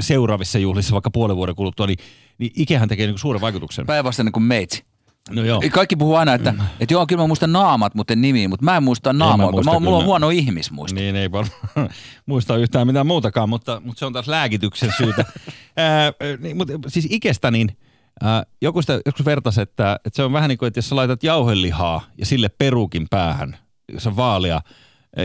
seuraavissa 0.00 0.58
juhlissa 0.58 0.92
vaikka 0.92 1.10
puolen 1.10 1.36
vuoden 1.36 1.54
kuluttua, 1.54 1.86
niin, 1.86 1.98
niin 2.38 2.50
Ikehän 2.56 2.88
tekee 2.88 3.06
niin 3.06 3.18
suuren 3.18 3.40
vaikutuksen. 3.40 3.86
Päinvastainen 3.86 4.32
kuin 4.32 4.42
meitsi. 4.42 4.84
No 5.30 5.44
joo. 5.44 5.62
Kaikki 5.72 5.96
puhuu 5.96 6.14
aina, 6.14 6.34
että, 6.34 6.54
että 6.80 6.94
joo, 6.94 7.06
kyllä 7.06 7.22
mä 7.22 7.26
muistan 7.26 7.52
naamat, 7.52 7.94
mutta 7.94 8.12
en 8.12 8.20
nimiä, 8.20 8.48
mutta 8.48 8.64
mä 8.64 8.76
en 8.76 8.82
muista 8.82 9.12
mä, 9.12 9.36
mulla 9.80 9.96
on 9.96 10.04
huono 10.04 10.30
ihmismuisti. 10.30 11.00
Niin 11.00 11.16
ei 11.16 11.32
varmaan 11.32 11.60
muista 12.26 12.56
yhtään 12.56 12.86
mitään 12.86 13.06
muutakaan, 13.06 13.48
mutta, 13.48 13.82
mutta 13.84 13.98
se 13.98 14.06
on 14.06 14.12
taas 14.12 14.28
lääkityksen 14.28 14.92
syytä. 14.96 15.24
Ää, 15.76 16.12
niin, 16.38 16.56
mutta 16.56 16.72
siis 16.88 17.06
ikestä 17.10 17.50
niin, 17.50 17.76
ää, 18.22 18.42
joku 18.60 18.82
sitä 18.82 19.00
joskus 19.06 19.26
vertasi, 19.26 19.60
että, 19.60 20.00
että 20.04 20.16
se 20.16 20.22
on 20.22 20.32
vähän 20.32 20.48
niin 20.48 20.58
kuin, 20.58 20.66
että 20.66 20.78
jos 20.78 20.88
sä 20.88 20.96
laitat 20.96 21.22
jauhelihaa 21.22 22.02
ja 22.18 22.26
sille 22.26 22.48
perukin 22.48 23.06
päähän, 23.10 23.56
se 23.98 24.08
on 24.08 24.16
vaalia, 24.16 24.60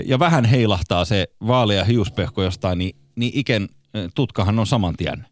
ja 0.05 0.19
vähän 0.19 0.45
heilahtaa 0.45 1.05
se 1.05 1.27
vaalea 1.47 1.83
hiuspehko 1.83 2.43
jostain, 2.43 2.77
niin, 2.77 2.95
niin 3.15 3.31
iken 3.35 3.69
tutkahan 4.15 4.59
on 4.59 4.67
saman 4.67 4.95
tien 4.95 5.27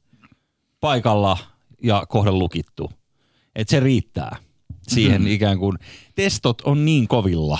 paikalla 0.79 1.37
ja 1.83 2.05
kohden 2.09 2.39
lukittu. 2.39 2.91
Että 3.55 3.71
se 3.71 3.79
riittää 3.79 4.35
siihen 4.89 5.21
mm-hmm. 5.21 5.33
ikään 5.33 5.57
kuin, 5.57 5.77
testot 6.15 6.61
on 6.61 6.85
niin 6.85 7.07
kovilla. 7.07 7.59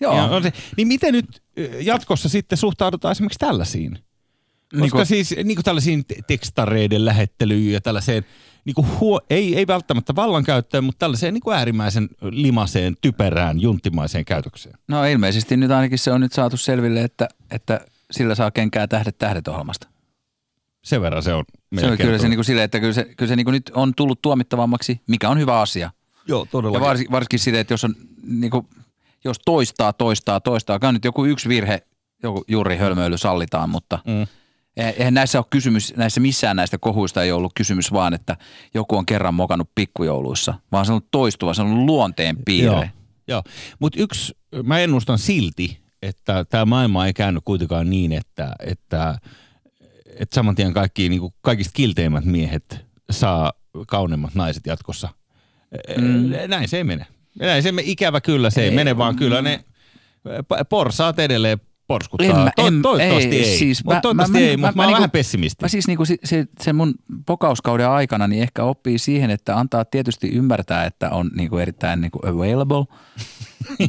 Joo. 0.00 0.16
Ja 0.16 0.24
on 0.24 0.42
se, 0.42 0.52
niin 0.76 0.88
miten 0.88 1.12
nyt 1.12 1.42
jatkossa 1.80 2.28
sitten 2.28 2.58
suhtaudutaan 2.58 3.12
esimerkiksi 3.12 3.38
tällaisiin? 3.38 3.90
Koska 3.92 4.80
Niin 4.80 4.90
kuin- 4.90 5.06
siis 5.06 5.34
niin 5.44 5.56
kuin 5.56 5.64
tällaisiin 5.64 6.04
te- 6.04 6.14
tekstareiden 6.26 7.04
lähettelyyn 7.04 7.72
ja 7.72 7.80
tällaiseen, 7.80 8.24
niin 8.64 8.74
kuin 8.74 8.86
huo, 9.00 9.20
ei, 9.30 9.56
ei 9.56 9.66
välttämättä 9.66 10.14
vallankäyttöön, 10.14 10.84
mutta 10.84 10.98
tällaiseen 10.98 11.34
niin 11.34 11.42
kuin 11.42 11.56
äärimmäisen 11.56 12.08
limaseen, 12.22 12.96
typerään, 13.00 13.60
junttimaiseen 13.60 14.24
käytökseen. 14.24 14.78
No 14.88 15.04
ilmeisesti 15.04 15.56
nyt 15.56 15.70
ainakin 15.70 15.98
se 15.98 16.12
on 16.12 16.20
nyt 16.20 16.32
saatu 16.32 16.56
selville, 16.56 17.02
että, 17.02 17.28
että 17.50 17.80
sillä 18.10 18.34
saa 18.34 18.50
kenkää 18.50 18.86
tähdet 18.86 19.18
tähdet 19.18 19.48
ohjelmasta. 19.48 19.88
Sen 20.84 21.02
verran 21.02 21.22
se 21.22 21.34
on 21.34 21.44
Se 21.80 21.86
on 21.86 21.98
kyllä 21.98 22.18
se 22.18 22.28
niin 22.28 22.36
kuin 22.36 22.44
silleen, 22.44 22.64
että 22.64 22.80
kyllä 22.80 22.92
se, 22.92 23.04
kyllä 23.16 23.28
se 23.28 23.36
niin 23.36 23.44
kuin 23.44 23.52
nyt 23.52 23.70
on 23.74 23.94
tullut 23.94 24.22
tuomittavammaksi, 24.22 25.00
mikä 25.06 25.28
on 25.28 25.38
hyvä 25.38 25.60
asia. 25.60 25.90
Joo, 26.28 26.40
Ja 26.42 26.46
todella. 26.50 26.80
varsinkin, 26.80 27.12
varsinkin 27.12 27.38
silleen, 27.38 27.60
että 27.60 27.72
jos 27.74 27.84
on 27.84 27.94
niin 28.26 28.50
kuin, 28.50 28.66
jos 29.24 29.36
toistaa, 29.44 29.92
toistaa, 29.92 30.40
toistaa, 30.40 30.78
kai 30.78 30.92
nyt 30.92 31.04
joku 31.04 31.24
yksi 31.24 31.48
virhe, 31.48 31.82
joku 32.22 32.44
juuri 32.48 32.76
hölmöily 32.76 33.18
sallitaan, 33.18 33.70
mutta 33.70 33.98
Mm. 34.06 34.22
eh- 34.22 34.94
eihän 34.98 35.14
näissä 35.14 35.38
ole 35.38 35.46
kysymys, 35.50 35.94
näissä 35.96 36.20
missään 36.20 36.56
näistä 36.56 36.78
kohuista 36.78 37.22
ei 37.22 37.32
ollut 37.32 37.52
kysymys 37.54 37.92
vaan, 37.92 38.14
että 38.14 38.36
joku 38.74 38.96
on 38.96 39.06
kerran 39.06 39.34
mokannut 39.34 39.70
pikkujouluissa, 39.74 40.54
vaan 40.72 40.86
se 40.86 40.92
on 40.92 41.00
toistuva, 41.10 41.54
se 41.54 41.62
on 41.62 41.86
luonteen 41.86 42.36
piirre. 42.44 42.76
Joo, 42.76 42.84
joo. 43.28 43.42
mutta 43.78 44.00
yksi, 44.00 44.36
mä 44.62 44.78
ennustan 44.78 45.18
silti, 45.18 45.78
että 46.02 46.44
tämä 46.44 46.64
maailma 46.64 47.06
ei 47.06 47.12
käynyt 47.12 47.42
kuitenkaan 47.44 47.90
niin, 47.90 48.12
että, 48.12 48.52
että, 48.66 49.18
että 50.16 50.34
saman 50.34 50.54
tien 50.54 50.72
kaikki, 50.72 51.08
niin 51.08 51.20
kuin 51.20 51.34
kaikista 51.40 51.72
kilteimmät 51.74 52.24
miehet 52.24 52.84
saa 53.10 53.52
kauneimmat 53.86 54.34
naiset 54.34 54.66
jatkossa. 54.66 55.08
Mm. 55.98 56.30
Näin 56.48 56.68
se 56.68 56.76
ei 56.76 56.84
mene. 56.84 57.06
Näin 57.40 57.62
se 57.62 57.72
ikävä 57.82 58.20
kyllä 58.20 58.50
se 58.50 58.62
ei, 58.62 58.68
Ei, 58.68 58.74
mene, 58.74 58.98
vaan 58.98 59.16
kyllä 59.16 59.42
ne 59.42 59.64
porsaat 60.68 61.18
edelleen 61.18 61.58
porskuttaa. 61.86 62.26
En 62.26 62.36
mä- 62.36 62.50
to, 62.56 62.66
en- 62.66 62.82
toivottavasti 62.82 63.36
ei, 63.36 63.44
ei, 63.50 63.58
siis 63.58 63.84
Mut 63.84 63.94
mä- 63.94 64.00
toivottavasti 64.00 64.32
mä- 64.38 64.44
ei, 64.44 64.56
mä- 64.56 64.66
mutta 64.66 64.76
mä, 64.76 64.76
mä 64.76 64.82
oon 64.82 64.88
niinku- 64.88 64.96
vähän 64.98 65.10
pessimisti. 65.10 65.64
Mä 65.64 65.68
siis 65.68 65.86
niinku 65.86 66.04
se, 66.04 66.16
se, 66.24 66.46
sen 66.60 66.76
mun 66.76 66.94
pokauskauden 67.26 67.88
aikana 67.88 68.28
niin 68.28 68.42
ehkä 68.42 68.64
oppii 68.64 68.98
siihen, 68.98 69.30
että 69.30 69.56
antaa 69.56 69.84
tietysti 69.84 70.28
ymmärtää, 70.28 70.84
että 70.84 71.10
on 71.10 71.30
niinku 71.36 71.58
erittäin 71.58 72.00
niinku 72.00 72.18
available. 72.26 72.84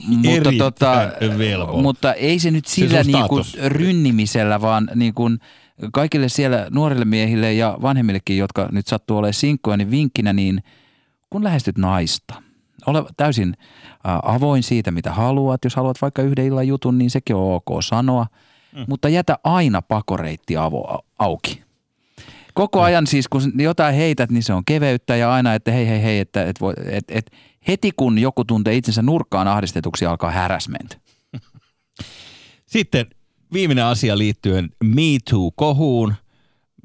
mutta, 0.07 0.51
tota, 0.57 0.91
available. 1.34 1.82
mutta 1.82 2.13
ei 2.13 2.39
se 2.39 2.51
nyt 2.51 2.65
Se 2.65 2.73
sillä 2.75 3.03
sun 3.03 3.13
niinku 3.13 3.41
rynnimisellä, 3.65 4.61
vaan 4.61 4.89
niinku 4.95 5.23
kaikille 5.93 6.30
siellä 6.30 6.67
nuorille 6.69 7.05
miehille 7.05 7.53
ja 7.53 7.77
vanhemmillekin, 7.82 8.38
jotka 8.38 8.69
nyt 8.71 8.88
sattuu 8.88 9.17
olemaan 9.17 9.34
sinkkoja, 9.34 9.77
niin 9.77 9.91
vinkkinä 9.91 10.34
niin 10.34 10.63
kun 11.30 11.43
lähestyt 11.43 11.77
naista, 11.77 12.41
ole 12.86 13.03
täysin 13.17 13.57
avoin 14.23 14.63
siitä, 14.63 14.91
mitä 14.91 15.11
haluat. 15.11 15.63
Jos 15.63 15.75
haluat 15.75 16.01
vaikka 16.01 16.21
yhden 16.21 16.45
illan 16.45 16.67
jutun, 16.67 16.97
niin 16.97 17.09
sekin 17.09 17.36
on 17.36 17.53
ok 17.55 17.84
sanoa. 17.84 18.25
Mm. 18.75 18.86
Mutta 18.88 19.09
jätä 19.09 19.38
aina 19.43 19.82
pakoreitti 19.82 20.57
avo, 20.57 20.99
auki. 21.19 21.63
Koko 22.53 22.82
ajan 22.82 23.07
siis, 23.07 23.27
kun 23.27 23.41
jotain 23.55 23.95
heität, 23.95 24.32
niin 24.32 24.43
se 24.43 24.53
on 24.53 24.65
keveyttä 24.65 25.15
ja 25.15 25.34
aina, 25.34 25.53
että 25.53 25.71
hei, 25.71 25.88
hei, 25.88 26.03
hei, 26.03 26.19
että 26.19 26.43
et, 26.43 26.61
voi- 26.61 26.73
et, 26.86 27.03
et, 27.07 27.32
heti 27.67 27.91
kun 27.95 28.19
joku 28.19 28.45
tuntee 28.45 28.75
itsensä 28.75 29.01
nurkkaan 29.01 29.47
ahdistetuksi, 29.47 30.05
alkaa 30.05 30.32
harassment. 30.32 30.99
Sitten 32.65 33.05
viimeinen 33.53 33.86
asia 33.86 34.17
liittyen 34.17 34.69
Me 34.84 35.01
Too-kohuun. 35.30 36.13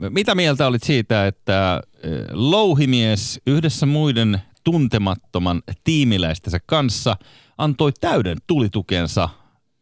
Mitä 0.01 0.35
mieltä 0.35 0.67
olit 0.67 0.83
siitä, 0.83 1.27
että 1.27 1.81
eh, 2.03 2.11
louhimies 2.33 3.41
yhdessä 3.47 3.87
muiden 3.87 4.43
tuntemattoman 4.65 5.63
tiimiläistensä 5.85 6.59
kanssa 6.67 7.17
antoi 7.59 7.93
täyden 8.01 8.39
tulitukensa 8.47 9.29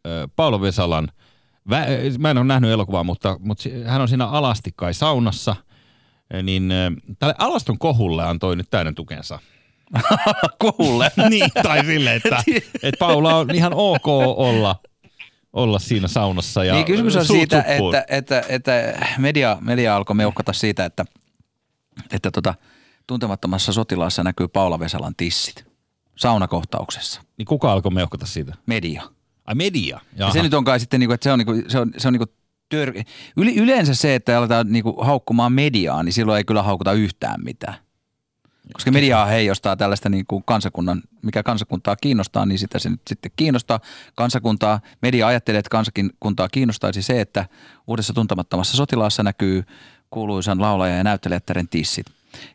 eh, 0.05 0.11
Paolo 0.35 0.61
Vesalan, 0.61 1.07
eh, 1.71 2.17
mä 2.17 2.31
en 2.31 2.37
ole 2.37 2.45
nähnyt 2.45 2.71
elokuvaa, 2.71 3.03
mutta, 3.03 3.37
mutta 3.39 3.69
hän 3.85 4.01
on 4.01 4.07
siinä 4.07 4.27
alasti 4.27 4.71
kai 4.75 4.93
saunassa, 4.93 5.55
niin 6.43 6.73
tälle 7.19 7.35
alaston 7.37 7.79
kohulle 7.79 8.23
antoi 8.23 8.55
nyt 8.55 8.69
täyden 8.69 8.95
tukensa. 8.95 9.39
Kohulle. 10.59 11.11
niin, 11.29 11.49
tai 11.63 11.85
sille, 11.85 12.15
että, 12.15 12.43
että 12.83 12.99
Paula 12.99 13.35
on 13.35 13.55
ihan 13.55 13.73
ok 13.73 14.07
olla, 14.37 14.75
olla 15.53 15.79
siinä 15.79 16.07
saunassa. 16.07 16.63
Ja 16.63 16.73
niin 16.73 16.85
kysymys 16.85 17.15
on 17.15 17.25
siitä, 17.25 17.65
suppuun. 17.67 17.95
että, 17.95 18.15
että, 18.15 18.43
että 18.49 19.05
media, 19.17 19.57
media 19.61 19.95
alkoi 19.95 20.15
meuhkata 20.15 20.53
siitä, 20.53 20.85
että, 20.85 21.05
että 22.11 22.31
tota, 22.31 22.55
tuntemattomassa 23.07 23.73
sotilaassa 23.73 24.23
näkyy 24.23 24.47
Paula 24.47 24.79
Vesalan 24.79 25.15
tissit 25.17 25.65
saunakohtauksessa. 26.15 27.21
Niin 27.37 27.45
kuka 27.45 27.71
alkoi 27.71 27.91
meuhkata 27.91 28.25
siitä? 28.25 28.55
Media. 28.65 29.03
Ai 29.45 29.55
media. 29.55 29.95
Ja 29.95 30.01
Jaha. 30.15 30.33
se 30.33 30.43
nyt 30.43 30.53
on 30.53 30.63
kai 30.63 30.79
sitten, 30.79 30.99
niinku, 30.99 31.13
että 31.13 31.23
se 31.23 31.31
on, 31.31 31.39
niinku, 31.39 31.53
se 31.67 31.79
on, 31.79 31.93
se 31.97 32.07
on 32.07 32.13
niinku 32.13 32.33
tör... 32.69 32.93
Yli, 33.37 33.55
yleensä 33.55 33.95
se, 33.95 34.15
että 34.15 34.37
aletaan 34.37 34.67
niinku 34.69 35.03
haukkumaan 35.03 35.53
mediaa, 35.53 36.03
niin 36.03 36.13
silloin 36.13 36.37
ei 36.37 36.43
kyllä 36.43 36.63
haukuta 36.63 36.93
yhtään 36.93 37.43
mitään. 37.43 37.75
Koska 38.73 38.91
mediaa 38.91 39.25
heijastaa 39.25 39.75
tällaista 39.75 40.09
niin 40.09 40.25
kuin 40.27 40.43
kansakunnan, 40.45 41.01
mikä 41.21 41.43
kansakuntaa 41.43 41.95
kiinnostaa, 41.95 42.45
niin 42.45 42.59
sitä 42.59 42.79
se 42.79 42.89
nyt 42.89 43.01
sitten 43.07 43.31
kiinnostaa. 43.35 43.79
Kansakuntaa, 44.15 44.79
media 45.01 45.27
ajattelee, 45.27 45.59
että 45.59 45.69
kansakuntaa 45.69 46.49
kiinnostaisi 46.49 47.01
se, 47.01 47.21
että 47.21 47.45
uudessa 47.87 48.13
tuntemattomassa 48.13 48.77
sotilaassa 48.77 49.23
näkyy 49.23 49.63
kuuluisan 50.09 50.61
laulajan 50.61 50.97
ja 50.97 51.03
näyttelijättären 51.03 51.67
tissit. 51.67 52.05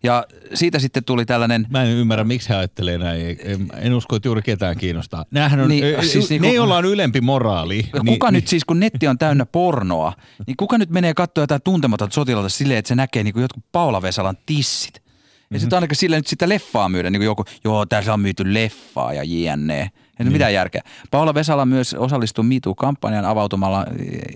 Ja 0.02 0.24
siitä 0.54 0.78
sitten 0.78 1.04
tuli 1.04 1.24
tällainen, 1.26 1.66
Mä 1.70 1.82
en 1.82 1.88
ymmärrä, 1.88 2.24
miksi 2.24 2.48
he 2.48 2.54
ajattelee 2.54 2.98
näin. 2.98 3.36
En, 3.40 3.68
en 3.80 3.94
usko, 3.94 4.16
että 4.16 4.28
juuri 4.28 4.42
ketään 4.42 4.76
kiinnostaa. 4.76 5.24
Nämähän 5.30 5.60
on, 5.60 5.68
Niin, 5.68 5.84
niin, 5.84 6.08
siis 6.08 6.30
niinku- 6.30 6.48
ne, 6.48 6.54
joilla 6.54 6.76
on 6.76 6.84
ylempi 6.84 7.20
moraali. 7.20 7.90
Kuka 8.06 8.30
nyt 8.30 8.48
siis, 8.48 8.64
kun 8.64 8.80
netti 8.80 9.08
on 9.08 9.18
täynnä 9.18 9.46
pornoa, 9.46 10.12
niin 10.46 10.56
kuka 10.56 10.78
nyt 10.78 10.90
menee 10.90 11.14
katsoa 11.14 11.42
jotain 11.42 11.62
tuntematonta 11.62 12.14
sotilalta 12.14 12.48
silleen, 12.48 12.78
että 12.78 12.88
se 12.88 12.94
näkee 12.94 13.22
niin 13.22 13.32
kuin 13.32 13.42
jotkut 13.42 13.64
Paula 13.72 14.02
Vesalan 14.02 14.36
tissit? 14.46 15.02
Ja 15.50 15.54
Mhm. 15.56 15.60
sitten 15.60 15.76
ainakaan 15.76 15.96
sille 15.96 16.16
nyt 16.16 16.26
sitä 16.26 16.48
leffaa 16.48 16.88
myydä, 16.88 17.10
niin 17.10 17.20
kuin 17.20 17.26
joku, 17.26 17.44
joo, 17.64 17.86
tässä 17.86 18.14
on 18.14 18.20
myyty 18.20 18.54
leffaa 18.54 19.12
ja 19.12 19.22
jne. 19.24 19.90
Ei 20.18 20.24
niin. 20.24 20.32
mitään 20.32 20.54
järkeä. 20.54 20.82
Paula 21.10 21.34
Vesala 21.34 21.66
myös 21.66 21.94
osallistui 21.94 22.44
MeToo-kampanjan 22.44 23.24
avautumalla 23.24 23.86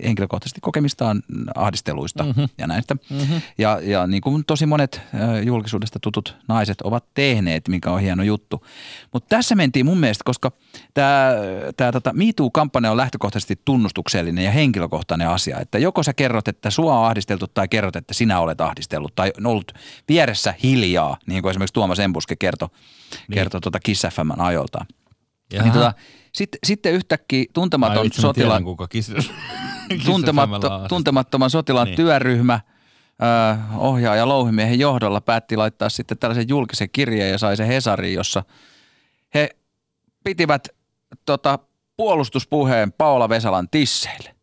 henkilökohtaisesti 0.04 0.60
kokemistaan 0.60 1.22
ahdisteluista 1.54 2.24
mm-hmm. 2.24 2.48
ja 2.58 2.66
näistä. 2.66 2.94
Mm-hmm. 2.94 3.40
Ja, 3.58 3.80
ja 3.82 4.06
niin 4.06 4.20
kuin 4.20 4.44
tosi 4.46 4.66
monet 4.66 5.00
julkisuudesta 5.44 5.98
tutut 6.00 6.36
naiset 6.48 6.80
ovat 6.80 7.04
tehneet, 7.14 7.68
mikä 7.68 7.90
on 7.90 8.00
hieno 8.00 8.22
juttu. 8.22 8.66
Mutta 9.12 9.36
tässä 9.36 9.54
mentiin 9.54 9.86
mun 9.86 9.98
mielestä, 9.98 10.22
koska 10.24 10.52
tämä 10.94 11.32
tää, 11.76 11.92
tota, 11.92 12.12
MeToo-kampanja 12.12 12.90
on 12.90 12.96
lähtökohtaisesti 12.96 13.60
tunnustuksellinen 13.64 14.44
ja 14.44 14.50
henkilökohtainen 14.50 15.28
asia. 15.28 15.60
Että 15.60 15.78
joko 15.78 16.02
sä 16.02 16.12
kerrot, 16.12 16.48
että 16.48 16.70
sua 16.70 16.98
on 16.98 17.06
ahdisteltu 17.06 17.46
tai 17.46 17.68
kerrot, 17.68 17.96
että 17.96 18.14
sinä 18.14 18.40
olet 18.40 18.60
ahdistellut 18.60 19.14
tai 19.14 19.32
on 19.38 19.46
ollut 19.46 19.72
vieressä 20.08 20.54
hiljaa, 20.62 21.16
niin 21.26 21.42
kuin 21.42 21.50
esimerkiksi 21.50 21.74
Tuomas 21.74 21.98
Embuske 21.98 22.36
kertoi, 22.36 22.68
niin. 22.68 23.34
kertoi 23.34 23.60
tuota 23.60 23.80
Kiss 23.80 24.06
FMn 24.10 24.40
ajoltaan. 24.40 24.86
Niin 25.60 25.72
tota, 25.72 25.92
sitten, 26.32 26.58
sitten 26.64 26.92
yhtäkkiä 26.92 27.44
tuntematon 27.52 28.10
Ai, 28.24 28.34
tiedän, 28.34 28.64
kuka 28.64 28.88
kiss, 28.88 29.12
tuntematto, 30.06 30.88
tuntemattoman 30.88 31.50
sotilaan 31.50 31.86
niin. 31.86 31.96
työryhmä 31.96 32.60
ö, 33.22 33.58
ohjaaja 33.76 34.28
Louhimiehen 34.28 34.78
johdolla 34.78 35.20
päätti 35.20 35.56
laittaa 35.56 35.88
sitten 35.88 36.18
tällaisen 36.18 36.48
julkisen 36.48 36.88
kirjeen 36.92 37.30
ja 37.30 37.38
sai 37.38 37.56
se 37.56 37.68
Hesariin, 37.68 38.14
jossa 38.14 38.44
he 39.34 39.48
pitivät 40.24 40.68
tota, 41.24 41.58
puolustuspuheen 41.96 42.92
Paula 42.92 43.28
Vesalan 43.28 43.68
tisseille. 43.70 44.34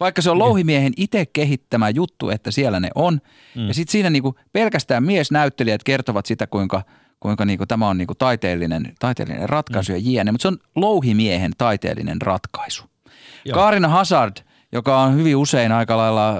Vaikka 0.00 0.22
se 0.22 0.30
on 0.30 0.38
louhimiehen 0.38 0.92
itse 0.96 1.26
kehittämä 1.26 1.88
juttu, 1.90 2.30
että 2.30 2.50
siellä 2.50 2.80
ne 2.80 2.90
on. 2.94 3.20
Mm. 3.54 3.68
Ja 3.68 3.74
sitten 3.74 3.92
siinä 3.92 4.10
niinku 4.10 4.34
pelkästään 4.52 5.02
miesnäyttelijät 5.04 5.84
kertovat 5.84 6.26
sitä, 6.26 6.46
kuinka– 6.46 6.82
kuinka 7.20 7.44
niin 7.44 7.58
kuin 7.58 7.68
tämä 7.68 7.88
on 7.88 7.98
niin 7.98 8.06
kuin 8.06 8.18
taiteellinen, 8.18 8.94
taiteellinen 8.98 9.48
ratkaisu 9.48 9.92
mm. 9.92 9.96
ja 9.96 10.02
jiene, 10.04 10.32
mutta 10.32 10.42
se 10.42 10.48
on 10.48 10.58
louhimiehen 10.76 11.52
taiteellinen 11.58 12.22
ratkaisu. 12.22 12.84
Joo. 13.44 13.54
Kaarina 13.54 13.88
Hazard, 13.88 14.36
joka 14.72 15.00
on 15.02 15.14
hyvin 15.14 15.36
usein 15.36 15.72
aika 15.72 15.96
lailla 15.96 16.30
ö, 16.30 16.36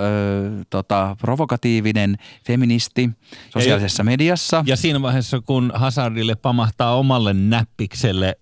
tota, 0.70 1.16
provokatiivinen 1.20 2.16
feministi 2.46 3.10
sosiaalisessa 3.50 4.00
ja, 4.00 4.04
mediassa. 4.04 4.64
Ja 4.66 4.76
siinä 4.76 5.02
vaiheessa, 5.02 5.40
kun 5.40 5.72
Hazardille 5.74 6.34
pamahtaa 6.34 6.96
omalle 6.96 7.34
näppikselle 7.34 8.36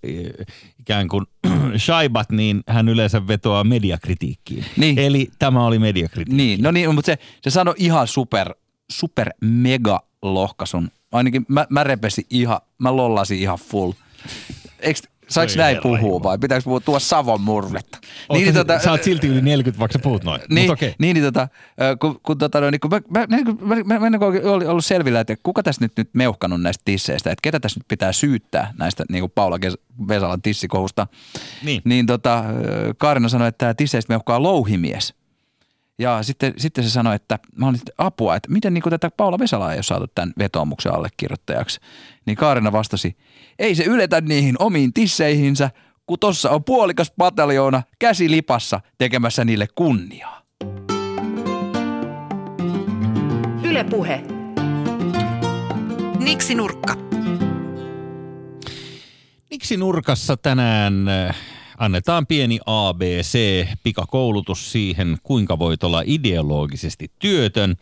ikään 0.81 1.09
kuin 1.09 1.27
shaibat, 1.87 2.31
niin 2.33 2.63
hän 2.69 2.89
yleensä 2.89 3.27
vetoaa 3.27 3.65
mediakritiikkiin. 3.65 4.65
Niin. 4.77 4.99
Eli 4.99 5.29
tämä 5.39 5.67
oli 5.67 5.79
mediakritiikki. 5.79 6.37
Niin, 6.37 6.63
no 6.63 6.71
niin, 6.71 6.95
mutta 6.95 7.07
se, 7.07 7.19
se 7.43 7.51
sanoi 7.51 7.75
ihan 7.79 8.07
super, 8.07 8.55
super 8.93 9.31
mega 9.41 10.01
lohkasun 10.23 10.91
Ainakin 11.15 11.47
mä, 11.49 11.67
mä 11.71 11.85
repesin 11.85 12.25
ihan, 12.31 12.61
mä 12.79 12.97
lollasin 12.97 13.39
ihan 13.39 13.59
full. 13.59 13.93
Eikö, 14.81 15.01
Saiko 15.29 15.53
näin 15.57 15.79
puhua 15.83 16.23
vai 16.23 16.39
pitääkö 16.39 16.65
puhua 16.65 16.81
tuo 16.81 16.99
Savon 16.99 17.41
murvetta? 17.41 17.99
Niin, 18.33 18.43
niin, 18.43 18.55
tota, 18.55 18.79
sä 18.79 18.91
oot 18.91 19.03
silti 19.03 19.27
yli 19.27 19.41
40, 19.41 19.81
vaikka 19.81 19.93
sä 19.93 20.03
puhut 20.03 20.25
noin. 20.25 20.41
Niin, 20.51 20.71
okay. 20.71 20.93
niin, 20.99 21.15
niin 21.15 21.25
tota, 21.25 21.49
kun, 22.01 22.21
kun, 22.23 22.39
tota, 22.39 22.61
no, 22.61 22.71
niin, 22.71 22.81
kun 22.81 22.91
mä, 22.91 23.01
mä, 23.09 23.27
mä, 23.27 23.99
mä, 23.99 23.99
mä, 23.99 24.19
mä 24.19 24.27
oli 24.53 24.67
ollut 24.67 24.85
selvillä, 24.85 25.21
että 25.21 25.37
kuka 25.43 25.63
tässä 25.63 25.85
nyt, 25.85 25.93
nyt 25.97 26.11
meuhkanut 26.13 26.63
näistä 26.63 26.83
tisseistä, 26.85 27.31
että 27.31 27.43
ketä 27.43 27.61
tässä 27.61 27.81
nyt 27.81 27.89
pitää 27.89 28.13
syyttää 28.13 28.75
näistä 28.79 29.05
niin 29.11 29.23
kuin 29.23 29.33
Paula 29.35 29.59
Vesalan 30.09 30.43
tissikohusta. 30.43 31.07
Niin. 31.63 31.83
Niin 31.85 32.07
tota, 32.07 32.45
Kaarina 32.99 33.29
sanoi, 33.29 33.49
että 33.49 33.59
tämä 33.59 33.75
tisseistä 33.75 34.13
meuhkaa 34.13 34.43
louhimies– 34.43 35.15
ja 35.99 36.23
sitten, 36.23 36.55
sitten 36.57 36.85
se 36.85 36.91
sanoi, 36.91 37.15
että 37.15 37.39
mä 37.57 37.69
olin 37.69 37.81
apua, 37.99 38.37
että 38.37 38.51
miten 38.51 38.75
niin 38.75 38.83
tätä 38.91 39.11
Paula 39.17 39.39
Vesalaa 39.39 39.73
ei 39.73 39.77
ole 39.77 39.83
saatu 39.83 40.07
tämän 40.15 40.33
vetoomuksen 40.39 40.95
allekirjoittajaksi. 40.95 41.81
Niin 42.27 42.37
Kaarina 42.37 42.73
vastasi, 42.73 43.17
ei 43.59 43.75
se 43.75 43.85
yletä 43.85 44.21
niihin 44.21 44.57
omiin 44.59 44.93
tisseihinsä, 44.93 45.71
kun 46.07 46.19
tossa 46.19 46.51
on 46.51 46.65
puolikas 46.65 47.13
pataljoona 47.19 47.83
käsi 47.99 48.31
lipassa 48.31 48.81
tekemässä 48.99 49.45
niille 49.45 49.67
kunniaa. 49.75 50.43
Yle 53.65 53.85
Puhe. 53.85 54.25
Niksi 56.19 56.55
Nurkka. 56.55 56.97
Niksi 59.51 59.77
Nurkassa 59.77 60.37
tänään 60.37 60.95
annetaan 61.79 62.27
pieni 62.27 62.59
ABC-pikakoulutus 62.67 64.73
siihen, 64.73 65.19
kuinka 65.23 65.59
voit 65.59 65.85
olla 65.85 66.03
ideologisesti 66.07 67.11
työtön. 67.19 67.77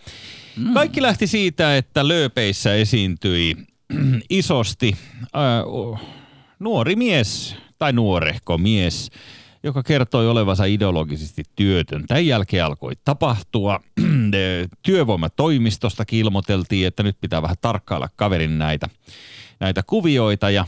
Mm. 0.57 0.74
Kaikki 0.74 1.03
lähti 1.03 1.26
siitä, 1.26 1.76
että 1.76 2.09
lööpeissä 2.09 2.74
esiintyi 2.74 3.57
isosti 4.30 4.97
äh, 5.36 6.01
nuori 6.59 6.97
mies 6.97 7.57
tai 7.78 7.93
nuorehko 7.93 8.59
mies, 8.59 9.11
joka 9.62 9.82
kertoi 9.82 10.28
olevansa 10.28 10.64
ideologisesti 10.64 11.43
työtön. 11.57 12.07
Tämän 12.07 12.26
jälkeen 12.26 12.64
alkoi 12.64 12.93
tapahtua. 13.05 13.80
Työvoimatoimistosta 14.82 16.05
ilmoiteltiin, 16.12 16.86
että 16.86 17.03
nyt 17.03 17.16
pitää 17.20 17.43
vähän 17.43 17.57
tarkkailla 17.61 18.09
kaverin 18.16 18.59
näitä, 18.59 18.88
näitä 19.61 19.82
kuvioita 19.82 20.51
ja 20.51 20.64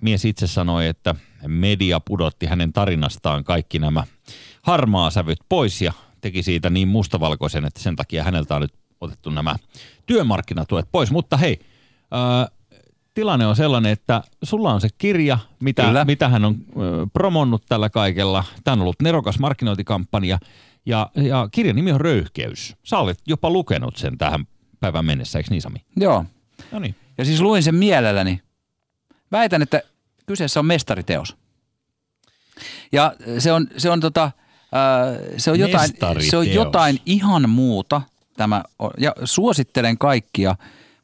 mies 0.00 0.24
itse 0.24 0.46
sanoi, 0.46 0.86
että 0.86 1.14
media 1.46 2.00
pudotti 2.00 2.46
hänen 2.46 2.72
tarinastaan 2.72 3.44
kaikki 3.44 3.78
nämä 3.78 4.04
harmaa 4.62 5.10
sävyt 5.10 5.38
pois 5.48 5.82
ja 5.82 5.92
teki 6.20 6.42
siitä 6.42 6.70
niin 6.70 6.88
mustavalkoisen, 6.88 7.64
että 7.64 7.80
sen 7.80 7.96
takia 7.96 8.24
häneltä 8.24 8.54
on 8.54 8.62
nyt 8.62 8.74
otettu 9.00 9.30
nämä 9.30 9.56
työmarkkinatuet 10.06 10.86
pois. 10.92 11.10
Mutta 11.10 11.36
hei, 11.36 11.60
ää, 12.10 12.48
tilanne 13.14 13.46
on 13.46 13.56
sellainen, 13.56 13.92
että 13.92 14.22
sulla 14.42 14.72
on 14.72 14.80
se 14.80 14.88
kirja, 14.98 15.38
mitä, 15.60 16.04
mitä 16.04 16.28
hän 16.28 16.44
on 16.44 16.54
ä, 16.54 16.56
promonnut 17.12 17.62
tällä 17.68 17.90
kaikella. 17.90 18.44
Tämä 18.64 18.72
on 18.72 18.80
ollut 18.80 19.02
nerokas 19.02 19.38
markkinointikampanja 19.38 20.38
ja, 20.86 21.10
ja 21.14 21.48
kirjan 21.50 21.76
nimi 21.76 21.92
on 21.92 22.00
Röyhkeys. 22.00 22.76
Sä 22.82 22.98
olet 22.98 23.18
jopa 23.26 23.50
lukenut 23.50 23.96
sen 23.96 24.18
tähän 24.18 24.44
päivän 24.80 25.04
mennessä, 25.04 25.38
eikö 25.38 25.50
niin 25.50 25.62
Sami? 25.62 25.78
Joo. 25.96 26.24
No 26.72 26.78
niin. 26.78 26.94
Ja 27.18 27.24
siis 27.24 27.40
luin 27.40 27.62
sen 27.62 27.74
mielelläni. 27.74 28.42
Väitän, 29.32 29.62
että 29.62 29.82
kyseessä 30.28 30.60
on 30.60 30.66
mestariteos. 30.66 31.36
Ja 32.92 33.14
se 33.38 33.52
on, 33.52 33.68
se 33.76 33.90
on, 33.90 34.00
tota, 34.00 34.30
se 35.36 35.50
on, 35.50 35.58
jotain, 35.58 35.90
se 36.30 36.36
on 36.36 36.48
jotain 36.54 37.00
ihan 37.06 37.50
muuta. 37.50 38.02
Tämä, 38.36 38.64
ja 38.98 39.12
suosittelen 39.24 39.98
kaikkia 39.98 40.56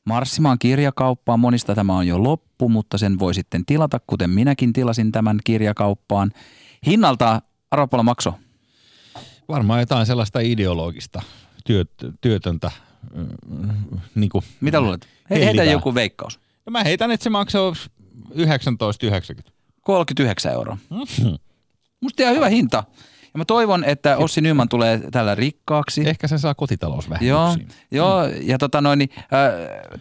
marssimaan 0.05 0.59
kirjakauppaan. 0.59 1.41
Monista 1.41 1.75
tämä 1.75 1.97
on 1.97 2.07
jo 2.07 2.23
loppu, 2.23 2.69
mutta 2.69 2.99
sen 2.99 3.19
voi 3.19 3.35
sitten 3.35 3.67
tilata, 3.67 4.01
kuten 4.07 4.31
minäkin 4.31 4.73
tilasin 4.73 5.13
tämän 5.13 5.39
kirjakauppaan. 5.45 6.33
Hinnalta 6.87 7.43
arvopalla 7.71 8.03
makso. 8.03 8.35
Varmaan 9.49 9.81
jotain 9.81 10.07
sellaista 10.07 10.41
ideologista 10.41 11.23
työt, 11.65 11.91
työtöntä. 12.21 12.71
Niin 14.15 14.31
kuin 14.31 14.45
Mitä 14.61 14.81
luulet? 14.81 15.09
He, 15.31 15.45
heitä 15.45 15.65
joku 15.65 15.95
veikkaus. 15.95 16.41
No 16.67 16.71
mä 16.71 16.85
heitän, 16.85 17.11
että 17.11 17.25
se 17.25 17.31
maksaa 17.31 17.73
19,90. 18.31 19.51
39 19.83 20.53
euroa. 20.53 20.79
Mm-hmm. 20.91 21.39
Musta 22.01 22.23
ihan 22.23 22.35
hyvä 22.35 22.49
hinta. 22.49 22.85
Ja 23.35 23.39
mä 23.39 23.45
toivon, 23.45 23.85
että 23.85 24.17
Ossi 24.17 24.41
Nyman 24.41 24.69
tulee 24.69 25.01
tällä 25.11 25.35
rikkaaksi. 25.35 26.09
Ehkä 26.09 26.29
se 26.29 26.39
saa 26.39 26.55
kotitalousvähennyksiä. 26.55 27.67
Joo, 27.91 28.23
joo 28.23 28.29
mm. 28.29 28.49
ja 28.49 28.59
tota 28.59 28.81
noin, 28.81 28.99
niin, 28.99 29.11
äh, 29.17 30.01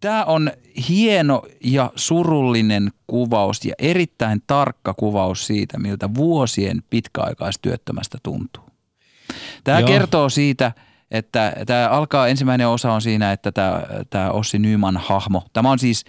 tämä 0.00 0.24
on 0.24 0.50
hieno 0.88 1.42
ja 1.64 1.92
surullinen 1.96 2.90
kuvaus 3.06 3.64
ja 3.64 3.74
erittäin 3.78 4.42
tarkka 4.46 4.94
kuvaus 4.94 5.46
siitä, 5.46 5.78
miltä 5.78 6.14
vuosien 6.14 6.82
pitkäaikaistyöttömästä 6.90 8.18
tuntuu. 8.22 8.64
Tämä 9.64 9.80
Joo. 9.80 9.88
kertoo 9.88 10.28
siitä, 10.28 10.72
että 11.10 11.52
tämä 11.66 11.88
alkaa, 11.88 12.28
ensimmäinen 12.28 12.68
osa 12.68 12.92
on 12.92 13.02
siinä, 13.02 13.32
että 13.32 13.52
tämä, 13.52 13.82
tämä 14.10 14.30
Ossi 14.30 14.58
Nyman 14.58 14.96
hahmo, 14.96 15.42
tämä 15.52 15.70
on 15.70 15.78
siis, 15.78 16.04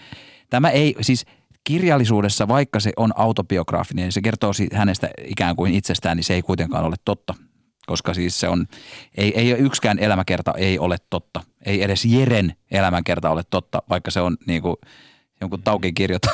tämä 0.49 0.69
ei, 0.69 0.95
siis 1.01 1.25
kirjallisuudessa, 1.63 2.47
vaikka 2.47 2.79
se 2.79 2.93
on 2.97 3.11
autobiograafinen, 3.15 4.11
se 4.11 4.21
kertoo 4.21 4.51
hänestä 4.73 5.09
ikään 5.25 5.55
kuin 5.55 5.73
itsestään, 5.73 6.17
niin 6.17 6.23
se 6.23 6.33
ei 6.33 6.41
kuitenkaan 6.41 6.85
ole 6.85 6.95
totta. 7.05 7.33
Koska 7.87 8.13
siis 8.13 8.39
se 8.39 8.49
on, 8.49 8.65
ei, 9.17 9.39
ei 9.39 9.51
yksikään 9.51 9.99
elämäkerta 9.99 10.53
ei 10.57 10.79
ole 10.79 10.97
totta. 11.09 11.43
Ei 11.65 11.83
edes 11.83 12.05
Jeren 12.05 12.55
elämänkerta 12.71 13.29
ole 13.29 13.43
totta, 13.49 13.81
vaikka 13.89 14.11
se 14.11 14.21
on 14.21 14.37
niin 14.47 14.61
kuin 14.61 14.75
jonkun 15.41 15.63
taukin 15.63 15.95
kirjoita, 15.95 16.29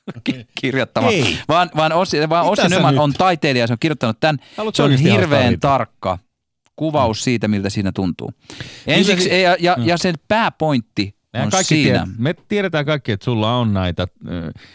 kirjoittama. 0.60 1.08
Ei. 1.08 1.38
Vaan, 1.48 1.70
vaan 1.76 1.92
Ossi, 1.92 2.28
vaan 2.28 2.46
Ossi 2.46 2.68
Nyman 2.68 2.98
on 2.98 3.12
taiteilija, 3.12 3.66
se 3.66 3.72
on 3.72 3.78
kirjoittanut 3.80 4.20
tämän. 4.20 4.38
Haluatko 4.56 4.76
se 4.76 4.82
on 4.82 4.96
hirveän 4.96 5.60
tarkka 5.60 6.18
kuvaus 6.76 7.24
siitä, 7.24 7.48
miltä 7.48 7.70
siinä 7.70 7.92
tuntuu. 7.92 8.32
Ensiksi, 8.86 9.42
ja, 9.42 9.56
ja, 9.60 9.76
ja 9.78 9.96
sen 9.96 10.14
pääpointti 10.28 11.15
Mehän 11.36 11.46
on 11.46 11.50
kaikki 11.50 11.74
siinä. 11.74 11.98
Tiedät, 11.98 12.18
me 12.18 12.34
tiedetään 12.48 12.86
kaikki, 12.86 13.12
että 13.12 13.24
sulla 13.24 13.56
on 13.56 13.74
näitä, 13.74 14.08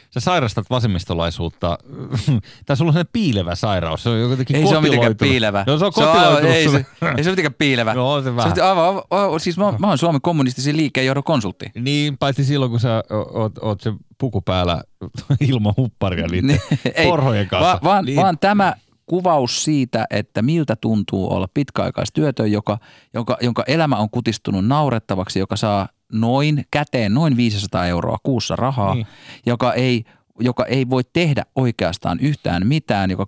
sä 0.10 0.20
sairastat 0.20 0.70
vasemmistolaisuutta, 0.70 1.78
tai 2.66 2.78
sulla 2.78 2.90
on 2.90 2.94
sellainen 2.94 3.10
piilevä 3.14 3.56
sairaus. 3.56 4.04
Se 4.04 4.10
on 4.10 4.20
jotenkin 4.20 4.56
Ei 4.56 4.68
se 4.68 4.78
ole 4.78 4.82
mitenkään 4.82 5.16
piilevä. 5.18 5.64
Joo, 5.68 5.78
se 5.78 5.86
on 5.86 5.94
se 5.94 6.04
on, 6.04 6.20
aivan- 6.20 6.46
ei, 6.46 6.70
se, 6.70 6.78
ei 7.18 7.24
se 7.24 7.30
ole 7.30 7.32
mitenkään 7.32 7.54
piilevä. 7.54 7.94
Joo, 7.94 8.14
on 8.14 8.24
se 8.24 8.30
se 8.30 8.36
vähän. 8.36 8.52
on 8.52 8.64
aivan, 8.64 8.86
aivan, 8.86 9.04
aivan, 9.12 9.40
siis 9.40 9.58
mä, 9.58 9.74
mä 9.80 9.88
oon 9.88 9.98
Suomen 9.98 10.22
kommunistisen 10.22 10.78
liikkeen 10.78 11.08
johdon 11.08 11.24
konsultti. 11.24 11.72
Niin, 11.76 12.18
paitsi 12.18 12.44
silloin, 12.44 12.72
kun 12.72 12.80
sä 12.80 13.04
oot, 13.34 13.58
oot 13.62 13.82
se 13.82 13.94
puku 14.18 14.42
päällä 14.42 14.84
ilman 15.50 15.74
hupparia 15.78 16.28
niiden 16.28 16.62
porhojen 17.04 17.48
kanssa. 17.48 17.68
Vaan, 17.68 17.80
vaan, 17.84 18.06
niin. 18.06 18.18
vaan 18.18 18.38
tämä 18.40 18.74
kuvaus 19.06 19.64
siitä, 19.64 20.06
että 20.10 20.42
miltä 20.42 20.76
tuntuu 20.76 21.34
olla 21.34 21.48
pitkäaikaistyötön, 21.54 22.52
joka, 22.52 22.78
jonka, 23.14 23.38
jonka 23.42 23.64
elämä 23.68 23.96
on 23.96 24.10
kutistunut 24.10 24.66
naurettavaksi, 24.66 25.40
joka 25.40 25.56
saa 25.56 25.88
noin 26.12 26.66
käteen 26.72 27.14
noin 27.14 27.38
500 27.38 27.86
euroa 27.88 28.18
kuussa 28.24 28.56
rahaa, 28.56 28.96
Niin. 28.96 29.08
joka 29.46 29.74
ei 29.74 30.06
joka 30.40 30.66
ei 30.66 30.90
voi 30.90 31.02
tehdä 31.14 31.44
oikeastaan 31.56 32.20
yhtään 32.20 32.68
mitään, 32.68 33.12
joka 33.12 33.26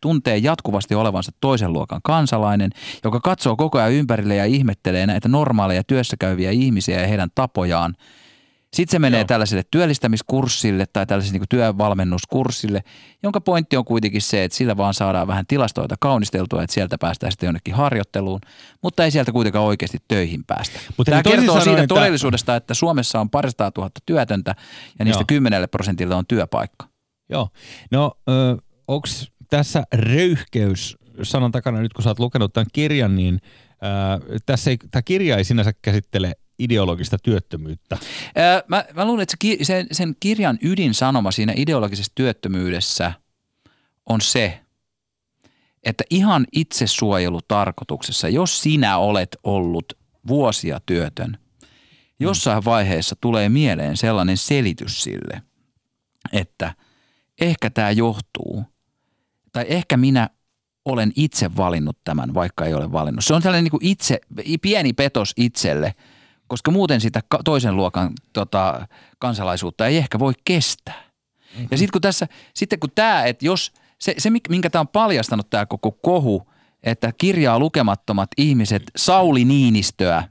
tuntee 0.00 0.36
jatkuvasti 0.38 0.94
olevansa 0.94 1.32
toisen 1.40 1.72
luokan 1.72 2.00
kansalainen, 2.04 2.70
joka 3.04 3.20
katsoo 3.20 3.56
koko 3.56 3.78
ajan 3.78 3.92
ympärille 3.92 4.36
ja 4.36 4.44
ihmettelee 4.44 5.06
näitä 5.06 5.28
normaaleja 5.28 5.84
työssäkäyviä 5.84 6.50
ihmisiä 6.50 7.00
ja 7.00 7.06
heidän 7.06 7.28
tapojaan. 7.34 7.94
Sitten 8.76 8.92
se 8.92 8.98
menee 8.98 9.20
Joo. 9.20 9.26
tällaiselle 9.26 9.62
työllistämiskurssille 9.70 10.86
tai 10.92 11.06
tällaiselle 11.06 11.38
niin 11.38 11.48
työvalmennuskurssille, 11.48 12.82
jonka 13.22 13.40
pointti 13.40 13.76
on 13.76 13.84
kuitenkin 13.84 14.22
se, 14.22 14.44
että 14.44 14.56
sillä 14.58 14.76
vaan 14.76 14.94
saadaan 14.94 15.26
vähän 15.26 15.46
tilastoita 15.46 15.94
kaunisteltua, 16.00 16.62
että 16.62 16.74
sieltä 16.74 16.98
päästään 16.98 17.32
sitten 17.32 17.46
jonnekin 17.46 17.74
harjoitteluun, 17.74 18.40
mutta 18.82 19.04
ei 19.04 19.10
sieltä 19.10 19.32
kuitenkaan 19.32 19.64
oikeasti 19.64 19.98
töihin 20.08 20.44
päästä. 20.44 20.80
Mutta 20.96 21.10
Tämä 21.10 21.22
niin 21.24 21.36
kertoo 21.36 21.46
sanoen, 21.46 21.64
siitä 21.64 21.82
että- 21.82 21.94
todellisuudesta, 21.94 22.56
että 22.56 22.74
Suomessa 22.74 23.20
on 23.20 23.30
parisataa 23.30 23.70
tuhatta 23.70 24.00
työtöntä 24.06 24.54
ja 24.98 25.04
niistä 25.04 25.24
kymmenelle 25.26 25.66
prosentille 25.66 26.14
on 26.14 26.26
työpaikka. 26.26 26.88
Joo. 27.30 27.48
No, 27.90 28.12
onko 28.88 29.08
tässä 29.50 29.82
röyhkeys 29.94 30.96
sanan 31.22 31.52
takana, 31.52 31.80
nyt 31.80 31.92
kun 31.92 32.02
sä 32.02 32.10
oot 32.10 32.18
lukenut 32.18 32.52
tämän 32.52 32.66
kirjan, 32.72 33.16
niin 33.16 33.40
ää, 33.82 34.18
tässä 34.46 34.70
ei, 34.70 34.78
tämä 34.90 35.02
kirja 35.02 35.36
ei 35.36 35.44
sinänsä 35.44 35.72
käsittele 35.82 36.32
ideologista 36.58 37.18
työttömyyttä. 37.18 37.98
Ää, 38.36 38.62
Mä, 38.68 38.84
mä 38.94 39.04
luulen, 39.04 39.22
että 39.22 39.36
se, 39.40 39.64
sen, 39.64 39.86
sen 39.92 40.16
kirjan 40.20 40.58
ydinsanoma 40.62 41.30
siinä 41.30 41.52
ideologisessa 41.56 42.12
työttömyydessä 42.14 43.12
on 44.06 44.20
se, 44.20 44.60
että 45.82 46.04
ihan 46.10 46.46
itsesuojelutarkoituksessa, 46.52 48.28
jos 48.28 48.62
sinä 48.62 48.98
olet 48.98 49.36
ollut 49.44 49.92
vuosia 50.28 50.80
työtön, 50.86 51.38
jossain 52.20 52.64
vaiheessa 52.64 53.16
tulee 53.20 53.48
mieleen 53.48 53.96
sellainen 53.96 54.36
selitys 54.36 55.02
sille, 55.02 55.42
että 56.32 56.74
ehkä 57.40 57.70
tämä 57.70 57.90
johtuu, 57.90 58.64
tai 59.52 59.64
ehkä 59.68 59.96
minä 59.96 60.30
olen 60.84 61.12
itse 61.16 61.56
valinnut 61.56 61.98
tämän, 62.04 62.34
vaikka 62.34 62.64
ei 62.64 62.74
ole 62.74 62.92
valinnut. 62.92 63.24
Se 63.24 63.34
on 63.34 63.42
tällainen 63.42 63.64
niin 63.64 63.70
kuin 63.70 63.86
itse, 63.86 64.20
pieni 64.62 64.92
petos 64.92 65.32
itselle, 65.36 65.94
koska 66.48 66.70
muuten 66.70 67.00
sitä 67.00 67.20
toisen 67.44 67.76
luokan 67.76 68.12
tota, 68.32 68.86
kansalaisuutta 69.18 69.86
ei 69.86 69.96
ehkä 69.96 70.18
voi 70.18 70.32
kestää. 70.44 71.08
Ja 71.70 71.78
sitten 71.78 71.92
kun 71.92 72.00
tässä, 72.00 72.26
sitten 72.54 72.80
kun 72.80 72.90
tämä, 72.94 73.24
että 73.24 73.46
jos, 73.46 73.72
se, 73.98 74.14
se 74.18 74.30
minkä 74.48 74.70
tämä 74.70 74.80
on 74.80 74.88
paljastanut 74.88 75.50
tämä 75.50 75.66
koko 75.66 75.92
kohu, 75.92 76.52
että 76.82 77.12
kirjaa 77.18 77.58
lukemattomat 77.58 78.30
ihmiset 78.36 78.82
Sauli 78.96 79.44
Niinistöä, 79.44 80.24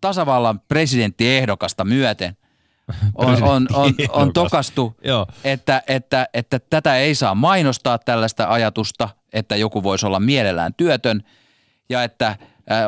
tasavallan 0.00 0.60
presidenttiehdokasta 0.60 1.84
myöten, 1.84 2.36
on, 3.14 3.42
on, 3.42 3.66
on, 3.72 3.94
on 4.08 4.32
tokastu, 4.32 4.96
että, 5.44 5.82
että, 5.88 6.28
että 6.34 6.58
tätä 6.58 6.96
ei 6.96 7.14
saa 7.14 7.34
mainostaa 7.34 7.98
tällaista 7.98 8.46
ajatusta, 8.48 9.08
että 9.32 9.56
joku 9.56 9.82
voisi 9.82 10.06
olla 10.06 10.20
mielellään 10.20 10.74
työtön 10.74 11.22
ja 11.88 12.02
että 12.02 12.36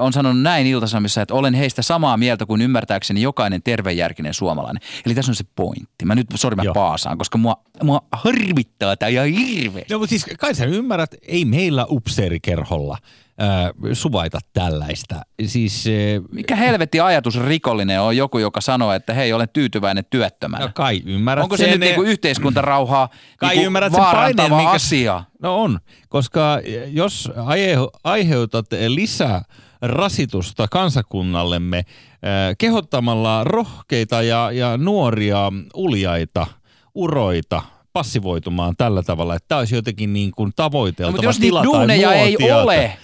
on 0.00 0.12
sanonut 0.12 0.42
näin 0.42 0.66
iltasamissa, 0.66 1.22
että 1.22 1.34
olen 1.34 1.54
heistä 1.54 1.82
samaa 1.82 2.16
mieltä 2.16 2.46
kuin 2.46 2.60
ymmärtääkseni 2.60 3.22
jokainen 3.22 3.62
tervejärkinen 3.62 4.34
suomalainen. 4.34 4.82
Eli 5.06 5.14
tässä 5.14 5.30
on 5.32 5.36
se 5.36 5.44
pointti. 5.56 6.04
Mä 6.04 6.14
nyt, 6.14 6.26
sori 6.34 6.56
mä 6.56 6.62
Joo. 6.62 6.74
paasaan, 6.74 7.18
koska 7.18 7.38
mua, 7.38 7.56
mua 7.82 8.00
harmittaa 8.12 8.96
tämä 8.96 9.10
ihan 9.10 9.26
hirveästi. 9.26 9.92
No, 9.94 9.98
mutta 9.98 10.10
siis 10.10 10.26
kai 10.38 10.54
sä 10.54 10.64
ymmärrät, 10.64 11.14
ei 11.28 11.44
meillä 11.44 11.86
upseerikerholla 11.90 12.98
ää, 13.38 13.70
suvaita 13.92 14.38
tällaista. 14.52 15.14
Siis 15.46 15.84
ää, 15.86 16.20
Mikä 16.32 16.56
helvetti 16.56 17.00
ajatus 17.00 17.40
rikollinen 17.40 18.00
on 18.00 18.16
joku, 18.16 18.38
joka 18.38 18.60
sanoo, 18.60 18.92
että 18.92 19.14
hei, 19.14 19.32
olen 19.32 19.48
tyytyväinen 19.52 20.04
työttömänä. 20.10 20.64
no 20.64 20.70
kai 20.74 21.02
ymmärrät 21.06 21.42
Onko 21.42 21.56
se 21.56 21.62
sen, 21.64 21.70
nyt 21.70 21.80
niinku 21.80 22.02
yhteiskuntarauhaa 22.02 23.08
Kai 23.38 23.48
niinku 23.48 23.66
ymmärrät 23.66 23.92
sen 23.92 24.00
paineen, 24.02 24.16
vaarantava 24.16 24.56
minkä- 24.56 24.70
asia? 24.70 25.24
No 25.42 25.62
on, 25.62 25.78
koska 26.08 26.58
jos 26.86 27.30
aihe- 27.36 27.98
aiheutat 28.04 28.66
lisää 28.88 29.42
rasitusta 29.82 30.68
kansakunnallemme 30.70 31.78
äh, 31.78 31.84
kehottamalla 32.58 33.44
rohkeita 33.44 34.22
ja, 34.22 34.50
ja 34.52 34.76
nuoria 34.76 35.52
uljaita, 35.74 36.46
uroita 36.94 37.62
passivoitumaan 37.92 38.74
tällä 38.76 39.02
tavalla, 39.02 39.34
että 39.34 39.44
tämä 39.48 39.58
olisi 39.58 39.74
jotenkin 39.74 40.12
niin 40.12 40.30
kuin 40.36 40.52
tavoiteltava 40.56 41.06
No, 41.10 41.12
mutta 41.12 41.26
jos 41.26 41.38
tila 41.38 41.62
tai 41.72 42.04
ei 42.04 42.36
ole. 42.52 42.96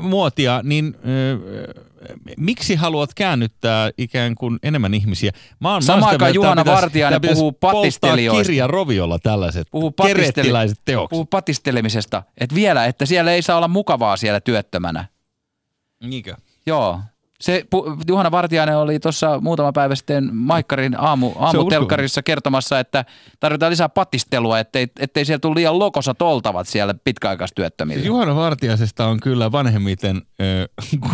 muotia, 0.00 0.60
niin 0.64 0.96
ö, 1.08 1.38
miksi 2.36 2.74
haluat 2.74 3.14
käännyttää 3.14 3.90
ikään 3.98 4.34
kuin 4.34 4.58
enemmän 4.62 4.94
ihmisiä? 4.94 5.32
Mä 5.60 5.72
oon, 5.72 5.82
Samaan 5.82 6.12
aikaan 6.12 6.34
Juhana 6.34 6.64
Vartiainen 6.64 7.20
puhuu 7.20 7.52
polttaa 7.52 7.72
pattistelijoista. 7.72 8.42
kirja 8.42 8.66
roviolla 8.66 9.18
tällaiset 9.18 9.68
Puhuu, 9.70 9.90
patistele- 9.90 10.74
teokset. 10.84 11.10
puhuu 11.10 11.24
patistelemisesta. 11.24 12.22
Että 12.38 12.54
vielä, 12.54 12.84
että 12.84 13.06
siellä 13.06 13.32
ei 13.32 13.42
saa 13.42 13.56
olla 13.56 13.68
mukavaa 13.68 14.16
siellä 14.16 14.40
työttömänä. 14.40 15.04
Niinkö? 16.00 16.36
Joo. 16.66 17.00
Se, 17.40 17.64
Juhana 18.08 18.30
Vartiainen 18.30 18.76
oli 18.76 19.00
tuossa 19.00 19.40
muutama 19.40 19.72
päivä 19.72 19.94
sitten 19.94 20.30
Maikkarin 20.36 21.00
aamu, 21.00 21.32
aamutelkkarissa 21.38 22.22
kertomassa, 22.22 22.80
että 22.80 23.04
tarvitaan 23.40 23.70
lisää 23.70 23.88
patistelua, 23.88 24.58
ettei, 24.58 24.86
ettei 25.00 25.24
siellä 25.24 25.40
tule 25.40 25.54
liian 25.54 25.78
lokosat 25.78 26.22
oltavat 26.22 26.68
siellä 26.68 26.94
pitkäaikaistyöttömillä. 27.04 28.06
Juhana 28.06 28.36
Vartiaisesta 28.36 29.06
on 29.06 29.20
kyllä 29.20 29.52
vanhemmiten 29.52 30.22
ö, 30.40 30.68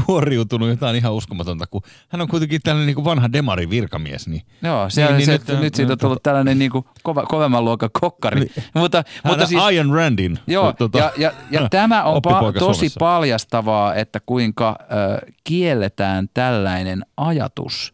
kuoriutunut 0.06 0.68
jotain 0.68 0.96
ihan 0.96 1.12
uskomatonta, 1.14 1.66
kun 1.66 1.82
hän 2.08 2.20
on 2.22 2.28
kuitenkin 2.28 2.60
tällainen 2.62 2.86
niin 2.86 2.94
kuin 2.94 3.04
vanha 3.04 3.32
demari 3.32 3.70
virkamies. 3.70 4.28
Niin 4.28 4.42
Joo, 4.62 4.90
se, 4.90 5.00
Niin, 5.00 5.08
niin, 5.08 5.16
niin 5.16 5.26
se, 5.26 5.32
nyt- 5.32 5.48
nyt, 5.48 5.60
nyt 5.60 5.74
siitä 5.74 5.92
on 5.92 5.98
tullut 5.98 6.22
tällainen 6.22 6.58
niin 6.58 6.70
kuin 6.70 6.84
kova, 7.02 7.22
kovemman 7.22 7.64
luokan 7.64 7.90
kokkari. 8.00 8.40
Niin. 8.40 8.52
mutta, 8.74 9.04
hän 9.24 9.32
mutta 9.32 9.46
siis, 9.46 9.62
Iron 9.72 9.94
Randin. 9.94 10.38
Joo, 10.46 10.72
tota, 10.72 10.98
ja, 10.98 11.12
ja, 11.16 11.32
ja 11.50 11.68
tämä 11.68 12.04
on 12.04 12.16
pa- 12.28 12.52
tosi 12.58 12.78
Suomessa. 12.78 12.98
paljastavaa, 12.98 13.94
että 13.94 14.20
kuinka 14.26 14.76
ö, 14.80 15.26
kielletään 15.44 16.11
tällainen 16.34 17.02
ajatus. 17.16 17.92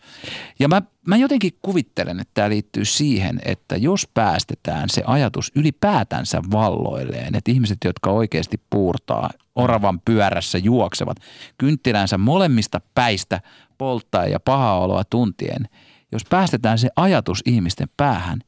Ja 0.59 0.69
mä, 0.69 0.83
mä 1.07 1.17
jotenkin 1.17 1.53
kuvittelen, 1.63 2.21
että 2.21 2.35
tämä 2.35 2.49
liittyy 2.49 2.85
siihen, 2.85 3.41
että 3.45 3.77
jos 3.77 4.09
päästetään 4.15 4.89
se 4.89 5.03
ajatus 5.07 5.53
ylipäätänsä 5.55 6.43
valloilleen, 6.51 7.35
että 7.35 7.51
ihmiset, 7.51 7.79
jotka 7.85 8.11
oikeasti 8.11 8.61
puurtaa, 8.71 9.31
oravan 9.55 10.01
pyörässä 10.01 10.59
juoksevat, 10.59 11.17
kynttilänsä 11.59 12.19
molemmista 12.19 12.81
päistä 12.95 13.41
polttaa 13.79 14.27
ja 14.27 14.41
pahaa 14.41 14.79
oloa 14.79 15.05
tuntien, 15.05 15.69
jos 16.13 16.25
päästetään 16.25 16.79
se 16.79 16.89
ajatus 16.97 17.43
ihmisten 17.47 17.89
päähän, 17.97 18.41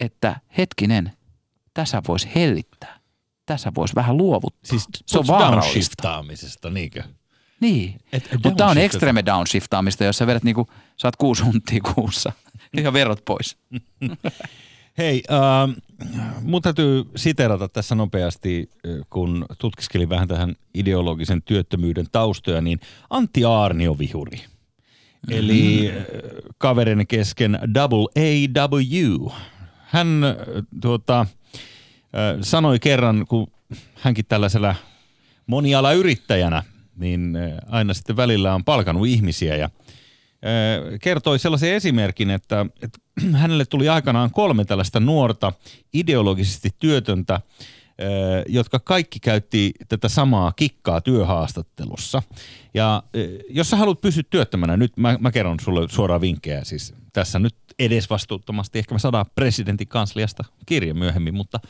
että 0.00 0.40
hetkinen, 0.58 1.12
tässä 1.74 2.02
voisi 2.08 2.28
hellittää, 2.34 3.00
tässä 3.46 3.72
voisi 3.74 3.94
vähän 3.94 4.16
luovuttaa. 4.16 4.70
Siis 4.70 4.88
se 5.06 5.18
on 5.18 5.26
vaarallista. 5.26 6.70
niinkö? 6.70 7.02
Niin, 7.62 8.00
Et- 8.12 8.28
mutta 8.32 8.50
tämä 8.50 8.70
on 8.70 8.78
extreme 8.78 9.24
downshiftaamista, 9.26 10.04
jos 10.04 10.18
sä 10.18 10.26
vedät 10.26 10.42
niinku, 10.44 10.66
saat 10.96 11.16
kuusi 11.16 11.42
huntia 11.42 11.80
kuussa 11.94 12.32
ja 12.82 12.92
verot 12.92 13.24
pois. 13.24 13.56
Hei, 14.98 15.22
äh, 15.30 15.76
mun 16.42 16.62
täytyy 16.62 17.04
siterata 17.16 17.68
tässä 17.68 17.94
nopeasti, 17.94 18.70
äh, 18.86 19.06
kun 19.10 19.46
tutkiskelin 19.58 20.08
vähän 20.08 20.28
tähän 20.28 20.54
ideologisen 20.74 21.42
työttömyyden 21.42 22.06
taustoja, 22.12 22.60
niin 22.60 22.80
Antti 23.10 23.44
Aarnio 23.44 23.98
vihuri. 23.98 24.40
Eli 25.30 25.90
äh, 25.90 26.04
kaverin 26.58 27.06
kesken 27.06 27.58
Double 27.74 28.06
AW. 28.16 29.30
Hän 29.86 30.24
äh, 30.24 30.36
tuota, 30.80 31.20
äh, 31.20 31.26
sanoi 32.40 32.78
kerran, 32.78 33.26
kun 33.28 33.46
hänkin 33.94 34.24
tällaisella 34.28 34.74
monialayrittäjänä, 35.46 36.62
niin 36.96 37.38
aina 37.68 37.94
sitten 37.94 38.16
välillä 38.16 38.54
on 38.54 38.64
palkanut 38.64 39.06
ihmisiä 39.06 39.56
ja 39.56 39.70
kertoi 41.00 41.38
sellaisen 41.38 41.72
esimerkin, 41.72 42.30
että, 42.30 42.66
että 42.82 42.98
hänelle 43.38 43.64
tuli 43.64 43.88
aikanaan 43.88 44.30
kolme 44.30 44.64
tällaista 44.64 45.00
nuorta 45.00 45.52
ideologisesti 45.92 46.70
työtöntä 46.78 47.40
jotka 48.48 48.78
kaikki 48.78 49.20
käytti 49.20 49.72
tätä 49.88 50.08
samaa 50.08 50.52
kikkaa 50.52 51.00
työhaastattelussa. 51.00 52.22
Ja 52.74 53.02
jos 53.48 53.70
sä 53.70 53.76
haluat 53.76 54.00
pysyä 54.00 54.22
työttömänä, 54.30 54.76
nyt 54.76 54.96
mä, 54.96 55.16
mä 55.20 55.30
kerron 55.32 55.60
sulle 55.60 55.88
suoraan 55.88 56.20
vinkkejä. 56.20 56.64
Siis 56.64 56.94
tässä 57.12 57.38
nyt 57.38 57.54
edesvastuuttomasti, 57.78 58.78
ehkä 58.78 58.94
me 58.94 58.98
saadaan 58.98 59.26
presidentin 59.34 59.88
kansliasta 59.88 60.44
kirja 60.66 60.94
myöhemmin, 60.94 61.34
mutta 61.34 61.60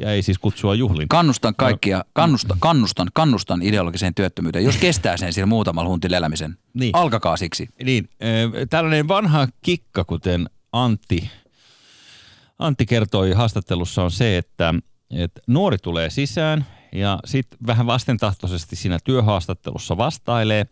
ja 0.00 0.12
ei 0.12 0.22
siis 0.22 0.38
kutsua 0.38 0.74
juhlin. 0.74 1.08
Kannustan 1.08 1.54
kaikkia, 1.56 2.04
kannustan, 2.12 2.56
kannustan, 2.60 3.08
kannustan 3.14 3.62
ideologiseen 3.62 4.14
työttömyyteen. 4.14 4.64
Jos 4.64 4.76
kestää 4.76 5.16
sen 5.16 5.32
siellä 5.32 5.46
muutamalla 5.46 5.90
huntilla 5.90 6.16
elämisen, 6.16 6.56
niin. 6.74 6.90
alkakaa 6.96 7.36
siksi. 7.36 7.68
Niin, 7.84 8.08
tällainen 8.70 9.08
vanha 9.08 9.48
kikka, 9.62 10.04
kuten 10.04 10.50
Antti, 10.72 11.30
Antti 12.58 12.86
kertoi 12.86 13.32
haastattelussa, 13.32 14.02
on 14.02 14.10
se, 14.10 14.38
että, 14.38 14.74
että 15.10 15.40
nuori 15.46 15.78
tulee 15.78 16.10
sisään 16.10 16.66
ja 16.92 17.18
sitten 17.24 17.58
vähän 17.66 17.86
vastentahtoisesti 17.86 18.76
siinä 18.76 18.98
työhaastattelussa 19.04 19.96
vastailee, 19.96 20.66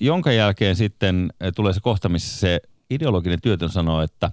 jonka 0.00 0.32
jälkeen 0.32 0.76
sitten 0.76 1.32
tulee 1.56 1.72
se 1.72 1.80
kohta, 1.80 2.08
missä 2.08 2.40
se 2.40 2.60
ideologinen 2.90 3.40
työtön 3.42 3.70
sanoo, 3.70 4.02
että, 4.02 4.30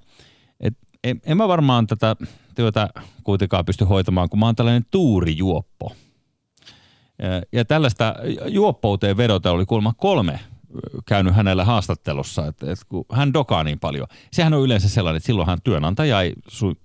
että 0.60 0.80
en, 1.04 1.22
en 1.26 1.38
mä 1.38 1.48
varmaan 1.48 1.88
tätä 1.88 2.16
työtä 2.60 2.90
kuitenkaan 3.24 3.66
pysty 3.66 3.86
hoitamaan, 3.86 4.30
kun 4.30 4.40
mä 4.40 4.46
oon 4.46 4.56
tällainen 4.56 4.86
tuurijuoppo. 4.92 5.96
Ja, 7.52 7.66
tällaista 7.66 8.16
juoppouteen 8.48 9.18
vedota 9.18 9.52
oli 9.52 9.66
kuulemma 9.66 9.94
kolme 9.98 10.40
käynyt 11.06 11.36
hänellä 11.36 11.66
haastattelussa, 11.66 12.48
että, 12.48 12.72
että 12.72 12.86
kun 12.90 13.06
hän 13.12 13.34
dokaa 13.34 13.64
niin 13.64 13.80
paljon. 13.80 14.08
Sehän 14.32 14.54
on 14.54 14.64
yleensä 14.64 14.90
sellainen, 14.90 15.18
että 15.18 15.28
silloinhan 15.28 15.62
työnantaja 15.64 16.22
ei 16.22 16.34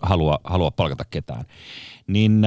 halua, 0.02 0.38
halua 0.44 0.70
palkata 0.70 1.04
ketään. 1.04 1.44
Niin 2.06 2.42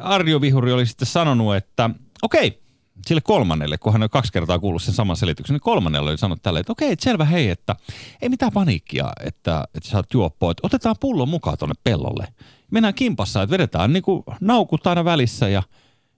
Arjo 0.00 0.40
Vihuri 0.40 0.72
oli 0.72 0.86
sitten 0.86 1.06
sanonut, 1.06 1.56
että 1.56 1.90
okei, 2.22 2.62
sille 3.06 3.20
kolmannelle, 3.20 3.78
kun 3.78 3.92
hän 3.92 4.02
on 4.02 4.10
kaksi 4.10 4.32
kertaa 4.32 4.58
kuullut 4.58 4.82
sen 4.82 4.94
saman 4.94 5.16
selityksen, 5.16 5.54
niin 5.54 5.60
kolmannelle 5.60 6.10
oli 6.10 6.18
sanonut 6.18 6.42
tälle, 6.42 6.60
että 6.60 6.72
okei, 6.72 6.96
selvä 7.00 7.24
hei, 7.24 7.50
että 7.50 7.76
ei 8.22 8.28
mitään 8.28 8.52
paniikkia, 8.52 9.12
että, 9.26 9.64
että 9.74 9.88
sä 9.88 9.96
oot 9.96 10.14
juoppo, 10.14 10.50
että 10.50 10.66
otetaan 10.66 10.96
pullo 11.00 11.26
mukaan 11.26 11.58
tuonne 11.58 11.74
pellolle. 11.84 12.28
Mennään 12.70 12.94
kimpassa, 12.94 13.42
että 13.42 13.52
vedetään 13.52 13.92
niin 13.92 14.02
kuin 14.02 14.22
naukut 14.40 14.86
aina 14.86 15.04
välissä 15.04 15.48
ja, 15.48 15.62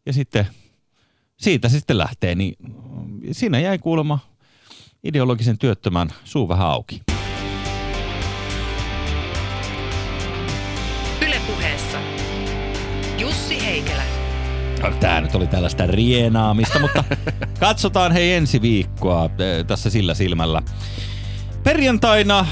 ja 0.06 0.12
sitten 0.12 0.46
siitä 1.36 1.68
se 1.68 1.78
sitten 1.78 1.98
lähtee, 1.98 2.34
niin 2.34 2.54
siinä 3.32 3.60
jäi 3.60 3.78
kuulemma 3.78 4.18
ideologisen 5.04 5.58
työttömän 5.58 6.12
suu 6.24 6.48
vähän 6.48 6.66
auki. 6.66 7.13
Tämä 14.92 15.20
nyt 15.20 15.34
oli 15.34 15.46
tällaista 15.46 15.86
rienaamista, 15.86 16.78
mutta 16.78 17.04
katsotaan 17.60 18.12
hei 18.12 18.32
ensi 18.32 18.62
viikkoa 18.62 19.24
eh, 19.24 19.64
tässä 19.66 19.90
sillä 19.90 20.14
silmällä. 20.14 20.62
Perjantaina 21.62 22.46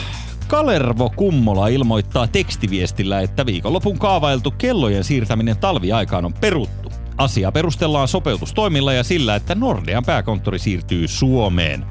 Kalervo 0.47 1.11
Kummola 1.11 1.69
ilmoittaa 1.69 2.27
tekstiviestillä, 2.27 3.21
että 3.21 3.47
viikonlopun 3.47 3.99
kaavailtu 3.99 4.51
kellojen 4.51 5.05
siirtäminen 5.05 5.57
talviaikaan 5.57 6.25
on 6.25 6.33
peruttu. 6.33 6.93
Asia 7.19 7.53
perustellaan 7.53 8.09
sopeutustoimilla 8.09 8.93
ja 8.93 9.05
sillä, 9.05 9.37
että 9.37 9.55
Nordean 9.55 10.05
pääkonttori 10.05 10.59
siirtyy 10.59 11.09
Suomeen. 11.09 11.87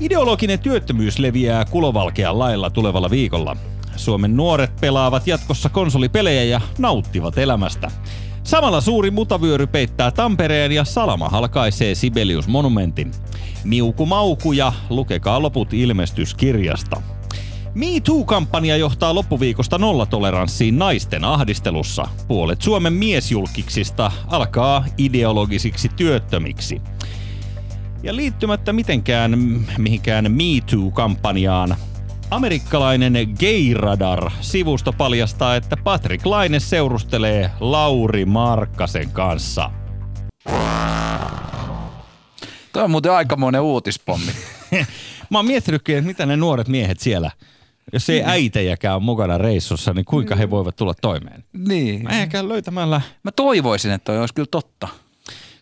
Ideologinen 0.00 0.58
työttömyys 0.58 1.18
leviää 1.18 1.64
kulovalkean 1.64 2.38
lailla 2.38 2.70
tulevalla 2.70 3.10
viikolla. 3.10 3.56
Suomen 3.96 4.36
nuoret 4.36 4.76
pelaavat 4.80 5.26
jatkossa 5.26 5.68
konsolipelejä 5.68 6.44
ja 6.44 6.60
nauttivat 6.78 7.38
elämästä. 7.38 7.90
Samalla 8.44 8.80
suuri 8.80 9.10
mutavyöry 9.10 9.66
peittää 9.66 10.10
Tampereen 10.10 10.72
ja 10.72 10.84
Salama 10.84 11.28
halkaisee 11.28 11.94
Sibelius-monumentin. 11.94 13.10
Miuku 13.64 14.06
mauku 14.06 14.52
ja 14.52 14.72
lukekaa 14.90 15.42
loput 15.42 15.74
ilmestyskirjasta. 15.74 17.02
Me 17.74 17.86
Too-kampanja 18.04 18.76
johtaa 18.76 19.14
loppuviikosta 19.14 19.78
nollatoleranssiin 19.78 20.78
naisten 20.78 21.24
ahdistelussa. 21.24 22.08
Puolet 22.28 22.62
Suomen 22.62 22.92
miesjulkiksista 22.92 24.12
alkaa 24.26 24.84
ideologisiksi 24.98 25.88
työttömiksi. 25.96 26.80
Ja 28.02 28.16
liittymättä 28.16 28.72
mitenkään 28.72 29.38
mihinkään 29.78 30.32
Me 30.32 30.44
Too-kampanjaan, 30.70 31.76
Amerikkalainen 32.32 33.12
Gay 33.40 33.74
Radar-sivusto 33.74 34.92
paljastaa, 34.92 35.56
että 35.56 35.76
Patrick 35.76 36.26
Laine 36.26 36.60
seurustelee 36.60 37.50
Lauri 37.60 38.24
Markkasen 38.24 39.10
kanssa. 39.10 39.70
Tämä 42.72 42.84
on 42.84 42.90
muuten 42.90 43.12
aikamoinen 43.12 43.60
uutispommi. 43.60 44.32
Mä 45.30 45.38
oon 45.38 45.46
miettinytkin, 45.46 45.96
että 45.96 46.06
mitä 46.06 46.26
ne 46.26 46.36
nuoret 46.36 46.68
miehet 46.68 47.00
siellä, 47.00 47.30
jos 47.92 48.10
ei 48.10 48.22
äitejäkään 48.24 48.94
ole 48.94 49.02
mukana 49.02 49.38
reissussa, 49.38 49.92
niin 49.92 50.04
kuinka 50.04 50.36
he 50.36 50.50
voivat 50.50 50.76
tulla 50.76 50.94
toimeen? 50.94 51.44
Niin. 51.52 52.10
Ehkä 52.10 52.48
löytämällä. 52.48 53.00
Mä 53.22 53.32
toivoisin, 53.32 53.90
että 53.90 54.04
toi 54.04 54.20
olisi 54.20 54.34
kyllä 54.34 54.48
totta. 54.50 54.88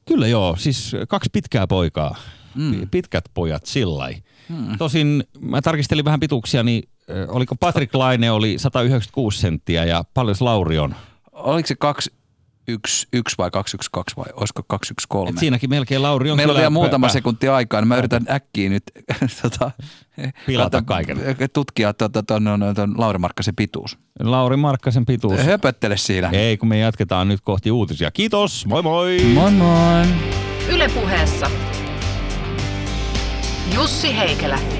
Kyllä 0.08 0.28
joo, 0.28 0.56
siis 0.56 0.92
kaksi 1.08 1.30
pitkää 1.32 1.66
poikaa. 1.66 2.16
Mm. 2.54 2.88
Pitkät 2.90 3.24
pojat 3.34 3.66
sillai. 3.66 4.14
Hmm. 4.48 4.78
Tosin 4.78 5.24
mä 5.40 5.62
tarkistelin 5.62 6.04
vähän 6.04 6.20
pituuksia, 6.20 6.62
niin 6.62 6.88
oliko 7.28 7.54
Patrick 7.54 7.94
Laine 7.94 8.30
oli 8.30 8.58
196 8.58 9.38
senttiä 9.38 9.84
ja 9.84 10.04
paljon 10.14 10.36
Lauri 10.40 10.78
on? 10.78 10.94
Oliko 11.32 11.66
se 11.66 11.74
211 11.74 13.42
vai 13.42 13.50
212 13.50 14.12
vai 14.16 14.26
olisiko 14.34 14.62
213? 14.66 15.36
Et 15.36 15.40
siinäkin 15.40 15.70
melkein 15.70 16.02
Lauri 16.02 16.30
on 16.30 16.36
Meillä 16.36 16.50
on 16.50 16.56
vielä 16.56 16.70
muutama 16.70 17.06
pää. 17.06 17.12
sekunti 17.12 17.48
aikaa, 17.48 17.80
niin 17.80 17.88
mä 17.88 17.96
yritän 17.96 18.26
äkkiä 18.30 18.68
nyt 18.70 18.82
tota, 19.42 19.70
pilata 20.46 20.82
kaiken. 20.82 21.18
Tutkia 21.52 21.92
tuota, 21.92 22.22
ton, 22.22 22.44
ton, 22.44 22.74
ton 22.74 22.94
Lauri 22.98 23.18
Markkasen 23.18 23.56
pituus. 23.56 23.98
Lauri 24.20 24.56
Markkasen 24.56 25.06
pituus. 25.06 25.40
Höpöttele 25.40 25.96
siinä. 25.96 26.28
Ei, 26.32 26.56
kun 26.56 26.68
me 26.68 26.78
jatketaan 26.78 27.28
nyt 27.28 27.40
kohti 27.40 27.70
uutisia. 27.70 28.10
Kiitos, 28.10 28.66
moi 28.66 28.82
moi! 28.82 29.20
Moi 29.34 29.50
moi! 29.50 30.06
Ylepuheessa 30.68 31.50
Jussi 33.74 34.16
Heikelä. 34.16 34.79